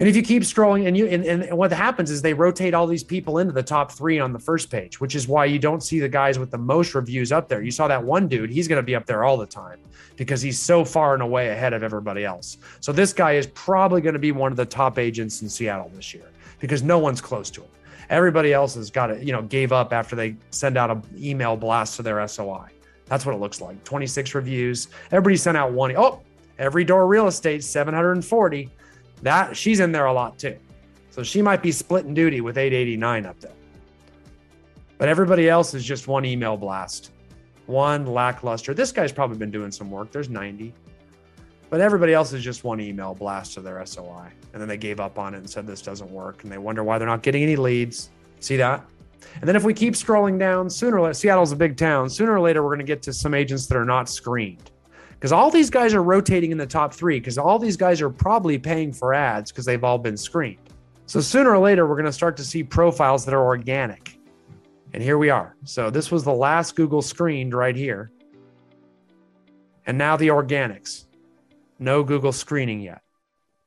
And 0.01 0.09
if 0.09 0.17
you 0.17 0.23
keep 0.23 0.43
scrolling, 0.43 0.89
and 0.89 0.97
you 0.97 1.07
and, 1.07 1.25
and 1.25 1.57
what 1.57 1.71
happens 1.71 2.11
is 2.11 2.23
they 2.23 2.35
rotate 2.35 2.75
all 2.75 2.89
these 2.89 3.05
people 3.05 3.39
into 3.39 3.53
the 3.53 3.63
top 3.63 3.93
three 3.93 4.19
on 4.19 4.33
the 4.33 4.39
first 4.41 4.69
page, 4.69 5.01
which 5.01 5.15
is 5.15 5.29
why 5.29 5.45
you 5.45 5.61
don't 5.61 5.81
see 5.81 6.01
the 6.01 6.09
guys 6.09 6.41
with 6.41 6.51
the 6.51 6.59
most 6.59 6.93
reviews 6.97 7.31
up 7.31 7.49
there. 7.49 7.63
You 7.63 7.71
saw 7.71 7.87
that 7.87 8.03
one 8.03 8.27
dude; 8.27 8.51
he's 8.51 8.67
going 8.67 8.81
to 8.81 8.83
be 8.83 8.97
up 8.97 9.07
there 9.07 9.23
all 9.23 9.37
the 9.37 9.47
time 9.47 9.79
because 10.17 10.43
he's 10.43 10.59
so 10.59 10.85
far 10.85 11.15
and 11.15 11.23
away 11.23 11.51
ahead 11.51 11.73
of 11.73 11.85
everybody 11.85 12.25
else. 12.25 12.59
So 12.81 12.91
this 12.91 13.13
guy 13.13 13.35
is 13.35 13.47
probably 13.47 14.01
going 14.01 14.15
to 14.15 14.19
be 14.19 14.33
one 14.33 14.51
of 14.51 14.57
the 14.57 14.67
top 14.67 14.99
agents 14.99 15.41
in 15.41 15.49
Seattle 15.49 15.93
this 15.95 16.13
year 16.13 16.29
because 16.59 16.83
no 16.83 16.99
one's 16.99 17.21
close 17.21 17.49
to 17.51 17.61
him. 17.61 17.71
Everybody 18.13 18.53
else 18.53 18.75
has 18.75 18.91
got 18.91 19.11
it, 19.11 19.23
you 19.23 19.33
know, 19.33 19.41
gave 19.41 19.73
up 19.73 19.95
after 19.95 20.15
they 20.15 20.37
send 20.51 20.77
out 20.77 20.91
an 20.91 21.03
email 21.17 21.57
blast 21.57 21.97
to 21.97 22.03
their 22.03 22.29
SOI. 22.29 22.69
That's 23.07 23.25
what 23.25 23.35
it 23.35 23.39
looks 23.39 23.63
like. 23.63 23.83
26 23.85 24.35
reviews. 24.35 24.89
Everybody 25.11 25.39
sent 25.39 25.57
out 25.57 25.73
one. 25.73 25.97
Oh, 25.97 26.21
every 26.59 26.85
door 26.85 27.07
real 27.07 27.27
estate 27.27 27.65
740. 27.65 28.69
That 29.23 29.57
she's 29.57 29.81
in 29.81 29.93
there 29.93 30.05
a 30.07 30.13
lot 30.13 30.39
too. 30.39 30.59
So 31.09 31.23
she 31.23 31.41
might 31.41 31.63
be 31.63 31.73
splitting 31.73 32.13
duty 32.13 32.43
with 32.43 32.59
889 32.59 33.25
up 33.25 33.41
there. 33.41 33.53
But 34.99 35.09
everybody 35.09 35.49
else 35.49 35.73
is 35.73 35.83
just 35.83 36.07
one 36.07 36.27
email 36.27 36.59
blast, 36.59 37.13
one 37.65 38.05
lackluster. 38.05 38.75
This 38.75 38.93
guy's 38.93 39.11
probably 39.11 39.39
been 39.39 39.51
doing 39.51 39.71
some 39.71 39.91
work. 39.91 40.13
There's 40.13 40.29
90. 40.29 40.75
But 41.73 41.81
everybody 41.81 42.13
else 42.13 42.35
is 42.35 42.45
just 42.45 42.65
one 42.65 42.83
email 42.83 43.15
blast 43.15 43.55
to 43.55 43.63
their 43.63 43.83
SOI. 43.87 44.31
And 44.53 44.61
then 44.61 44.69
they 44.69 44.77
gave 44.77 45.01
up 45.01 45.19
on 45.19 45.33
it 45.33 45.39
and 45.39 45.49
said 45.49 45.67
this 45.67 45.81
doesn't 45.81 46.11
work. 46.11 46.43
And 46.43 46.53
they 46.53 46.59
wonder 46.59 46.85
why 46.85 46.99
they're 46.99 47.09
not 47.09 47.23
getting 47.23 47.43
any 47.43 47.57
leads. 47.57 48.11
See 48.41 48.59
that? 48.59 48.85
And 49.37 49.49
then 49.49 49.57
if 49.57 49.65
we 49.65 49.73
keep 49.73 49.95
scrolling 49.95 50.39
down, 50.39 50.69
sooner 50.69 50.99
or 50.99 51.01
later, 51.05 51.15
Seattle's 51.15 51.51
a 51.51 51.57
big 51.57 51.79
town. 51.79 52.11
Sooner 52.11 52.35
or 52.35 52.41
later, 52.43 52.63
we're 52.63 52.69
going 52.69 52.81
to 52.81 52.85
get 52.85 53.01
to 53.05 53.13
some 53.15 53.33
agents 53.33 53.69
that 53.69 53.79
are 53.79 53.87
not 53.87 54.11
screened 54.11 54.71
because 55.13 55.33
all 55.33 55.51
these 55.51 55.71
guys 55.71 55.95
are 55.95 56.03
rotating 56.03 56.53
in 56.53 56.59
the 56.59 56.67
top 56.67 56.93
three 56.93 57.19
because 57.19 57.39
all 57.39 57.59
these 57.59 57.79
guys 57.79 58.03
are 58.03 58.11
probably 58.11 58.59
paying 58.59 58.93
for 58.93 59.15
ads 59.15 59.51
because 59.51 59.65
they've 59.65 59.83
all 59.83 59.97
been 59.97 60.19
screened. 60.19 60.61
So 61.07 61.23
sooner 61.23 61.53
or 61.53 61.59
later, 61.59 61.87
we're 61.87 61.97
going 61.97 62.05
to 62.05 62.13
start 62.13 62.37
to 62.37 62.45
see 62.45 62.63
profiles 62.63 63.25
that 63.25 63.33
are 63.33 63.47
organic. 63.47 64.19
And 64.93 65.03
here 65.03 65.17
we 65.17 65.31
are. 65.31 65.57
So 65.65 65.89
this 65.89 66.11
was 66.11 66.23
the 66.23 66.35
last 66.35 66.77
Google 66.77 67.01
screened 67.01 67.55
right 67.55 67.75
here. 67.75 68.11
And 69.87 69.97
now 69.97 70.19
the 70.19 70.29
organics. 70.29 71.07
No 71.83 72.05
Google 72.05 72.33
screening 72.33 72.81
yet. 72.81 73.03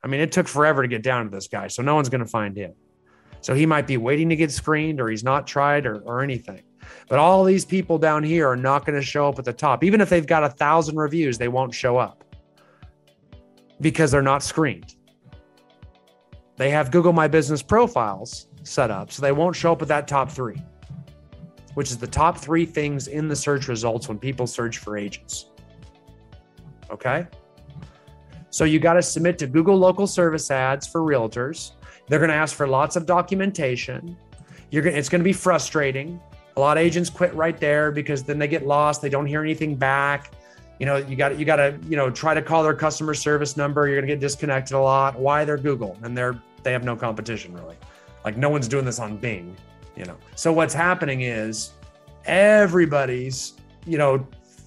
I 0.02 0.08
mean, 0.08 0.20
it 0.20 0.32
took 0.32 0.48
forever 0.48 0.82
to 0.82 0.88
get 0.88 1.02
down 1.02 1.24
to 1.26 1.30
this 1.30 1.48
guy, 1.48 1.68
so 1.68 1.82
no 1.82 1.94
one's 1.94 2.08
going 2.08 2.24
to 2.24 2.30
find 2.30 2.56
him. 2.56 2.72
So 3.42 3.54
he 3.54 3.66
might 3.66 3.86
be 3.86 3.96
waiting 3.96 4.28
to 4.30 4.36
get 4.36 4.50
screened 4.50 5.00
or 5.00 5.08
he's 5.08 5.22
not 5.22 5.46
tried 5.46 5.86
or, 5.86 6.00
or 6.00 6.22
anything. 6.22 6.62
But 7.08 7.18
all 7.18 7.44
these 7.44 7.64
people 7.64 7.98
down 7.98 8.22
here 8.22 8.48
are 8.48 8.56
not 8.56 8.86
going 8.86 8.98
to 8.98 9.04
show 9.04 9.28
up 9.28 9.38
at 9.38 9.44
the 9.44 9.52
top. 9.52 9.84
Even 9.84 10.00
if 10.00 10.08
they've 10.08 10.26
got 10.26 10.44
a 10.44 10.48
thousand 10.48 10.96
reviews, 10.96 11.36
they 11.36 11.48
won't 11.48 11.74
show 11.74 11.98
up 11.98 12.24
because 13.80 14.10
they're 14.10 14.22
not 14.22 14.42
screened. 14.42 14.94
They 16.56 16.70
have 16.70 16.90
Google 16.90 17.12
My 17.12 17.28
Business 17.28 17.62
profiles 17.62 18.48
set 18.62 18.90
up, 18.90 19.12
so 19.12 19.20
they 19.20 19.32
won't 19.32 19.54
show 19.54 19.72
up 19.72 19.82
at 19.82 19.88
that 19.88 20.08
top 20.08 20.30
three, 20.30 20.62
which 21.74 21.90
is 21.90 21.98
the 21.98 22.06
top 22.06 22.38
three 22.38 22.64
things 22.64 23.08
in 23.08 23.28
the 23.28 23.36
search 23.36 23.68
results 23.68 24.08
when 24.08 24.18
people 24.18 24.46
search 24.46 24.78
for 24.78 24.96
agents. 24.96 25.50
Okay. 26.90 27.26
So 28.50 28.64
you 28.64 28.78
got 28.78 28.94
to 28.94 29.02
submit 29.02 29.38
to 29.38 29.46
Google 29.46 29.76
local 29.76 30.06
service 30.06 30.50
ads 30.50 30.86
for 30.86 31.00
realtors. 31.00 31.72
They're 32.08 32.18
going 32.18 32.30
to 32.30 32.36
ask 32.36 32.54
for 32.54 32.66
lots 32.66 32.96
of 32.96 33.06
documentation. 33.06 34.16
You're 34.70 34.82
going 34.82 34.96
it's 34.96 35.08
going 35.08 35.20
to 35.20 35.24
be 35.24 35.32
frustrating. 35.32 36.20
A 36.56 36.60
lot 36.60 36.78
of 36.78 36.82
agents 36.82 37.10
quit 37.10 37.34
right 37.34 37.58
there 37.58 37.90
because 37.90 38.22
then 38.22 38.38
they 38.38 38.48
get 38.48 38.66
lost. 38.66 39.02
They 39.02 39.08
don't 39.08 39.26
hear 39.26 39.42
anything 39.42 39.74
back. 39.74 40.32
You 40.78 40.86
know, 40.86 40.96
you 40.96 41.16
got 41.16 41.38
you 41.38 41.44
got 41.44 41.56
to 41.56 41.78
you 41.88 41.96
know 41.96 42.10
try 42.10 42.34
to 42.34 42.42
call 42.42 42.62
their 42.62 42.74
customer 42.74 43.14
service 43.14 43.56
number. 43.56 43.88
You're 43.88 43.96
gonna 43.96 44.06
get 44.06 44.20
disconnected 44.20 44.74
a 44.74 44.80
lot. 44.80 45.18
Why 45.18 45.44
they're 45.44 45.56
Google 45.56 45.96
and 46.02 46.16
they're 46.16 46.40
they 46.62 46.72
have 46.72 46.84
no 46.84 46.96
competition 46.96 47.54
really. 47.54 47.76
Like 48.24 48.36
no 48.36 48.48
one's 48.48 48.68
doing 48.68 48.84
this 48.84 48.98
on 48.98 49.16
Bing. 49.16 49.56
You 49.96 50.04
know. 50.04 50.16
So 50.34 50.52
what's 50.52 50.74
happening 50.74 51.22
is 51.22 51.72
everybody's 52.24 53.54
you 53.86 53.98
know 53.98 54.26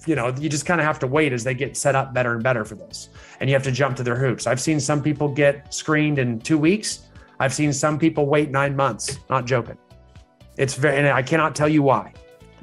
you 0.10 0.16
know 0.16 0.28
you 0.40 0.50
just 0.50 0.66
kind 0.66 0.80
of 0.82 0.86
have 0.86 1.00
to 1.00 1.08
wait 1.08 1.32
as 1.34 1.44
they 1.44 1.54
get 1.54 1.78
set 1.78 1.96
up 1.96 2.14
better 2.14 2.34
and 2.34 2.44
better 2.44 2.64
for 2.66 2.76
this 2.76 3.10
and 3.40 3.50
you 3.50 3.56
have 3.56 3.64
to 3.64 3.72
jump 3.72 3.96
to 3.96 4.04
their 4.04 4.16
hoops 4.16 4.48
i've 4.48 4.62
seen 4.62 4.80
some 4.80 5.02
people 5.02 5.28
get 5.28 5.74
screened 5.74 6.18
in 6.18 6.40
two 6.40 6.58
weeks 6.58 7.08
i've 7.40 7.54
seen 7.54 7.72
some 7.72 8.00
people 8.00 8.26
wait 8.26 8.50
nine 8.50 8.76
months 8.76 9.20
not 9.30 9.46
joking 9.46 9.78
it's 10.60 10.74
very, 10.76 10.98
and 10.98 11.08
I 11.08 11.24
cannot 11.24 11.56
tell 11.56 11.70
you 11.70 11.82
why. 11.82 12.12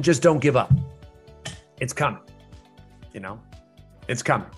Just 0.02 0.20
don't 0.20 0.38
give 0.38 0.54
up. 0.54 0.70
It's 1.80 1.94
coming. 1.94 2.20
You 3.14 3.20
know, 3.20 3.40
it's 4.06 4.22
coming. 4.22 4.50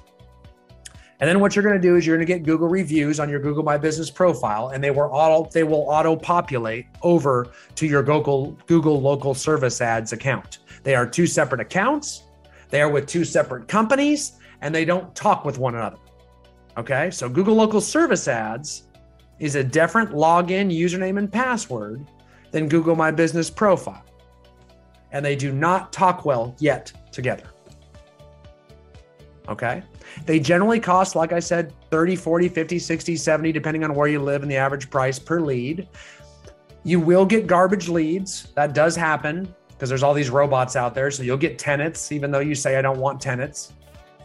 And 1.21 1.31
then 1.31 1.39
what 1.39 1.55
you're 1.55 1.63
going 1.63 1.81
to 1.81 1.81
do 1.81 1.95
is 1.95 2.05
you're 2.05 2.17
going 2.17 2.27
to 2.27 2.33
get 2.33 2.43
Google 2.43 2.67
reviews 2.67 3.21
on 3.21 3.29
your 3.29 3.39
Google 3.39 3.63
My 3.63 3.79
Business 3.79 4.11
profile, 4.11 4.71
and 4.71 4.83
they 4.83 4.91
will 4.91 5.09
auto 5.13 5.49
they 5.53 5.63
will 5.63 5.87
auto 5.89 6.17
populate 6.17 6.87
over 7.03 7.53
to 7.77 7.87
your 7.87 8.03
Google 8.03 8.59
Google 8.67 9.01
Local 9.01 9.35
Service 9.35 9.81
Ads 9.81 10.13
account. 10.13 10.59
They 10.83 10.97
are 10.97 11.07
two 11.07 11.27
separate 11.29 11.61
accounts. 11.61 12.25
They 12.71 12.81
are 12.81 12.89
with 12.89 13.07
two 13.07 13.25
separate 13.25 13.69
companies, 13.69 14.33
and 14.61 14.75
they 14.75 14.85
don't 14.85 15.15
talk 15.15 15.45
with 15.45 15.59
one 15.59 15.75
another. 15.75 15.99
Okay, 16.77 17.11
so 17.11 17.29
Google 17.29 17.55
Local 17.55 17.81
Service 17.81 18.29
Ads 18.29 18.85
is 19.39 19.55
a 19.55 19.65
different 19.65 20.11
login, 20.11 20.73
username, 20.73 21.19
and 21.19 21.33
password 21.33 22.07
than 22.51 22.69
Google 22.69 22.97
My 22.97 23.11
Business 23.11 23.51
profile, 23.51 24.05
and 25.13 25.25
they 25.25 25.37
do 25.37 25.53
not 25.53 25.93
talk 25.93 26.25
well 26.25 26.55
yet 26.59 26.93
together. 27.13 27.45
Okay. 29.49 29.83
They 30.27 30.39
generally 30.39 30.81
cost, 30.81 31.17
like 31.17 31.33
I 31.33 31.41
said, 31.41 31.73
30, 31.91 32.17
40, 32.17 32.49
50, 32.49 32.79
60, 32.79 33.17
70, 33.17 33.53
depending 33.53 33.85
on 33.85 33.95
where 33.95 34.09
you 34.09 34.21
live 34.21 34.43
and 34.43 34.51
the 34.51 34.57
average 34.57 34.91
price 34.91 35.19
per 35.19 35.41
lead. 35.41 35.89
You 36.85 37.01
will 37.01 37.25
get 37.25 37.47
garbage 37.47 37.89
leads. 37.89 38.53
That 38.55 38.75
does 38.75 38.95
happen 38.95 39.55
because 39.79 39.89
there's 39.89 40.03
all 40.03 40.13
these 40.13 40.29
robots 40.29 40.75
out 40.75 40.93
there. 40.93 41.09
So 41.09 41.23
you'll 41.23 41.37
get 41.37 41.57
tenants, 41.57 42.11
even 42.11 42.33
though 42.33 42.41
you 42.41 42.57
say, 42.57 42.77
I 42.77 42.83
don't 42.83 42.99
want 42.99 43.21
tenants. 43.21 43.75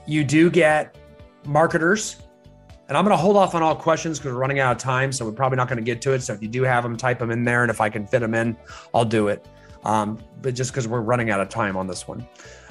You 0.08 0.24
do 0.24 0.49
get 0.49 0.97
marketers. 1.45 2.18
And 2.88 2.97
I'm 2.97 3.06
going 3.06 3.16
to 3.16 3.22
hold 3.22 3.38
off 3.38 3.54
on 3.54 3.62
all 3.62 3.76
questions 3.76 4.18
because 4.18 4.34
we're 4.34 4.39
running 4.39 4.60
out 4.60 4.72
of 4.72 4.80
time. 4.80 5.12
So 5.12 5.26
we're 5.26 5.32
probably 5.32 5.58
not 5.58 5.68
going 5.68 5.78
to 5.78 5.84
get 5.84 6.01
to 6.01 6.14
it. 6.14 6.24
So 6.24 6.34
if 6.34 6.41
you 6.41 6.47
do 6.47 6.64
have 6.64 6.82
them, 6.82 6.97
type 6.97 7.20
them 7.20 7.30
in 7.30 7.43
there. 7.43 7.62
And 7.62 7.70
if 7.70 7.82
I 7.82 7.88
can 7.88 8.08
fit 8.08 8.20
them 8.20 8.34
in, 8.34 8.58
I'll 8.95 9.06
do 9.06 9.28
it. 9.28 9.45
Um, 9.84 10.18
but 10.41 10.56
just 10.56 10.72
because 10.72 10.88
we're 10.88 11.01
running 11.01 11.30
out 11.30 11.39
of 11.39 11.49
time 11.49 11.78
on 11.78 11.86
this 11.86 12.08
one, 12.08 12.28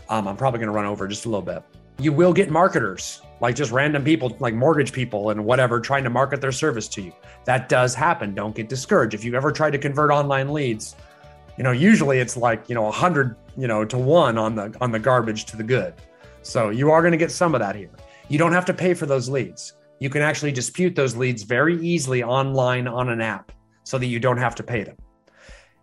um, 0.09 0.27
I'm 0.27 0.37
probably 0.37 0.59
going 0.59 0.69
to 0.69 0.75
run 0.75 0.87
over 0.87 1.07
just 1.07 1.25
a 1.25 1.29
little 1.29 1.41
bit 1.41 1.63
you 1.99 2.13
will 2.13 2.33
get 2.33 2.51
marketers 2.51 3.23
like 3.41 3.55
just 3.55 3.71
random 3.71 4.03
people 4.05 4.37
like 4.41 4.55
mortgage 4.55 4.93
people 4.93 5.31
and 5.31 5.45
whatever 5.45 5.81
trying 5.81 6.05
to 6.05 6.11
market 6.11 6.41
their 6.41 6.53
service 6.53 6.89
to 6.89 7.03
you 7.03 7.13
that 7.45 7.69
does 7.69 7.95
happen 7.95 8.35
don't 8.35 8.55
get 8.55 8.69
discouraged 8.69 9.15
if 9.15 9.25
you 9.25 9.35
ever 9.35 9.53
try 9.53 9.71
to 9.71 9.79
convert 9.79 10.11
online 10.11 10.53
leads 10.53 10.97
you 11.63 11.65
know 11.65 11.71
usually 11.71 12.19
it's 12.19 12.37
like 12.37 12.69
you 12.69 12.75
know 12.75 12.83
100 12.83 13.37
you 13.57 13.69
know 13.69 13.85
to 13.85 13.97
1 13.97 14.37
on 14.37 14.57
the 14.57 14.77
on 14.81 14.91
the 14.91 14.99
garbage 14.99 15.45
to 15.45 15.57
the 15.57 15.63
good 15.63 15.95
so 16.43 16.71
you 16.71 16.91
are 16.91 17.01
going 17.03 17.13
to 17.13 17.17
get 17.25 17.31
some 17.31 17.55
of 17.55 17.61
that 17.61 17.77
here 17.77 17.95
you 18.29 18.37
don't 18.37 18.51
have 18.51 18.65
to 18.65 18.75
pay 18.75 18.95
for 18.95 19.07
those 19.07 19.29
leads 19.29 19.75
you 20.01 20.11
can 20.11 20.23
actually 20.23 20.51
dispute 20.51 20.97
those 20.97 21.15
leads 21.15 21.45
very 21.45 21.77
easily 21.81 22.21
online 22.25 22.89
on 22.89 23.11
an 23.11 23.21
app 23.21 23.53
so 23.85 23.97
that 23.97 24.07
you 24.07 24.19
don't 24.19 24.39
have 24.39 24.57
to 24.57 24.65
pay 24.65 24.83
them 24.83 24.97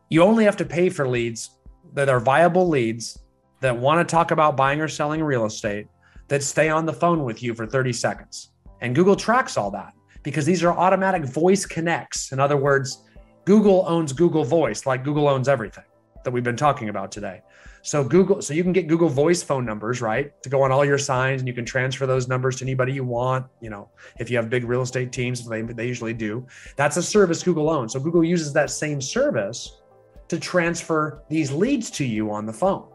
you 0.09 0.21
only 0.21 0.43
have 0.43 0.57
to 0.57 0.65
pay 0.65 0.89
for 0.89 1.07
leads 1.07 1.51
that 1.93 2.09
are 2.09 2.19
viable 2.19 2.67
leads 2.67 3.17
that 3.61 3.77
want 3.77 4.05
to 4.05 4.11
talk 4.11 4.31
about 4.31 4.57
buying 4.57 4.81
or 4.81 4.89
selling 4.89 5.23
real 5.23 5.45
estate 5.45 5.87
that 6.27 6.43
stay 6.43 6.67
on 6.67 6.85
the 6.85 6.93
phone 6.93 7.23
with 7.23 7.41
you 7.41 7.53
for 7.53 7.65
30 7.65 7.93
seconds. 7.93 8.51
And 8.81 8.95
Google 8.95 9.15
tracks 9.15 9.57
all 9.57 9.71
that 9.71 9.93
because 10.23 10.45
these 10.45 10.63
are 10.63 10.71
automatic 10.71 11.25
voice 11.25 11.65
connects. 11.65 12.31
In 12.31 12.39
other 12.39 12.57
words, 12.57 13.03
Google 13.49 13.83
owns 13.87 14.13
Google 14.13 14.43
Voice, 14.43 14.85
like 14.85 15.03
Google 15.03 15.27
owns 15.27 15.49
everything 15.49 15.83
that 16.23 16.29
we've 16.29 16.43
been 16.43 16.55
talking 16.55 16.89
about 16.89 17.11
today. 17.11 17.41
So 17.81 18.03
Google, 18.03 18.43
so 18.43 18.53
you 18.53 18.61
can 18.61 18.73
get 18.73 18.85
Google 18.85 19.09
Voice 19.09 19.41
phone 19.41 19.65
numbers, 19.65 20.03
right, 20.03 20.31
to 20.43 20.49
go 20.49 20.61
on 20.61 20.71
all 20.71 20.85
your 20.85 20.99
signs, 20.99 21.41
and 21.41 21.47
you 21.47 21.53
can 21.55 21.65
transfer 21.65 22.05
those 22.05 22.27
numbers 22.27 22.57
to 22.57 22.63
anybody 22.63 22.93
you 22.93 23.03
want. 23.03 23.47
You 23.59 23.71
know, 23.71 23.89
if 24.19 24.29
you 24.29 24.37
have 24.37 24.51
big 24.51 24.65
real 24.65 24.83
estate 24.83 25.11
teams, 25.11 25.49
they 25.49 25.63
they 25.63 25.87
usually 25.87 26.13
do. 26.13 26.45
That's 26.75 26.97
a 26.97 27.01
service 27.01 27.41
Google 27.41 27.71
owns. 27.71 27.93
So 27.93 27.99
Google 27.99 28.23
uses 28.23 28.53
that 28.53 28.69
same 28.69 29.01
service 29.01 29.81
to 30.27 30.39
transfer 30.39 31.23
these 31.27 31.51
leads 31.51 31.89
to 31.89 32.05
you 32.05 32.29
on 32.29 32.45
the 32.45 32.53
phone. 32.53 32.87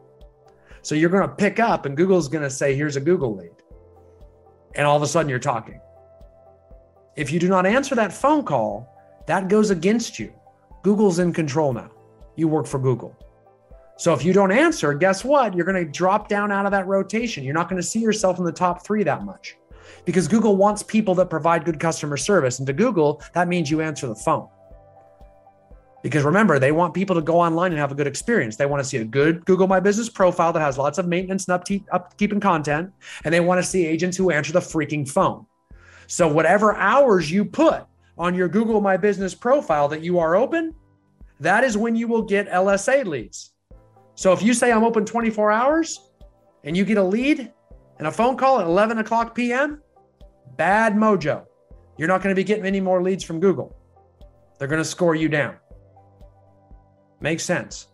So 0.83 0.95
you're 0.95 1.11
going 1.11 1.29
to 1.29 1.35
pick 1.35 1.59
up, 1.59 1.85
and 1.85 1.97
Google's 1.97 2.29
going 2.29 2.45
to 2.45 2.51
say, 2.51 2.77
here's 2.77 2.95
a 2.95 3.01
Google 3.01 3.35
lead. 3.35 3.51
And 4.77 4.87
all 4.87 4.97
of 4.97 5.03
a 5.03 5.09
sudden 5.09 5.29
you're 5.29 5.41
talking. 5.41 5.81
If 7.17 7.33
you 7.33 7.41
do 7.41 7.49
not 7.49 7.67
answer 7.67 7.97
that 7.97 8.13
phone 8.13 8.45
call, 8.45 8.89
that 9.27 9.49
goes 9.49 9.71
against 9.71 10.21
you. 10.21 10.33
Google's 10.85 11.19
in 11.19 11.33
control 11.33 11.73
now. 11.73 11.91
You 12.37 12.47
work 12.47 12.67
for 12.67 12.79
Google. 12.79 13.17
So 13.97 14.13
if 14.13 14.23
you 14.23 14.35
don't 14.35 14.53
answer, 14.53 14.93
guess 14.93 15.25
what? 15.25 15.55
You're 15.55 15.65
going 15.65 15.83
to 15.83 15.91
drop 15.91 16.29
down 16.29 16.53
out 16.53 16.67
of 16.67 16.73
that 16.73 16.87
rotation. 16.87 17.43
You're 17.43 17.55
not 17.55 17.71
going 17.71 17.81
to 17.81 17.87
see 17.87 18.01
yourself 18.01 18.39
in 18.39 18.45
the 18.45 18.53
top 18.53 18.85
three 18.85 19.03
that 19.03 19.25
much 19.25 19.57
because 20.05 20.29
Google 20.29 20.57
wants 20.57 20.83
people 20.83 21.15
that 21.15 21.31
provide 21.31 21.65
good 21.65 21.81
customer 21.81 22.19
service. 22.19 22.59
And 22.59 22.67
to 22.67 22.75
Google, 22.75 23.23
that 23.33 23.49
means 23.49 23.71
you 23.71 23.81
answer 23.81 24.07
the 24.07 24.15
phone. 24.15 24.47
Because 26.03 26.23
remember, 26.23 26.59
they 26.59 26.73
want 26.73 26.93
people 26.93 27.17
to 27.17 27.23
go 27.23 27.41
online 27.41 27.73
and 27.73 27.81
have 27.81 27.93
a 27.93 27.95
good 27.95 28.07
experience. 28.07 28.57
They 28.57 28.67
want 28.67 28.83
to 28.83 28.89
see 28.89 28.99
a 28.99 29.05
good 29.07 29.43
Google 29.47 29.67
My 29.67 29.81
Business 29.81 30.11
profile 30.11 30.53
that 30.53 30.61
has 30.61 30.77
lots 30.77 30.99
of 30.99 31.07
maintenance 31.09 31.47
and 31.47 31.55
upkeep, 31.55 31.87
upkeep 31.93 32.31
and 32.31 32.43
content. 32.43 32.93
And 33.25 33.33
they 33.33 33.41
want 33.41 33.59
to 33.59 33.67
see 33.67 33.87
agents 33.87 34.19
who 34.19 34.31
answer 34.31 34.53
the 34.53 34.61
freaking 34.61 35.09
phone. 35.09 35.47
So, 36.09 36.29
whatever 36.29 36.75
hours 36.77 37.31
you 37.31 37.47
put 37.47 37.87
on 38.17 38.35
your 38.35 38.49
Google 38.49 38.81
My 38.81 38.97
Business 38.97 39.35
profile 39.35 39.89
that 39.89 40.03
you 40.03 40.19
are 40.19 40.37
open, 40.37 40.75
that 41.41 41.65
is 41.65 41.77
when 41.77 41.97
you 41.97 42.09
will 42.09 42.23
get 42.23 42.49
LSA 42.49 43.05
leads. 43.05 43.53
So, 44.15 44.33
if 44.33 44.43
you 44.43 44.55
say 44.55 44.71
I'm 44.71 44.85
open 44.85 45.05
24 45.05 45.51
hours 45.51 45.99
and 46.63 46.77
you 46.77 46.85
get 46.85 46.97
a 46.97 47.03
lead 47.03 47.53
and 47.99 48.07
a 48.07 48.13
phone 48.13 48.37
call 48.37 48.61
at 48.61 48.67
11 48.67 48.99
o'clock 48.99 49.35
PM, 49.35 49.83
bad 50.57 50.95
mojo. 50.95 51.45
You're 51.99 52.09
not 52.09 52.23
going 52.23 52.35
to 52.35 52.39
be 52.39 52.45
getting 52.45 52.67
any 52.67 52.81
more 52.81 53.03
leads 53.03 53.25
from 53.25 53.41
Google. 53.41 53.77
They're 54.59 54.69
going 54.69 54.83
to 54.83 54.89
score 54.89 55.15
you 55.15 55.29
down. 55.29 55.57
Makes 57.21 57.45
sense. 57.45 57.89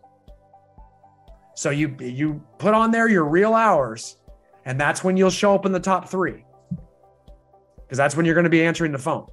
So 1.55 1.69
you 1.69 1.95
you 1.99 2.43
put 2.57 2.73
on 2.73 2.91
there 2.91 3.07
your 3.07 3.25
real 3.25 3.53
hours, 3.53 4.17
and 4.65 4.79
that's 4.79 5.03
when 5.03 5.17
you'll 5.17 5.29
show 5.29 5.53
up 5.53 5.65
in 5.65 5.71
the 5.71 5.79
top 5.79 6.09
three. 6.09 6.43
Because 7.77 7.97
that's 7.97 8.15
when 8.15 8.25
you're 8.25 8.35
going 8.35 8.45
to 8.45 8.49
be 8.49 8.63
answering 8.63 8.91
the 8.91 8.97
phone. 8.97 9.27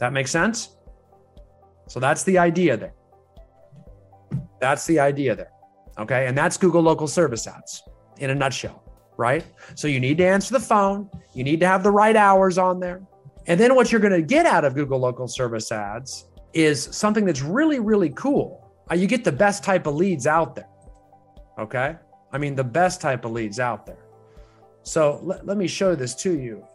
That 0.00 0.12
makes 0.12 0.30
sense? 0.30 0.76
So 1.86 2.00
that's 2.00 2.24
the 2.24 2.38
idea 2.38 2.76
there. 2.76 2.94
That's 4.60 4.86
the 4.86 4.98
idea 4.98 5.36
there. 5.36 5.52
Okay. 5.98 6.26
And 6.26 6.36
that's 6.36 6.56
Google 6.56 6.82
local 6.82 7.06
service 7.06 7.46
ads 7.46 7.82
in 8.18 8.30
a 8.30 8.34
nutshell, 8.34 8.82
right? 9.16 9.44
So 9.74 9.86
you 9.86 10.00
need 10.00 10.18
to 10.18 10.26
answer 10.26 10.52
the 10.52 10.60
phone, 10.60 11.08
you 11.34 11.44
need 11.44 11.60
to 11.60 11.66
have 11.66 11.82
the 11.82 11.90
right 11.90 12.16
hours 12.16 12.58
on 12.58 12.80
there. 12.80 13.02
And 13.46 13.58
then 13.58 13.74
what 13.74 13.92
you're 13.92 14.00
going 14.00 14.12
to 14.12 14.22
get 14.22 14.46
out 14.46 14.64
of 14.64 14.74
Google 14.74 14.98
local 14.98 15.28
service 15.28 15.72
ads 15.72 16.26
is 16.52 16.82
something 16.82 17.24
that's 17.24 17.42
really, 17.42 17.78
really 17.78 18.10
cool 18.10 18.60
uh, 18.90 18.94
you 18.94 19.06
get 19.06 19.24
the 19.24 19.32
best 19.32 19.62
type 19.62 19.86
of 19.86 19.94
leads 19.94 20.26
out 20.26 20.54
there. 20.54 20.68
Okay. 21.58 21.96
I 22.32 22.38
mean, 22.38 22.54
the 22.54 22.64
best 22.64 23.00
type 23.00 23.24
of 23.24 23.32
leads 23.32 23.60
out 23.60 23.86
there. 23.86 24.04
So 24.82 25.20
let, 25.22 25.46
let 25.46 25.56
me 25.56 25.66
show 25.66 25.94
this 25.94 26.14
to 26.16 26.38
you. 26.38 26.66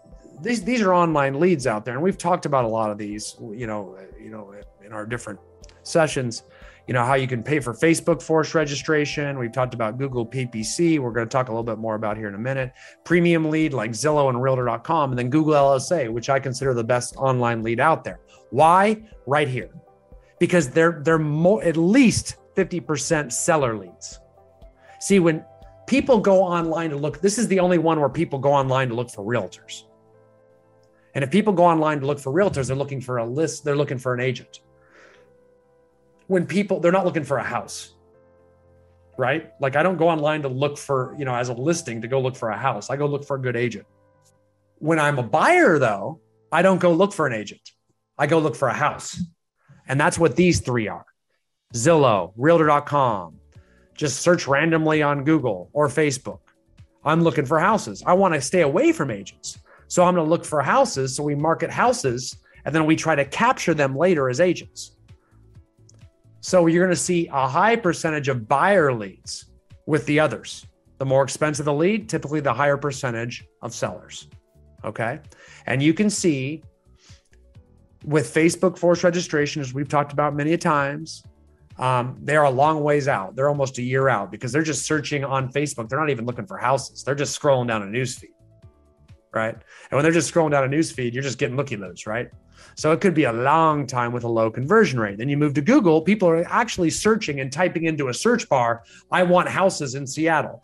These, 0.41 0.63
these 0.63 0.81
are 0.81 0.93
online 0.93 1.39
leads 1.39 1.67
out 1.67 1.85
there. 1.85 1.93
And 1.93 2.03
we've 2.03 2.17
talked 2.17 2.45
about 2.45 2.65
a 2.65 2.67
lot 2.67 2.91
of 2.91 2.97
these, 2.97 3.35
you 3.53 3.67
know, 3.67 3.97
you 4.19 4.29
know, 4.29 4.53
in 4.83 4.91
our 4.91 5.05
different 5.05 5.39
sessions, 5.83 6.43
you 6.87 6.93
know, 6.93 7.03
how 7.03 7.15
you 7.15 7.27
can 7.27 7.41
pay 7.41 7.59
for 7.59 7.73
Facebook 7.73 8.21
force 8.21 8.53
registration. 8.53 9.39
We've 9.39 9.51
talked 9.51 9.73
about 9.73 9.97
Google 9.97 10.25
PPC. 10.25 10.99
We're 10.99 11.11
going 11.11 11.27
to 11.27 11.31
talk 11.31 11.47
a 11.47 11.51
little 11.51 11.63
bit 11.63 11.77
more 11.77 11.95
about 11.95 12.17
here 12.17 12.27
in 12.27 12.35
a 12.35 12.39
minute. 12.39 12.73
Premium 13.03 13.49
lead 13.49 13.73
like 13.73 13.91
Zillow 13.91 14.29
and 14.29 14.41
realtor.com, 14.41 15.11
and 15.11 15.17
then 15.17 15.29
Google 15.29 15.53
LSA, 15.53 16.11
which 16.11 16.29
I 16.29 16.39
consider 16.39 16.73
the 16.73 16.83
best 16.83 17.15
online 17.17 17.63
lead 17.63 17.79
out 17.79 18.03
there. 18.03 18.19
Why? 18.51 19.03
Right 19.25 19.47
here 19.47 19.71
because 20.39 20.69
they're 20.69 21.01
they're 21.03 21.21
at 21.61 21.77
least 21.77 22.35
50% 22.55 23.31
seller 23.31 23.77
leads. 23.77 24.19
See, 24.99 25.19
when 25.19 25.43
people 25.87 26.19
go 26.19 26.41
online 26.41 26.89
to 26.91 26.95
look, 26.95 27.21
this 27.21 27.37
is 27.37 27.47
the 27.47 27.59
only 27.59 27.77
one 27.77 27.99
where 27.99 28.09
people 28.09 28.39
go 28.39 28.53
online 28.53 28.89
to 28.89 28.95
look 28.95 29.09
for 29.09 29.25
realtors. 29.25 29.83
And 31.15 31.23
if 31.23 31.31
people 31.31 31.53
go 31.53 31.65
online 31.65 32.01
to 32.01 32.05
look 32.05 32.19
for 32.19 32.31
realtors, 32.31 32.67
they're 32.67 32.75
looking 32.75 33.01
for 33.01 33.17
a 33.17 33.25
list, 33.25 33.63
they're 33.63 33.77
looking 33.77 33.97
for 33.97 34.13
an 34.13 34.19
agent. 34.19 34.59
When 36.27 36.45
people, 36.45 36.81
they're 36.81 36.91
not 36.91 37.05
looking 37.05 37.23
for 37.23 37.37
a 37.37 37.43
house, 37.43 37.93
right? 39.17 39.51
Like 39.61 39.77
I 39.77 39.83
don't 39.83 39.97
go 39.97 40.09
online 40.09 40.41
to 40.41 40.49
look 40.49 40.77
for, 40.77 41.15
you 41.17 41.23
know, 41.23 41.33
as 41.33 41.47
a 41.49 41.53
listing 41.53 42.01
to 42.01 42.07
go 42.09 42.19
look 42.19 42.35
for 42.35 42.49
a 42.49 42.57
house. 42.57 42.89
I 42.89 42.97
go 42.97 43.05
look 43.05 43.23
for 43.23 43.37
a 43.37 43.41
good 43.41 43.55
agent. 43.55 43.87
When 44.79 44.99
I'm 44.99 45.17
a 45.17 45.23
buyer, 45.23 45.79
though, 45.79 46.19
I 46.51 46.61
don't 46.61 46.79
go 46.81 46.91
look 46.91 47.13
for 47.13 47.25
an 47.25 47.33
agent. 47.33 47.61
I 48.17 48.27
go 48.27 48.39
look 48.39 48.55
for 48.55 48.67
a 48.67 48.73
house. 48.73 49.21
And 49.87 49.99
that's 49.99 50.19
what 50.19 50.35
these 50.35 50.59
three 50.59 50.87
are 50.89 51.05
Zillow, 51.73 52.33
Realtor.com. 52.35 53.39
Just 53.93 54.21
search 54.21 54.47
randomly 54.47 55.01
on 55.01 55.23
Google 55.23 55.69
or 55.71 55.87
Facebook. 55.87 56.39
I'm 57.05 57.21
looking 57.21 57.45
for 57.45 57.59
houses. 57.59 58.03
I 58.05 58.13
want 58.13 58.33
to 58.33 58.41
stay 58.41 58.61
away 58.61 58.91
from 58.91 59.11
agents. 59.11 59.59
So 59.87 60.03
I'm 60.03 60.15
going 60.15 60.25
to 60.25 60.29
look 60.29 60.45
for 60.45 60.61
houses. 60.61 61.15
So 61.15 61.23
we 61.23 61.35
market 61.35 61.69
houses 61.69 62.37
and 62.65 62.73
then 62.73 62.85
we 62.85 62.95
try 62.95 63.15
to 63.15 63.25
capture 63.25 63.73
them 63.73 63.95
later 63.95 64.29
as 64.29 64.39
agents. 64.39 64.91
So 66.41 66.67
you're 66.67 66.83
going 66.83 66.95
to 66.95 67.01
see 67.01 67.27
a 67.27 67.47
high 67.47 67.75
percentage 67.75 68.27
of 68.27 68.47
buyer 68.47 68.93
leads 68.93 69.45
with 69.85 70.05
the 70.05 70.19
others. 70.19 70.65
The 70.97 71.05
more 71.05 71.23
expensive 71.23 71.65
the 71.65 71.73
lead, 71.73 72.07
typically 72.07 72.39
the 72.39 72.53
higher 72.53 72.77
percentage 72.77 73.45
of 73.61 73.73
sellers. 73.73 74.27
Okay. 74.83 75.19
And 75.65 75.81
you 75.81 75.93
can 75.93 76.09
see 76.09 76.63
with 78.05 78.31
Facebook 78.33 78.77
force 78.77 79.03
registration, 79.03 79.61
as 79.61 79.73
we've 79.73 79.89
talked 79.89 80.13
about 80.13 80.35
many 80.35 80.57
times, 80.57 81.23
um, 81.77 82.17
they're 82.21 82.43
a 82.43 82.49
long 82.49 82.83
ways 82.83 83.07
out. 83.07 83.35
They're 83.35 83.49
almost 83.49 83.77
a 83.79 83.81
year 83.81 84.07
out 84.07 84.31
because 84.31 84.51
they're 84.51 84.63
just 84.63 84.85
searching 84.85 85.25
on 85.25 85.51
Facebook. 85.51 85.89
They're 85.89 85.99
not 85.99 86.09
even 86.09 86.25
looking 86.25 86.45
for 86.45 86.57
houses. 86.57 87.03
They're 87.03 87.15
just 87.15 87.39
scrolling 87.39 87.67
down 87.67 87.83
a 87.83 87.85
newsfeed, 87.85 88.34
right? 89.35 89.53
And 89.53 89.91
when 89.91 90.03
they're 90.03 90.11
just 90.11 90.33
scrolling 90.33 90.51
down 90.51 90.63
a 90.63 90.67
news 90.67 90.91
feed, 90.91 91.13
you're 91.13 91.23
just 91.23 91.37
getting 91.37 91.57
looky 91.57 91.75
loos, 91.75 92.07
right? 92.07 92.29
So 92.75 92.91
it 92.91 93.01
could 93.01 93.13
be 93.13 93.25
a 93.25 93.33
long 93.33 93.85
time 93.85 94.11
with 94.11 94.23
a 94.23 94.27
low 94.27 94.49
conversion 94.49 94.99
rate. 94.99 95.17
Then 95.17 95.29
you 95.29 95.37
move 95.37 95.53
to 95.55 95.61
Google, 95.61 96.01
people 96.01 96.27
are 96.27 96.43
actually 96.47 96.89
searching 96.89 97.39
and 97.39 97.51
typing 97.51 97.83
into 97.83 98.07
a 98.07 98.13
search 98.13 98.49
bar, 98.49 98.83
I 99.11 99.23
want 99.23 99.47
houses 99.49 99.95
in 99.95 100.07
Seattle. 100.07 100.63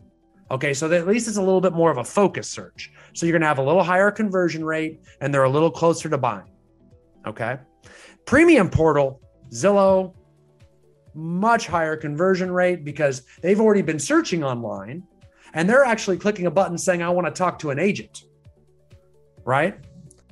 Okay, 0.49 0.73
so 0.73 0.91
at 0.91 1.07
least 1.07 1.27
it's 1.27 1.37
a 1.37 1.41
little 1.41 1.61
bit 1.61 1.73
more 1.73 1.91
of 1.91 1.97
a 1.97 2.03
focus 2.03 2.49
search. 2.49 2.91
So 3.13 3.25
you're 3.25 3.33
going 3.33 3.41
to 3.41 3.47
have 3.47 3.59
a 3.59 3.63
little 3.63 3.83
higher 3.83 4.11
conversion 4.11 4.65
rate 4.65 5.01
and 5.21 5.33
they're 5.33 5.43
a 5.43 5.49
little 5.49 5.71
closer 5.71 6.09
to 6.09 6.17
buying. 6.17 6.51
Okay. 7.25 7.57
Premium 8.25 8.69
portal, 8.69 9.21
Zillow, 9.51 10.13
much 11.13 11.67
higher 11.67 11.95
conversion 11.95 12.51
rate 12.51 12.83
because 12.83 13.23
they've 13.41 13.59
already 13.59 13.81
been 13.81 13.99
searching 13.99 14.43
online 14.43 15.03
and 15.53 15.69
they're 15.69 15.83
actually 15.85 16.17
clicking 16.17 16.45
a 16.45 16.51
button 16.51 16.77
saying, 16.77 17.01
I 17.01 17.09
want 17.09 17.27
to 17.27 17.33
talk 17.33 17.59
to 17.59 17.69
an 17.69 17.79
agent. 17.79 18.23
Right. 19.43 19.77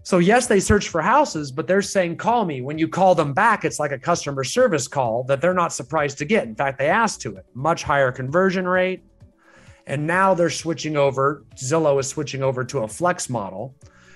So, 0.03 0.17
yes, 0.17 0.47
they 0.47 0.59
search 0.59 0.89
for 0.89 1.01
houses, 1.01 1.51
but 1.51 1.67
they're 1.67 1.81
saying, 1.81 2.17
call 2.17 2.45
me. 2.45 2.61
When 2.61 2.77
you 2.77 2.87
call 2.87 3.13
them 3.13 3.33
back, 3.33 3.65
it's 3.65 3.79
like 3.79 3.91
a 3.91 3.99
customer 3.99 4.43
service 4.43 4.87
call 4.87 5.23
that 5.25 5.41
they're 5.41 5.53
not 5.53 5.73
surprised 5.73 6.17
to 6.19 6.25
get. 6.25 6.47
In 6.47 6.55
fact, 6.55 6.79
they 6.79 6.87
asked 6.89 7.21
to 7.21 7.35
it. 7.35 7.45
Much 7.53 7.83
higher 7.83 8.11
conversion 8.11 8.67
rate. 8.67 9.03
And 9.85 10.07
now 10.07 10.33
they're 10.33 10.49
switching 10.49 10.97
over, 10.97 11.43
Zillow 11.55 11.99
is 11.99 12.07
switching 12.07 12.43
over 12.43 12.63
to 12.63 12.79
a 12.79 12.87
flex 12.87 13.29
model 13.29 13.75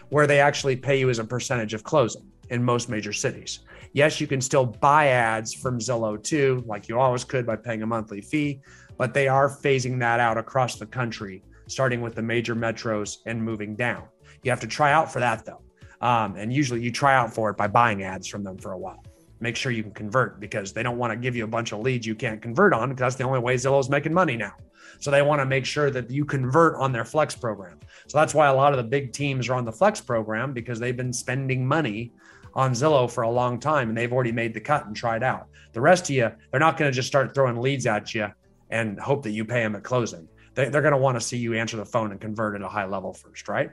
where 0.10 0.28
they 0.28 0.40
actually 0.40 0.76
pay 0.76 1.00
you 1.00 1.10
as 1.10 1.20
a 1.20 1.24
percentage 1.24 1.74
of 1.74 1.84
closing 1.84 2.32
in 2.50 2.64
most 2.64 2.90
major 2.90 3.12
cities. 3.14 3.60
Yes, 3.94 4.22
you 4.22 4.28
can 4.28 4.42
still 4.42 4.66
buy 4.66 5.08
ads 5.08 5.54
from 5.54 5.80
Zillow 5.80 6.22
too, 6.22 6.64
like 6.66 6.88
you 6.88 7.00
always 7.00 7.24
could 7.24 7.46
by 7.46 7.56
paying 7.56 7.82
a 7.82 7.88
monthly 7.88 8.22
fee, 8.22 8.62
but 8.98 9.14
they 9.14 9.28
are 9.28 9.50
phasing 9.50 10.00
that 10.00 10.20
out 10.20 10.38
across 10.38 10.78
the 10.78 10.86
country, 10.86 11.44
starting 11.68 12.02
with 12.02 12.16
the 12.16 12.22
major 12.22 12.56
metros 12.56 13.18
and 13.26 13.44
moving 13.44 13.76
down. 13.76 14.04
You 14.44 14.52
have 14.52 14.60
to 14.62 14.68
try 14.68 14.92
out 14.92 15.12
for 15.12 15.20
that 15.20 15.46
though. 15.46 15.62
Um, 16.02 16.36
and 16.36 16.54
usually 16.54 16.82
you 16.82 16.92
try 16.92 17.16
out 17.16 17.34
for 17.34 17.50
it 17.50 17.58
by 17.58 17.68
buying 17.68 18.04
ads 18.04 18.28
from 18.28 18.44
them 18.44 18.58
for 18.58 18.74
a 18.74 18.78
while. 18.78 19.04
Make 19.40 19.56
sure 19.56 19.72
you 19.72 19.84
can 19.84 19.94
convert 19.94 20.40
because 20.40 20.74
they 20.74 20.84
don't 20.84 20.98
want 20.98 21.12
to 21.12 21.18
give 21.18 21.36
you 21.36 21.44
a 21.44 21.48
bunch 21.48 21.72
of 21.72 21.80
leads 21.80 22.06
you 22.06 22.16
can't 22.16 22.42
convert 22.42 22.74
on 22.74 22.90
because 22.90 23.00
that's 23.00 23.16
the 23.16 23.24
only 23.24 23.40
way 23.40 23.56
Zillow's 23.56 23.90
making 23.90 24.14
money 24.14 24.38
now. 24.38 24.54
So 25.00 25.12
they 25.12 25.22
want 25.22 25.42
to 25.42 25.46
make 25.46 25.66
sure 25.66 25.90
that 25.92 26.10
you 26.10 26.26
convert 26.26 26.76
on 26.76 26.92
their 26.92 27.06
flex 27.06 27.36
program. 27.36 27.80
So 28.08 28.18
that's 28.18 28.34
why 28.34 28.48
a 28.48 28.54
lot 28.54 28.74
of 28.74 28.78
the 28.78 28.84
big 28.84 29.12
teams 29.12 29.50
are 29.50 29.56
on 29.56 29.66
the 29.66 29.72
flex 29.72 30.00
program 30.00 30.54
because 30.54 30.80
they've 30.80 30.96
been 30.96 31.14
spending 31.14 31.66
money 31.66 32.12
on 32.54 32.72
Zillow 32.74 33.10
for 33.10 33.24
a 33.24 33.30
long 33.30 33.60
time 33.60 33.90
and 33.90 33.98
they've 33.98 34.14
already 34.14 34.32
made 34.32 34.54
the 34.54 34.62
cut 34.62 34.86
and 34.86 34.96
tried 34.96 35.24
out. 35.24 35.48
The 35.74 35.82
rest 35.82 36.06
of 36.06 36.16
you, 36.16 36.32
they're 36.52 36.60
not 36.60 36.78
going 36.78 36.92
to 36.92 36.96
just 36.96 37.08
start 37.08 37.34
throwing 37.34 37.58
leads 37.58 37.86
at 37.86 38.14
you 38.14 38.28
and 38.70 39.00
hope 39.00 39.24
that 39.24 39.32
you 39.32 39.46
pay 39.46 39.62
them 39.64 39.76
at 39.76 39.84
closing. 39.84 40.28
They, 40.56 40.68
are 40.68 40.82
going 40.82 40.92
to 40.92 40.98
want 40.98 41.20
to 41.20 41.22
see 41.22 41.38
you 41.38 41.54
answer 41.56 41.78
the 41.78 41.86
phone 41.86 42.12
and 42.12 42.22
convert 42.22 42.56
at 42.56 42.62
a 42.62 42.68
high 42.68 42.86
level 42.86 43.14
first, 43.14 43.48
right? 43.48 43.72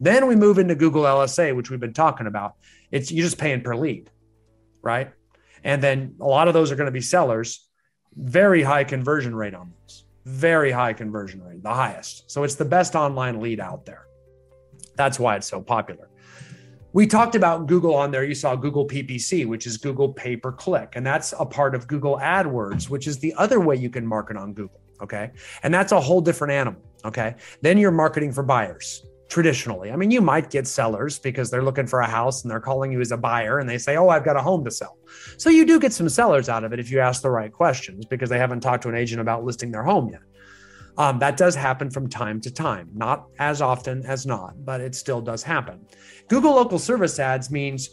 Then 0.00 0.26
we 0.26 0.36
move 0.36 0.58
into 0.58 0.74
Google 0.74 1.04
LSA, 1.04 1.54
which 1.56 1.70
we've 1.70 1.80
been 1.80 1.92
talking 1.92 2.26
about. 2.26 2.54
It's 2.90 3.10
you're 3.10 3.24
just 3.24 3.38
paying 3.38 3.62
per 3.62 3.74
lead, 3.74 4.10
right? 4.82 5.10
And 5.64 5.82
then 5.82 6.14
a 6.20 6.26
lot 6.26 6.48
of 6.48 6.54
those 6.54 6.70
are 6.70 6.76
going 6.76 6.86
to 6.86 6.92
be 6.92 7.00
sellers. 7.00 7.68
Very 8.14 8.62
high 8.62 8.84
conversion 8.84 9.34
rate 9.34 9.54
on 9.54 9.72
those. 9.82 10.04
Very 10.24 10.70
high 10.70 10.92
conversion 10.92 11.42
rate, 11.42 11.62
the 11.62 11.72
highest. 11.72 12.30
So 12.30 12.44
it's 12.44 12.54
the 12.54 12.64
best 12.64 12.94
online 12.94 13.40
lead 13.40 13.60
out 13.60 13.86
there. 13.86 14.06
That's 14.96 15.18
why 15.18 15.36
it's 15.36 15.46
so 15.46 15.60
popular. 15.60 16.08
We 16.92 17.06
talked 17.06 17.34
about 17.34 17.66
Google 17.66 17.94
on 17.94 18.10
there. 18.10 18.24
You 18.24 18.34
saw 18.34 18.56
Google 18.56 18.86
PPC, 18.86 19.46
which 19.46 19.66
is 19.66 19.76
Google 19.76 20.12
pay 20.12 20.36
per 20.36 20.50
click. 20.50 20.92
And 20.94 21.06
that's 21.06 21.34
a 21.38 21.44
part 21.44 21.74
of 21.74 21.86
Google 21.86 22.18
AdWords, 22.18 22.88
which 22.88 23.06
is 23.06 23.18
the 23.18 23.34
other 23.34 23.60
way 23.60 23.76
you 23.76 23.90
can 23.90 24.06
market 24.06 24.36
on 24.36 24.54
Google. 24.54 24.80
Okay. 25.02 25.30
And 25.62 25.74
that's 25.74 25.92
a 25.92 26.00
whole 26.00 26.22
different 26.22 26.52
animal. 26.54 26.80
Okay. 27.04 27.34
Then 27.60 27.76
you're 27.76 27.90
marketing 27.90 28.32
for 28.32 28.42
buyers 28.42 29.04
traditionally. 29.28 29.90
I 29.90 29.96
mean, 29.96 30.10
you 30.10 30.20
might 30.20 30.50
get 30.50 30.66
sellers 30.66 31.18
because 31.18 31.50
they're 31.50 31.62
looking 31.62 31.86
for 31.86 32.00
a 32.00 32.06
house 32.06 32.42
and 32.42 32.50
they're 32.50 32.60
calling 32.60 32.92
you 32.92 33.00
as 33.00 33.12
a 33.12 33.16
buyer 33.16 33.58
and 33.58 33.68
they 33.68 33.78
say, 33.78 33.96
Oh, 33.96 34.08
I've 34.08 34.24
got 34.24 34.36
a 34.36 34.42
home 34.42 34.64
to 34.64 34.70
sell. 34.70 34.98
So 35.36 35.50
you 35.50 35.64
do 35.64 35.80
get 35.80 35.92
some 35.92 36.08
sellers 36.08 36.48
out 36.48 36.64
of 36.64 36.72
it 36.72 36.80
if 36.80 36.90
you 36.90 37.00
ask 37.00 37.22
the 37.22 37.30
right 37.30 37.52
questions 37.52 38.06
because 38.06 38.30
they 38.30 38.38
haven't 38.38 38.60
talked 38.60 38.82
to 38.84 38.88
an 38.88 38.94
agent 38.94 39.20
about 39.20 39.44
listing 39.44 39.70
their 39.70 39.82
home 39.82 40.10
yet. 40.10 40.20
Um, 40.98 41.18
that 41.18 41.36
does 41.36 41.54
happen 41.54 41.90
from 41.90 42.08
time 42.08 42.40
to 42.40 42.50
time, 42.50 42.88
not 42.94 43.26
as 43.38 43.60
often 43.60 44.04
as 44.06 44.24
not, 44.24 44.64
but 44.64 44.80
it 44.80 44.94
still 44.94 45.20
does 45.20 45.42
happen. 45.42 45.84
Google 46.28 46.54
local 46.54 46.78
service 46.78 47.18
ads 47.18 47.50
means, 47.50 47.90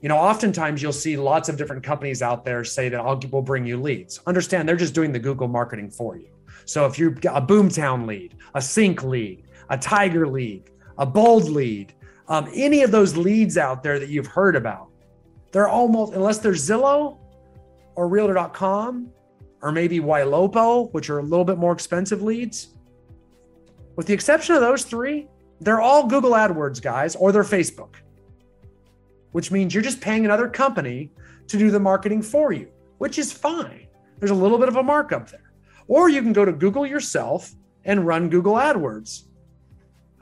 you 0.00 0.08
know, 0.08 0.16
oftentimes 0.16 0.80
you'll 0.80 0.92
see 0.92 1.16
lots 1.16 1.50
of 1.50 1.58
different 1.58 1.82
companies 1.82 2.22
out 2.22 2.44
there 2.44 2.64
say 2.64 2.88
that 2.88 2.98
I'll 2.98 3.20
will 3.30 3.42
bring 3.42 3.66
you 3.66 3.80
leads. 3.80 4.20
Understand 4.26 4.66
they're 4.66 4.76
just 4.76 4.94
doing 4.94 5.12
the 5.12 5.18
Google 5.18 5.48
marketing 5.48 5.90
for 5.90 6.16
you. 6.16 6.28
So 6.64 6.86
if 6.86 6.98
you've 6.98 7.20
got 7.20 7.42
a 7.42 7.46
Boomtown 7.46 8.06
lead, 8.06 8.36
a 8.54 8.58
CINC 8.58 9.02
lead, 9.02 9.44
a 9.68 9.76
Tiger 9.76 10.26
lead, 10.26 10.70
a 10.98 11.06
bold 11.06 11.48
lead, 11.48 11.94
um, 12.28 12.50
any 12.54 12.82
of 12.82 12.90
those 12.90 13.16
leads 13.16 13.56
out 13.56 13.82
there 13.82 13.98
that 13.98 14.08
you've 14.08 14.26
heard 14.26 14.56
about, 14.56 14.88
they're 15.52 15.68
almost, 15.68 16.12
unless 16.14 16.38
they're 16.38 16.52
Zillow 16.52 17.18
or 17.94 18.08
Realtor.com 18.08 19.10
or 19.62 19.72
maybe 19.72 20.00
Ylopo, 20.00 20.92
which 20.92 21.08
are 21.08 21.18
a 21.18 21.22
little 21.22 21.44
bit 21.44 21.58
more 21.58 21.72
expensive 21.72 22.22
leads. 22.22 22.74
With 23.96 24.06
the 24.06 24.12
exception 24.12 24.54
of 24.54 24.60
those 24.60 24.84
three, 24.84 25.28
they're 25.60 25.80
all 25.80 26.06
Google 26.06 26.32
AdWords 26.32 26.82
guys 26.82 27.16
or 27.16 27.32
they're 27.32 27.42
Facebook, 27.42 27.96
which 29.32 29.50
means 29.50 29.72
you're 29.72 29.82
just 29.82 30.00
paying 30.00 30.24
another 30.24 30.48
company 30.48 31.10
to 31.48 31.56
do 31.56 31.70
the 31.70 31.80
marketing 31.80 32.22
for 32.22 32.52
you, 32.52 32.68
which 32.98 33.18
is 33.18 33.32
fine. 33.32 33.86
There's 34.18 34.30
a 34.30 34.34
little 34.34 34.58
bit 34.58 34.68
of 34.68 34.76
a 34.76 34.82
markup 34.82 35.30
there. 35.30 35.52
Or 35.88 36.08
you 36.08 36.20
can 36.20 36.32
go 36.32 36.44
to 36.44 36.52
Google 36.52 36.86
yourself 36.86 37.54
and 37.84 38.06
run 38.06 38.28
Google 38.28 38.54
AdWords. 38.54 39.24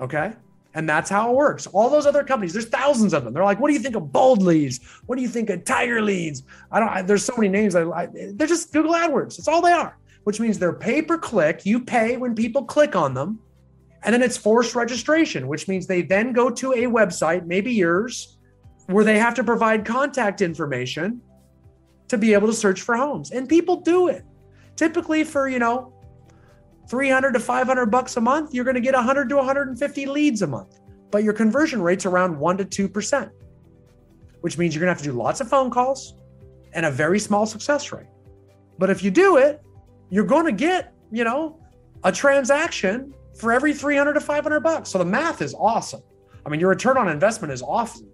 Okay. 0.01 0.33
And 0.75 0.89
that's 0.89 1.09
how 1.09 1.31
it 1.31 1.37
works. 1.37 1.67
All 1.69 1.89
those 1.89 2.05
other 2.05 2.25
companies, 2.25 2.53
there's 2.53 2.67
thousands 2.67 3.15
of 3.15 3.25
them. 3.25 3.33
They're 3.33 3.45
like, 3.45 3.61
what 3.61 3.69
do 3.69 3.75
you 3.75 3.81
think 3.81 3.95
of 3.95 4.13
Bold 4.13 4.43
leads? 4.43 4.81
What 5.07 5.17
do 5.17 5.23
you 5.23 5.29
think 5.29 5.49
of 5.51 5.65
Tiger 5.65 6.03
leads? 6.03 6.43
I 6.73 6.81
don't, 6.81 6.89
I, 6.89 7.03
there's 7.03 7.25
so 7.25 7.35
many 7.37 7.49
names. 7.49 7.77
I, 7.77 7.89
I, 7.89 8.09
they're 8.33 8.49
just 8.49 8.73
Google 8.73 8.93
AdWords. 8.93 9.37
That's 9.37 9.47
all 9.47 9.63
they 9.63 9.73
are, 9.73 9.97
which 10.25 10.41
means 10.41 10.59
they're 10.59 10.73
pay 10.73 11.01
per 11.01 11.17
click. 11.17 11.65
You 11.65 11.81
pay 11.81 12.17
when 12.17 12.35
people 12.35 12.65
click 12.65 12.97
on 12.97 13.15
them. 13.15 13.39
And 14.03 14.13
then 14.13 14.21
it's 14.21 14.37
forced 14.37 14.75
registration, 14.75 15.47
which 15.47 15.67
means 15.67 15.87
they 15.87 16.03
then 16.03 16.33
go 16.33 16.51
to 16.51 16.73
a 16.73 16.83
website, 16.83 17.47
maybe 17.47 17.73
yours, 17.73 18.37
where 18.87 19.05
they 19.05 19.19
have 19.19 19.35
to 19.35 19.45
provide 19.45 19.87
contact 19.87 20.43
information 20.43 21.23
to 22.09 22.19
be 22.19 22.35
able 22.35 22.49
to 22.49 22.53
search 22.53 22.83
for 22.83 22.97
homes. 22.97 23.31
And 23.31 23.49
people 23.49 23.77
do 23.81 24.09
it 24.09 24.25
typically 24.77 25.25
for, 25.25 25.49
you 25.49 25.59
know, 25.59 25.95
300 26.89 27.33
to 27.33 27.41
500 27.41 27.87
bucks 27.87 28.17
a 28.17 28.21
month, 28.21 28.55
you're 28.55 28.65
going 28.65 28.75
to 28.75 28.81
get 28.81 28.95
100 28.95 29.29
to 29.29 29.37
150 29.37 30.07
leads 30.07 30.43
a 30.43 30.47
month. 30.47 30.81
But 31.11 31.25
your 31.25 31.33
conversion 31.33 31.81
rate's 31.81 32.07
around 32.07 32.39
1 32.39 32.57
to 32.59 32.65
2%, 32.65 33.31
which 34.41 34.59
means 34.59 34.75
you're 34.75 34.81
going 34.81 34.89
to 34.89 34.95
have 34.95 35.03
to 35.03 35.11
do 35.11 35.13
lots 35.13 35.41
of 35.41 35.49
phone 35.49 35.71
calls 35.71 36.15
and 36.73 36.87
a 36.87 36.91
very 36.91 37.19
small 37.19 37.47
success 37.47 37.93
rate. 37.93 38.07
But 38.79 38.91
if 38.91 39.03
you 39.03 39.11
do 39.11 39.37
it, 39.37 39.63
you're 40.11 40.25
going 40.25 40.47
to 40.47 40.53
get, 40.53 40.95
you 41.13 41.25
know, 41.25 41.61
a 42.03 42.13
transaction 42.13 43.15
for 43.39 43.53
every 43.53 43.73
300 43.73 44.15
to 44.15 44.21
500 44.21 44.61
bucks. 44.61 44.91
So 44.91 44.99
the 44.99 45.05
math 45.05 45.41
is 45.41 45.55
awesome. 45.55 46.03
I 46.45 46.49
mean, 46.49 46.61
your 46.61 46.69
return 46.69 46.97
on 46.99 47.09
investment 47.09 47.53
is 47.53 47.63
awesome 47.63 48.09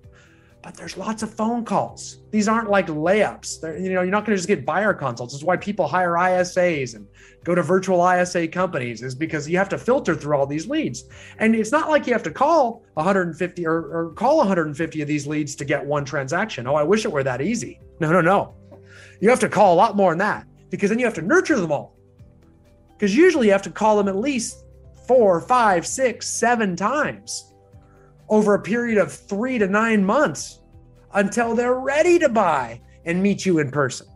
but 0.62 0.74
there's 0.74 0.96
lots 0.96 1.22
of 1.22 1.32
phone 1.32 1.64
calls. 1.64 2.18
These 2.30 2.46
aren't 2.46 2.68
like 2.68 2.86
layups. 2.88 3.60
They're, 3.60 3.78
you 3.78 3.92
know, 3.92 4.02
you're 4.02 4.10
not 4.10 4.26
going 4.26 4.36
to 4.36 4.36
just 4.36 4.48
get 4.48 4.66
buyer 4.66 4.92
consults. 4.92 5.32
That's 5.32 5.44
why 5.44 5.56
people 5.56 5.88
hire 5.88 6.12
ISAs 6.12 6.94
and 6.94 7.06
go 7.44 7.54
to 7.54 7.62
virtual 7.62 8.06
ISA 8.06 8.48
companies 8.48 9.02
is 9.02 9.14
because 9.14 9.48
you 9.48 9.56
have 9.56 9.70
to 9.70 9.78
filter 9.78 10.14
through 10.14 10.36
all 10.36 10.46
these 10.46 10.68
leads. 10.68 11.04
And 11.38 11.54
it's 11.54 11.72
not 11.72 11.88
like 11.88 12.06
you 12.06 12.12
have 12.12 12.22
to 12.24 12.30
call 12.30 12.82
150 12.94 13.66
or, 13.66 13.72
or 13.72 14.12
call 14.12 14.38
150 14.38 15.00
of 15.02 15.08
these 15.08 15.26
leads 15.26 15.54
to 15.56 15.64
get 15.64 15.84
one 15.84 16.04
transaction. 16.04 16.66
Oh, 16.66 16.74
I 16.74 16.82
wish 16.82 17.06
it 17.06 17.12
were 17.12 17.22
that 17.22 17.40
easy. 17.40 17.80
No, 17.98 18.12
no, 18.12 18.20
no. 18.20 18.54
You 19.20 19.30
have 19.30 19.40
to 19.40 19.48
call 19.48 19.74
a 19.74 19.76
lot 19.76 19.96
more 19.96 20.10
than 20.10 20.18
that 20.18 20.46
because 20.68 20.90
then 20.90 20.98
you 20.98 21.06
have 21.06 21.14
to 21.14 21.22
nurture 21.22 21.58
them 21.58 21.72
all. 21.72 21.96
Because 22.92 23.16
usually 23.16 23.46
you 23.46 23.52
have 23.52 23.62
to 23.62 23.70
call 23.70 23.96
them 23.96 24.08
at 24.08 24.16
least 24.16 24.64
four, 25.08 25.40
five, 25.40 25.86
six, 25.86 26.28
seven 26.28 26.76
times 26.76 27.49
over 28.30 28.54
a 28.54 28.62
period 28.62 28.96
of 28.96 29.12
three 29.12 29.58
to 29.58 29.66
nine 29.66 30.04
months 30.04 30.60
until 31.14 31.54
they're 31.54 31.78
ready 31.78 32.18
to 32.18 32.28
buy 32.28 32.80
and 33.04 33.22
meet 33.22 33.44
you 33.44 33.58
in 33.58 33.70
person. 33.70 34.06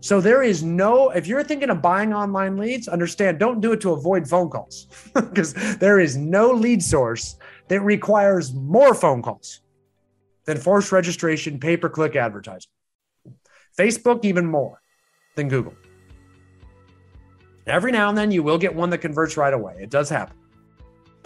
So 0.00 0.20
there 0.20 0.42
is 0.42 0.62
no, 0.62 1.10
if 1.10 1.26
you're 1.26 1.42
thinking 1.42 1.70
of 1.70 1.80
buying 1.80 2.12
online 2.12 2.56
leads, 2.56 2.86
understand, 2.86 3.38
don't 3.38 3.60
do 3.60 3.72
it 3.72 3.80
to 3.80 3.92
avoid 3.92 4.28
phone 4.28 4.50
calls 4.50 4.88
because 5.14 5.54
there 5.78 5.98
is 5.98 6.16
no 6.16 6.50
lead 6.50 6.82
source 6.82 7.36
that 7.68 7.80
requires 7.80 8.52
more 8.52 8.94
phone 8.94 9.22
calls 9.22 9.62
than 10.44 10.58
forced 10.58 10.92
registration, 10.92 11.58
pay 11.58 11.76
per 11.76 11.88
click 11.88 12.14
advertising. 12.14 12.70
Facebook, 13.76 14.24
even 14.24 14.46
more 14.46 14.80
than 15.34 15.48
Google. 15.48 15.74
Every 17.66 17.90
now 17.90 18.08
and 18.08 18.16
then 18.16 18.30
you 18.30 18.42
will 18.42 18.58
get 18.58 18.74
one 18.74 18.90
that 18.90 18.98
converts 18.98 19.36
right 19.36 19.52
away. 19.52 19.76
It 19.80 19.90
does 19.90 20.08
happen. 20.08 20.36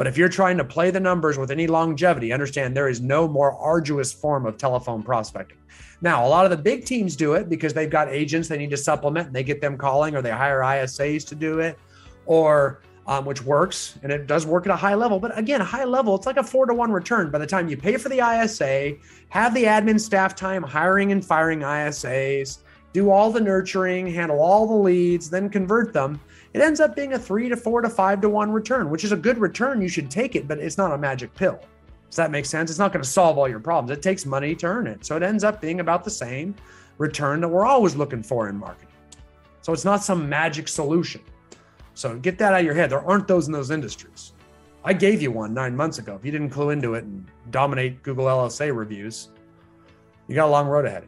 But 0.00 0.06
if 0.06 0.16
you're 0.16 0.30
trying 0.30 0.56
to 0.56 0.64
play 0.64 0.90
the 0.90 0.98
numbers 0.98 1.36
with 1.36 1.50
any 1.50 1.66
longevity, 1.66 2.32
understand 2.32 2.74
there 2.74 2.88
is 2.88 3.02
no 3.02 3.28
more 3.28 3.52
arduous 3.52 4.14
form 4.14 4.46
of 4.46 4.56
telephone 4.56 5.02
prospecting. 5.02 5.58
Now, 6.00 6.26
a 6.26 6.28
lot 6.28 6.46
of 6.46 6.50
the 6.50 6.56
big 6.56 6.86
teams 6.86 7.14
do 7.16 7.34
it 7.34 7.50
because 7.50 7.74
they've 7.74 7.90
got 7.90 8.08
agents 8.08 8.48
they 8.48 8.56
need 8.56 8.70
to 8.70 8.78
supplement 8.78 9.26
and 9.26 9.36
they 9.36 9.42
get 9.42 9.60
them 9.60 9.76
calling 9.76 10.16
or 10.16 10.22
they 10.22 10.30
hire 10.30 10.60
ISAs 10.60 11.28
to 11.28 11.34
do 11.34 11.58
it. 11.58 11.78
Or 12.24 12.80
um, 13.06 13.26
which 13.26 13.42
works 13.42 13.98
and 14.02 14.10
it 14.10 14.26
does 14.26 14.46
work 14.46 14.64
at 14.64 14.72
a 14.72 14.76
high 14.76 14.94
level. 14.94 15.20
But 15.20 15.36
again, 15.36 15.60
high 15.60 15.84
level, 15.84 16.14
it's 16.14 16.24
like 16.24 16.38
a 16.38 16.42
four 16.42 16.64
to 16.64 16.72
one 16.72 16.90
return. 16.90 17.30
By 17.30 17.38
the 17.38 17.46
time 17.46 17.68
you 17.68 17.76
pay 17.76 17.98
for 17.98 18.08
the 18.08 18.26
ISA, 18.26 18.94
have 19.28 19.52
the 19.52 19.64
admin 19.64 20.00
staff 20.00 20.34
time 20.34 20.62
hiring 20.62 21.12
and 21.12 21.22
firing 21.22 21.60
ISAs, 21.60 22.60
do 22.94 23.10
all 23.10 23.30
the 23.30 23.40
nurturing, 23.40 24.06
handle 24.06 24.40
all 24.40 24.66
the 24.66 24.74
leads, 24.74 25.28
then 25.28 25.50
convert 25.50 25.92
them, 25.92 26.18
it 26.52 26.60
ends 26.60 26.80
up 26.80 26.96
being 26.96 27.12
a 27.12 27.18
three 27.18 27.48
to 27.48 27.56
four 27.56 27.80
to 27.80 27.88
five 27.88 28.20
to 28.22 28.28
one 28.28 28.50
return, 28.50 28.90
which 28.90 29.04
is 29.04 29.12
a 29.12 29.16
good 29.16 29.38
return. 29.38 29.80
You 29.80 29.88
should 29.88 30.10
take 30.10 30.34
it, 30.34 30.48
but 30.48 30.58
it's 30.58 30.78
not 30.78 30.92
a 30.92 30.98
magic 30.98 31.34
pill. 31.34 31.60
Does 32.08 32.16
that 32.16 32.32
make 32.32 32.44
sense? 32.44 32.70
It's 32.70 32.78
not 32.78 32.92
going 32.92 33.04
to 33.04 33.08
solve 33.08 33.38
all 33.38 33.48
your 33.48 33.60
problems. 33.60 33.96
It 33.96 34.02
takes 34.02 34.26
money 34.26 34.56
to 34.56 34.66
earn 34.66 34.88
it. 34.88 35.04
So 35.04 35.16
it 35.16 35.22
ends 35.22 35.44
up 35.44 35.60
being 35.60 35.78
about 35.78 36.02
the 36.02 36.10
same 36.10 36.56
return 36.98 37.40
that 37.40 37.48
we're 37.48 37.66
always 37.66 37.94
looking 37.94 38.22
for 38.22 38.48
in 38.48 38.56
marketing. 38.56 38.88
So 39.62 39.72
it's 39.72 39.84
not 39.84 40.02
some 40.02 40.28
magic 40.28 40.66
solution. 40.66 41.20
So 41.94 42.16
get 42.18 42.36
that 42.38 42.52
out 42.52 42.60
of 42.60 42.66
your 42.66 42.74
head. 42.74 42.90
There 42.90 43.04
aren't 43.04 43.28
those 43.28 43.46
in 43.46 43.52
those 43.52 43.70
industries. 43.70 44.32
I 44.84 44.92
gave 44.92 45.22
you 45.22 45.30
one 45.30 45.54
nine 45.54 45.76
months 45.76 45.98
ago. 45.98 46.16
If 46.16 46.24
you 46.24 46.32
didn't 46.32 46.50
clue 46.50 46.70
into 46.70 46.94
it 46.94 47.04
and 47.04 47.24
dominate 47.50 48.02
Google 48.02 48.24
LSA 48.24 48.74
reviews, 48.74 49.28
you 50.26 50.34
got 50.34 50.46
a 50.46 50.50
long 50.50 50.66
road 50.66 50.86
ahead. 50.86 51.06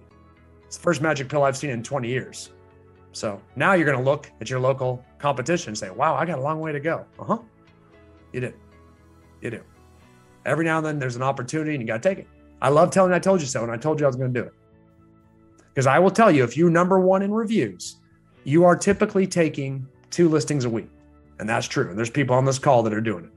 It's 0.65 0.77
the 0.77 0.83
first 0.83 1.03
magic 1.03 1.29
pill 1.29 1.43
I've 1.43 1.57
seen 1.57 1.71
in 1.71 1.83
20 1.83 2.09
years. 2.09 2.51
So 3.13 3.41
now 3.57 3.73
you're 3.73 3.87
going 3.87 3.99
to 3.99 4.05
look 4.05 4.31
at 4.41 4.51
your 4.51 4.61
local 4.61 5.05
competition 5.23 5.75
say, 5.75 5.89
wow, 5.89 6.17
I 6.17 6.27
got 6.27 6.39
a 6.39 6.43
long 6.43 6.61
way 6.61 6.73
to 6.73 6.81
go. 6.81 7.07
Uh 7.19 7.25
huh. 7.25 7.39
You 8.33 8.41
do. 8.41 8.53
You 9.41 9.51
do. 9.51 9.63
Every 10.45 10.65
now 10.65 10.79
and 10.79 10.87
then 10.87 10.99
there's 10.99 11.17
an 11.17 11.23
opportunity 11.23 11.73
and 11.75 11.81
you 11.81 11.87
got 11.87 12.03
to 12.03 12.09
take 12.09 12.19
it. 12.19 12.29
I 12.61 12.69
love 12.69 12.91
telling 12.91 13.13
I 13.13 13.21
told 13.21 13.41
you 13.41 13.47
so, 13.47 13.63
and 13.63 13.71
I 13.71 13.77
told 13.77 14.01
you 14.01 14.07
I 14.07 14.09
was 14.09 14.17
going 14.17 14.35
to 14.35 14.41
do 14.41 14.47
it. 14.47 14.53
Because 15.73 15.87
I 15.87 15.99
will 15.99 16.11
tell 16.11 16.31
you, 16.31 16.45
if 16.45 16.57
you're 16.57 16.71
number 16.71 17.01
one 17.01 17.23
in 17.23 17.33
reviews, 17.33 17.97
you 18.45 18.65
are 18.65 18.77
typically 18.77 19.27
taking 19.27 19.87
two 20.11 20.29
listings 20.29 20.65
a 20.65 20.71
week. 20.71 20.91
And 21.39 21.49
that's 21.49 21.67
true. 21.67 21.89
And 21.89 21.97
there's 21.97 22.11
people 22.11 22.37
on 22.37 22.45
this 22.45 22.59
call 22.59 22.83
that 22.83 22.93
are 22.93 23.01
doing 23.01 23.25
it. 23.25 23.31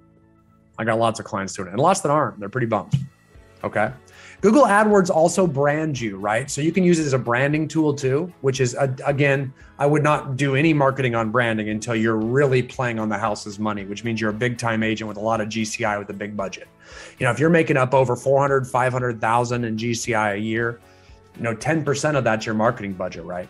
I 0.78 0.84
got 0.84 1.00
lots 1.00 1.20
of 1.20 1.26
clients 1.26 1.54
doing 1.54 1.70
it 1.70 1.72
and 1.72 1.80
lots 1.80 2.02
that 2.02 2.10
aren't. 2.10 2.40
They're 2.40 2.50
pretty 2.50 2.68
bummed. 2.68 2.94
Okay. 3.64 3.92
Google 4.42 4.64
AdWords 4.64 5.10
also 5.10 5.48
brands 5.48 6.02
you, 6.02 6.18
right? 6.18 6.52
So 6.52 6.62
you 6.62 6.72
can 6.72 6.84
use 6.84 7.00
it 7.00 7.06
as 7.06 7.14
a 7.14 7.20
branding 7.20 7.68
tool 7.68 7.94
too, 7.94 8.32
which 8.42 8.60
is, 8.60 8.76
again, 9.06 9.54
I 9.80 9.86
would 9.86 10.04
not 10.04 10.38
do 10.38 10.56
any 10.56 10.74
marketing 10.74 11.16
on 11.16 11.32
branding 11.32 11.70
until 11.70 11.96
you're 11.96 12.18
really 12.18 12.62
playing 12.62 13.00
on 13.00 13.10
the 13.10 13.18
house's 13.18 13.60
money, 13.60 13.86
which 13.86 14.04
means 14.04 14.22
you're 14.22 14.30
a 14.30 14.34
big 14.34 14.58
time 14.58 14.84
agent 14.84 15.08
with 15.08 15.18
a 15.18 15.22
lot 15.22 15.42
of 15.42 15.50
GCI 15.50 15.98
with 15.98 16.10
a 16.10 16.14
big 16.14 16.38
budget. 16.38 16.68
You 17.18 17.26
know, 17.26 17.32
if 17.32 17.40
you're 17.40 17.50
making 17.50 17.78
up 17.78 17.94
over 17.94 18.16
400, 18.16 18.68
500,000 18.68 19.64
in 19.64 19.78
GCI 19.78 20.34
a 20.34 20.38
year, 20.38 20.80
you 21.38 21.44
know, 21.44 21.56
10% 21.56 22.16
of 22.16 22.24
that's 22.24 22.46
your 22.46 22.56
marketing 22.56 22.94
budget, 22.94 23.24
right? 23.24 23.50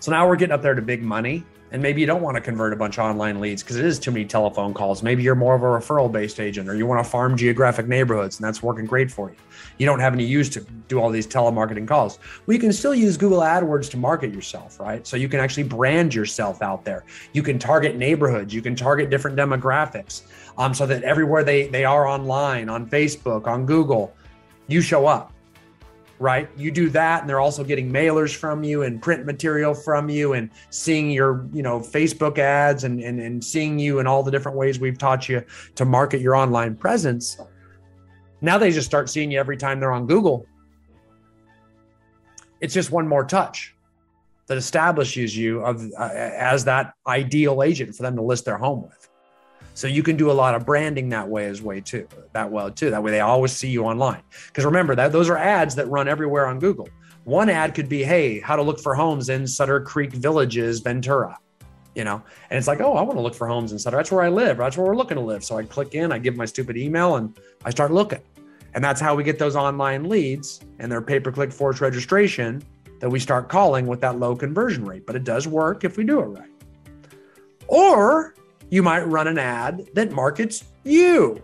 So 0.00 0.10
now 0.10 0.26
we're 0.26 0.36
getting 0.36 0.52
up 0.52 0.62
there 0.62 0.74
to 0.74 0.82
big 0.82 1.02
money. 1.02 1.44
And 1.72 1.82
maybe 1.82 2.00
you 2.00 2.06
don't 2.06 2.22
want 2.22 2.36
to 2.36 2.40
convert 2.40 2.72
a 2.72 2.76
bunch 2.76 2.98
of 2.98 3.04
online 3.04 3.40
leads 3.40 3.62
because 3.62 3.76
it 3.76 3.84
is 3.84 3.98
too 3.98 4.12
many 4.12 4.24
telephone 4.24 4.72
calls. 4.72 5.02
Maybe 5.02 5.22
you're 5.22 5.34
more 5.34 5.54
of 5.54 5.62
a 5.62 5.66
referral 5.66 6.10
based 6.10 6.38
agent 6.38 6.68
or 6.68 6.76
you 6.76 6.86
want 6.86 7.04
to 7.04 7.10
farm 7.10 7.36
geographic 7.36 7.88
neighborhoods 7.88 8.38
and 8.38 8.46
that's 8.46 8.62
working 8.62 8.86
great 8.86 9.10
for 9.10 9.30
you. 9.30 9.36
You 9.78 9.86
don't 9.86 9.98
have 9.98 10.12
any 10.12 10.24
use 10.24 10.48
to 10.50 10.60
do 10.88 11.00
all 11.00 11.10
these 11.10 11.26
telemarketing 11.26 11.88
calls. 11.88 12.20
Well, 12.46 12.54
you 12.54 12.60
can 12.60 12.72
still 12.72 12.94
use 12.94 13.16
Google 13.16 13.40
AdWords 13.40 13.90
to 13.90 13.96
market 13.96 14.32
yourself, 14.32 14.78
right? 14.78 15.04
So 15.06 15.16
you 15.16 15.28
can 15.28 15.40
actually 15.40 15.64
brand 15.64 16.14
yourself 16.14 16.62
out 16.62 16.84
there. 16.84 17.04
You 17.32 17.42
can 17.42 17.58
target 17.58 17.96
neighborhoods, 17.96 18.54
you 18.54 18.62
can 18.62 18.76
target 18.76 19.10
different 19.10 19.36
demographics 19.36 20.22
um, 20.56 20.74
so 20.74 20.86
that 20.86 21.02
everywhere 21.02 21.42
they, 21.42 21.66
they 21.68 21.84
are 21.84 22.06
online, 22.06 22.68
on 22.68 22.88
Facebook, 22.88 23.46
on 23.48 23.66
Google, 23.66 24.14
you 24.68 24.80
show 24.80 25.06
up 25.06 25.33
right? 26.18 26.48
You 26.56 26.70
do 26.70 26.88
that, 26.90 27.20
and 27.20 27.28
they're 27.28 27.40
also 27.40 27.64
getting 27.64 27.92
mailers 27.92 28.34
from 28.34 28.62
you 28.62 28.82
and 28.82 29.02
print 29.02 29.26
material 29.26 29.74
from 29.74 30.08
you 30.08 30.34
and 30.34 30.50
seeing 30.70 31.10
your, 31.10 31.46
you 31.52 31.62
know, 31.62 31.80
Facebook 31.80 32.38
ads 32.38 32.84
and, 32.84 33.00
and, 33.00 33.20
and 33.20 33.42
seeing 33.42 33.78
you 33.78 33.98
in 33.98 34.06
all 34.06 34.22
the 34.22 34.30
different 34.30 34.56
ways 34.56 34.78
we've 34.78 34.98
taught 34.98 35.28
you 35.28 35.44
to 35.74 35.84
market 35.84 36.20
your 36.20 36.34
online 36.34 36.76
presence. 36.76 37.38
Now 38.40 38.58
they 38.58 38.70
just 38.70 38.86
start 38.86 39.08
seeing 39.10 39.30
you 39.30 39.38
every 39.38 39.56
time 39.56 39.80
they're 39.80 39.92
on 39.92 40.06
Google. 40.06 40.46
It's 42.60 42.74
just 42.74 42.90
one 42.90 43.08
more 43.08 43.24
touch 43.24 43.74
that 44.46 44.56
establishes 44.56 45.36
you 45.36 45.60
of, 45.60 45.82
uh, 45.98 46.10
as 46.12 46.64
that 46.66 46.94
ideal 47.06 47.62
agent 47.62 47.96
for 47.96 48.02
them 48.02 48.16
to 48.16 48.22
list 48.22 48.44
their 48.44 48.58
home 48.58 48.82
with. 48.82 49.08
So 49.74 49.88
you 49.88 50.02
can 50.04 50.16
do 50.16 50.30
a 50.30 50.32
lot 50.32 50.54
of 50.54 50.64
branding 50.64 51.08
that 51.10 51.28
way 51.28 51.46
as 51.46 51.60
way 51.60 51.80
too, 51.80 52.06
that 52.32 52.50
well 52.50 52.70
too. 52.70 52.90
That 52.90 53.02
way 53.02 53.10
they 53.10 53.20
always 53.20 53.52
see 53.52 53.68
you 53.68 53.84
online. 53.84 54.22
Because 54.46 54.64
remember 54.64 54.94
that 54.94 55.10
those 55.12 55.28
are 55.28 55.36
ads 55.36 55.74
that 55.74 55.88
run 55.88 56.06
everywhere 56.08 56.46
on 56.46 56.60
Google. 56.60 56.88
One 57.24 57.48
ad 57.48 57.74
could 57.74 57.88
be, 57.88 58.04
hey, 58.04 58.38
how 58.38 58.54
to 58.54 58.62
look 58.62 58.78
for 58.78 58.94
homes 58.94 59.28
in 59.30 59.46
Sutter 59.46 59.80
Creek 59.80 60.12
Villages, 60.12 60.80
Ventura. 60.80 61.38
You 61.94 62.04
know, 62.04 62.22
and 62.50 62.58
it's 62.58 62.66
like, 62.66 62.80
oh, 62.80 62.94
I 62.94 63.02
want 63.02 63.16
to 63.18 63.20
look 63.20 63.34
for 63.34 63.46
homes 63.46 63.72
in 63.72 63.78
Sutter. 63.78 63.96
That's 63.96 64.10
where 64.10 64.22
I 64.22 64.28
live. 64.28 64.58
That's 64.58 64.76
where 64.76 64.86
we're 64.86 64.96
looking 64.96 65.16
to 65.16 65.22
live. 65.22 65.44
So 65.44 65.58
I 65.58 65.64
click 65.64 65.94
in, 65.94 66.12
I 66.12 66.18
give 66.18 66.36
my 66.36 66.44
stupid 66.44 66.76
email, 66.76 67.16
and 67.16 67.36
I 67.64 67.70
start 67.70 67.92
looking. 67.92 68.20
And 68.74 68.82
that's 68.82 69.00
how 69.00 69.14
we 69.14 69.22
get 69.22 69.38
those 69.38 69.54
online 69.54 70.08
leads 70.08 70.60
and 70.78 70.90
their 70.90 71.00
pay 71.00 71.20
per 71.20 71.30
click 71.30 71.52
forced 71.52 71.80
registration 71.80 72.62
that 73.00 73.08
we 73.08 73.20
start 73.20 73.48
calling 73.48 73.86
with 73.86 74.00
that 74.00 74.18
low 74.18 74.34
conversion 74.34 74.84
rate. 74.84 75.06
But 75.06 75.16
it 75.16 75.24
does 75.24 75.46
work 75.46 75.84
if 75.84 75.96
we 75.96 76.04
do 76.04 76.20
it 76.20 76.26
right. 76.26 76.50
Or 77.68 78.34
you 78.70 78.82
might 78.82 79.02
run 79.02 79.28
an 79.28 79.38
ad 79.38 79.88
that 79.94 80.12
markets 80.12 80.64
you. 80.84 81.42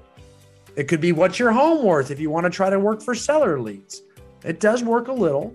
It 0.77 0.89
could 0.89 1.01
be 1.01 1.13
what's 1.13 1.39
your 1.39 1.53
home 1.53 1.85
worth 1.85 2.11
if 2.11 2.21
you 2.21 2.31
want 2.31 2.45
to 2.45 2.51
try 2.51 2.71
to 2.71 2.79
work 2.79 3.03
for 3.03 3.15
seller 3.15 3.61
leads. 3.61 4.03
It 4.45 4.61
does 4.61 4.83
work 4.83 5.09
a 5.09 5.13
little. 5.13 5.55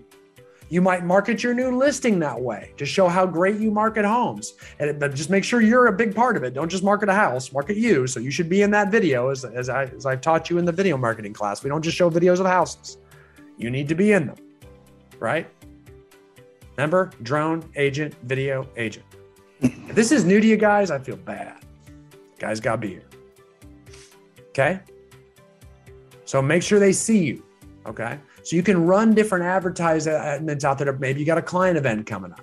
You 0.70 0.82
might 0.82 1.06
market 1.06 1.44
your 1.44 1.54
new 1.54 1.78
listing 1.78 2.20
that 2.20 2.40
way 2.40 2.74
to 2.78 2.86
show 2.86 3.08
how 3.08 3.26
great 3.26 3.60
you 3.60 3.70
market 3.72 4.04
homes. 4.04 4.56
And, 4.80 5.00
but 5.00 5.14
just 5.14 5.30
make 5.30 5.44
sure 5.44 5.62
you're 5.62 5.88
a 5.88 5.94
big 5.94 6.16
part 6.16 6.36
of 6.36 6.44
it. 6.44 6.54
Don't 6.54 6.70
just 6.70 6.84
market 6.84 7.08
a 7.08 7.14
house, 7.14 7.52
market 7.54 7.78
you. 7.78 8.08
So 8.08 8.20
you 8.20 8.32
should 8.32 8.50
be 8.50 8.64
in 8.64 8.72
that 8.72 8.92
video 8.92 9.30
as, 9.30 9.46
as, 9.46 9.70
I, 9.70 9.86
as 9.86 10.06
I've 10.06 10.22
taught 10.22 10.50
you 10.50 10.58
in 10.58 10.66
the 10.66 10.72
video 10.72 10.98
marketing 10.98 11.34
class. 11.34 11.64
We 11.64 11.70
don't 11.70 11.84
just 11.84 11.96
show 11.96 12.10
videos 12.10 12.40
of 12.40 12.48
houses, 12.48 12.98
you 13.58 13.70
need 13.70 13.88
to 13.90 13.96
be 13.96 14.12
in 14.12 14.28
them, 14.28 14.38
right? 15.20 15.48
Remember, 16.78 17.12
drone 17.22 17.64
agent, 17.76 18.16
video 18.24 18.68
agent. 18.76 19.06
If 19.62 19.96
this 19.96 20.12
is 20.12 20.26
new 20.26 20.40
to 20.40 20.48
you 20.48 20.58
guys, 20.58 20.92
I 20.92 21.00
feel 21.00 21.18
bad. 21.18 21.58
Guys 22.40 22.60
got 22.60 22.74
to 22.74 22.78
be 22.78 22.90
here. 22.90 23.06
Okay. 24.50 24.80
So 26.26 26.42
make 26.42 26.64
sure 26.64 26.80
they 26.80 26.94
see 26.94 27.24
you. 27.24 27.44
Okay. 27.86 28.20
So 28.44 28.56
you 28.56 28.64
can 28.64 28.86
run 28.86 29.14
different 29.14 29.46
advertisements 29.46 30.64
out 30.64 30.78
there. 30.78 30.92
Maybe 30.94 31.20
you 31.20 31.26
got 31.26 31.38
a 31.38 31.42
client 31.42 31.78
event 31.78 32.06
coming 32.06 32.32
up. 32.32 32.42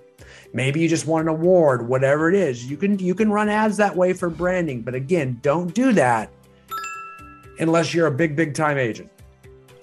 Maybe 0.55 0.81
you 0.81 0.89
just 0.89 1.07
want 1.07 1.23
an 1.23 1.29
award, 1.29 1.89
whatever 1.89 2.29
it 2.29 2.35
is. 2.35 2.69
You 2.69 2.77
can 2.77 2.99
you 2.99 3.15
can 3.15 3.31
run 3.31 3.49
ads 3.49 3.77
that 3.79 3.95
way 3.97 4.13
for 4.13 4.29
branding. 4.29 4.83
But 4.83 4.95
again, 4.95 5.39
don't 5.43 5.73
do 5.75 5.93
that 5.95 6.31
unless 7.59 7.95
you're 7.95 8.07
a 8.07 8.13
big, 8.13 8.37
big 8.37 8.55
time 8.55 8.79
agent. 8.79 9.11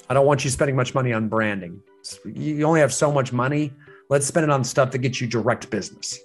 I 0.09 0.13
don't 0.13 0.25
want 0.25 0.43
you 0.43 0.49
spending 0.49 0.75
much 0.75 0.93
money 0.93 1.13
on 1.13 1.27
branding. 1.27 1.81
You 2.25 2.63
only 2.65 2.79
have 2.79 2.93
so 2.93 3.11
much 3.11 3.31
money. 3.31 3.73
Let's 4.09 4.25
spend 4.25 4.43
it 4.43 4.49
on 4.49 4.63
stuff 4.63 4.91
that 4.91 4.99
gets 4.99 5.21
you 5.21 5.27
direct 5.27 5.69
business. 5.69 6.19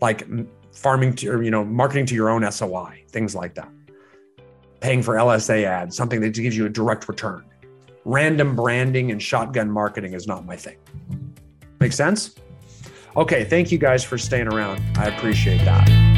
Like 0.00 0.26
farming 0.72 1.14
to, 1.16 1.28
or, 1.30 1.42
you 1.42 1.50
know, 1.50 1.64
marketing 1.64 2.06
to 2.06 2.14
your 2.14 2.30
own 2.30 2.50
SOI, 2.50 3.04
things 3.08 3.34
like 3.34 3.54
that. 3.54 3.68
Paying 4.80 5.02
for 5.02 5.14
LSA 5.14 5.64
ads, 5.64 5.96
something 5.96 6.20
that 6.20 6.34
gives 6.34 6.56
you 6.56 6.66
a 6.66 6.70
direct 6.70 7.08
return. 7.08 7.44
Random 8.04 8.56
branding 8.56 9.10
and 9.10 9.22
shotgun 9.22 9.70
marketing 9.70 10.14
is 10.14 10.26
not 10.26 10.46
my 10.46 10.56
thing. 10.56 10.78
Make 11.80 11.92
sense? 11.92 12.34
Okay, 13.16 13.44
thank 13.44 13.70
you 13.70 13.78
guys 13.78 14.02
for 14.02 14.16
staying 14.16 14.48
around. 14.48 14.80
I 14.96 15.08
appreciate 15.08 15.64
that. 15.64 16.09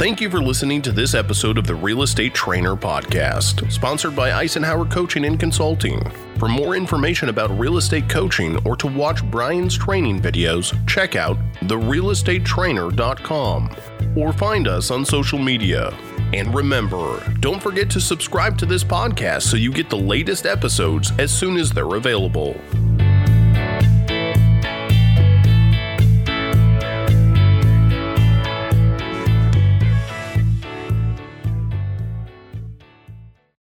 Thank 0.00 0.20
you 0.22 0.30
for 0.30 0.40
listening 0.40 0.80
to 0.82 0.92
this 0.92 1.12
episode 1.12 1.58
of 1.58 1.66
the 1.66 1.74
Real 1.74 2.00
Estate 2.00 2.32
Trainer 2.32 2.74
Podcast, 2.74 3.70
sponsored 3.70 4.16
by 4.16 4.30
Icenhower 4.30 4.90
Coaching 4.90 5.26
and 5.26 5.38
Consulting. 5.38 6.00
For 6.38 6.48
more 6.48 6.74
information 6.74 7.28
about 7.28 7.50
real 7.58 7.76
estate 7.76 8.08
coaching 8.08 8.56
or 8.66 8.76
to 8.76 8.86
watch 8.86 9.22
Brian's 9.30 9.76
training 9.76 10.22
videos, 10.22 10.74
check 10.88 11.16
out 11.16 11.36
therealestatetrainer.com 11.64 13.76
or 14.16 14.32
find 14.32 14.66
us 14.66 14.90
on 14.90 15.04
social 15.04 15.38
media. 15.38 15.94
And 16.32 16.54
remember, 16.54 17.22
don't 17.40 17.62
forget 17.62 17.90
to 17.90 18.00
subscribe 18.00 18.56
to 18.56 18.64
this 18.64 18.82
podcast 18.82 19.42
so 19.42 19.58
you 19.58 19.70
get 19.70 19.90
the 19.90 19.98
latest 19.98 20.46
episodes 20.46 21.12
as 21.18 21.30
soon 21.30 21.58
as 21.58 21.72
they're 21.72 21.96
available. 21.96 22.58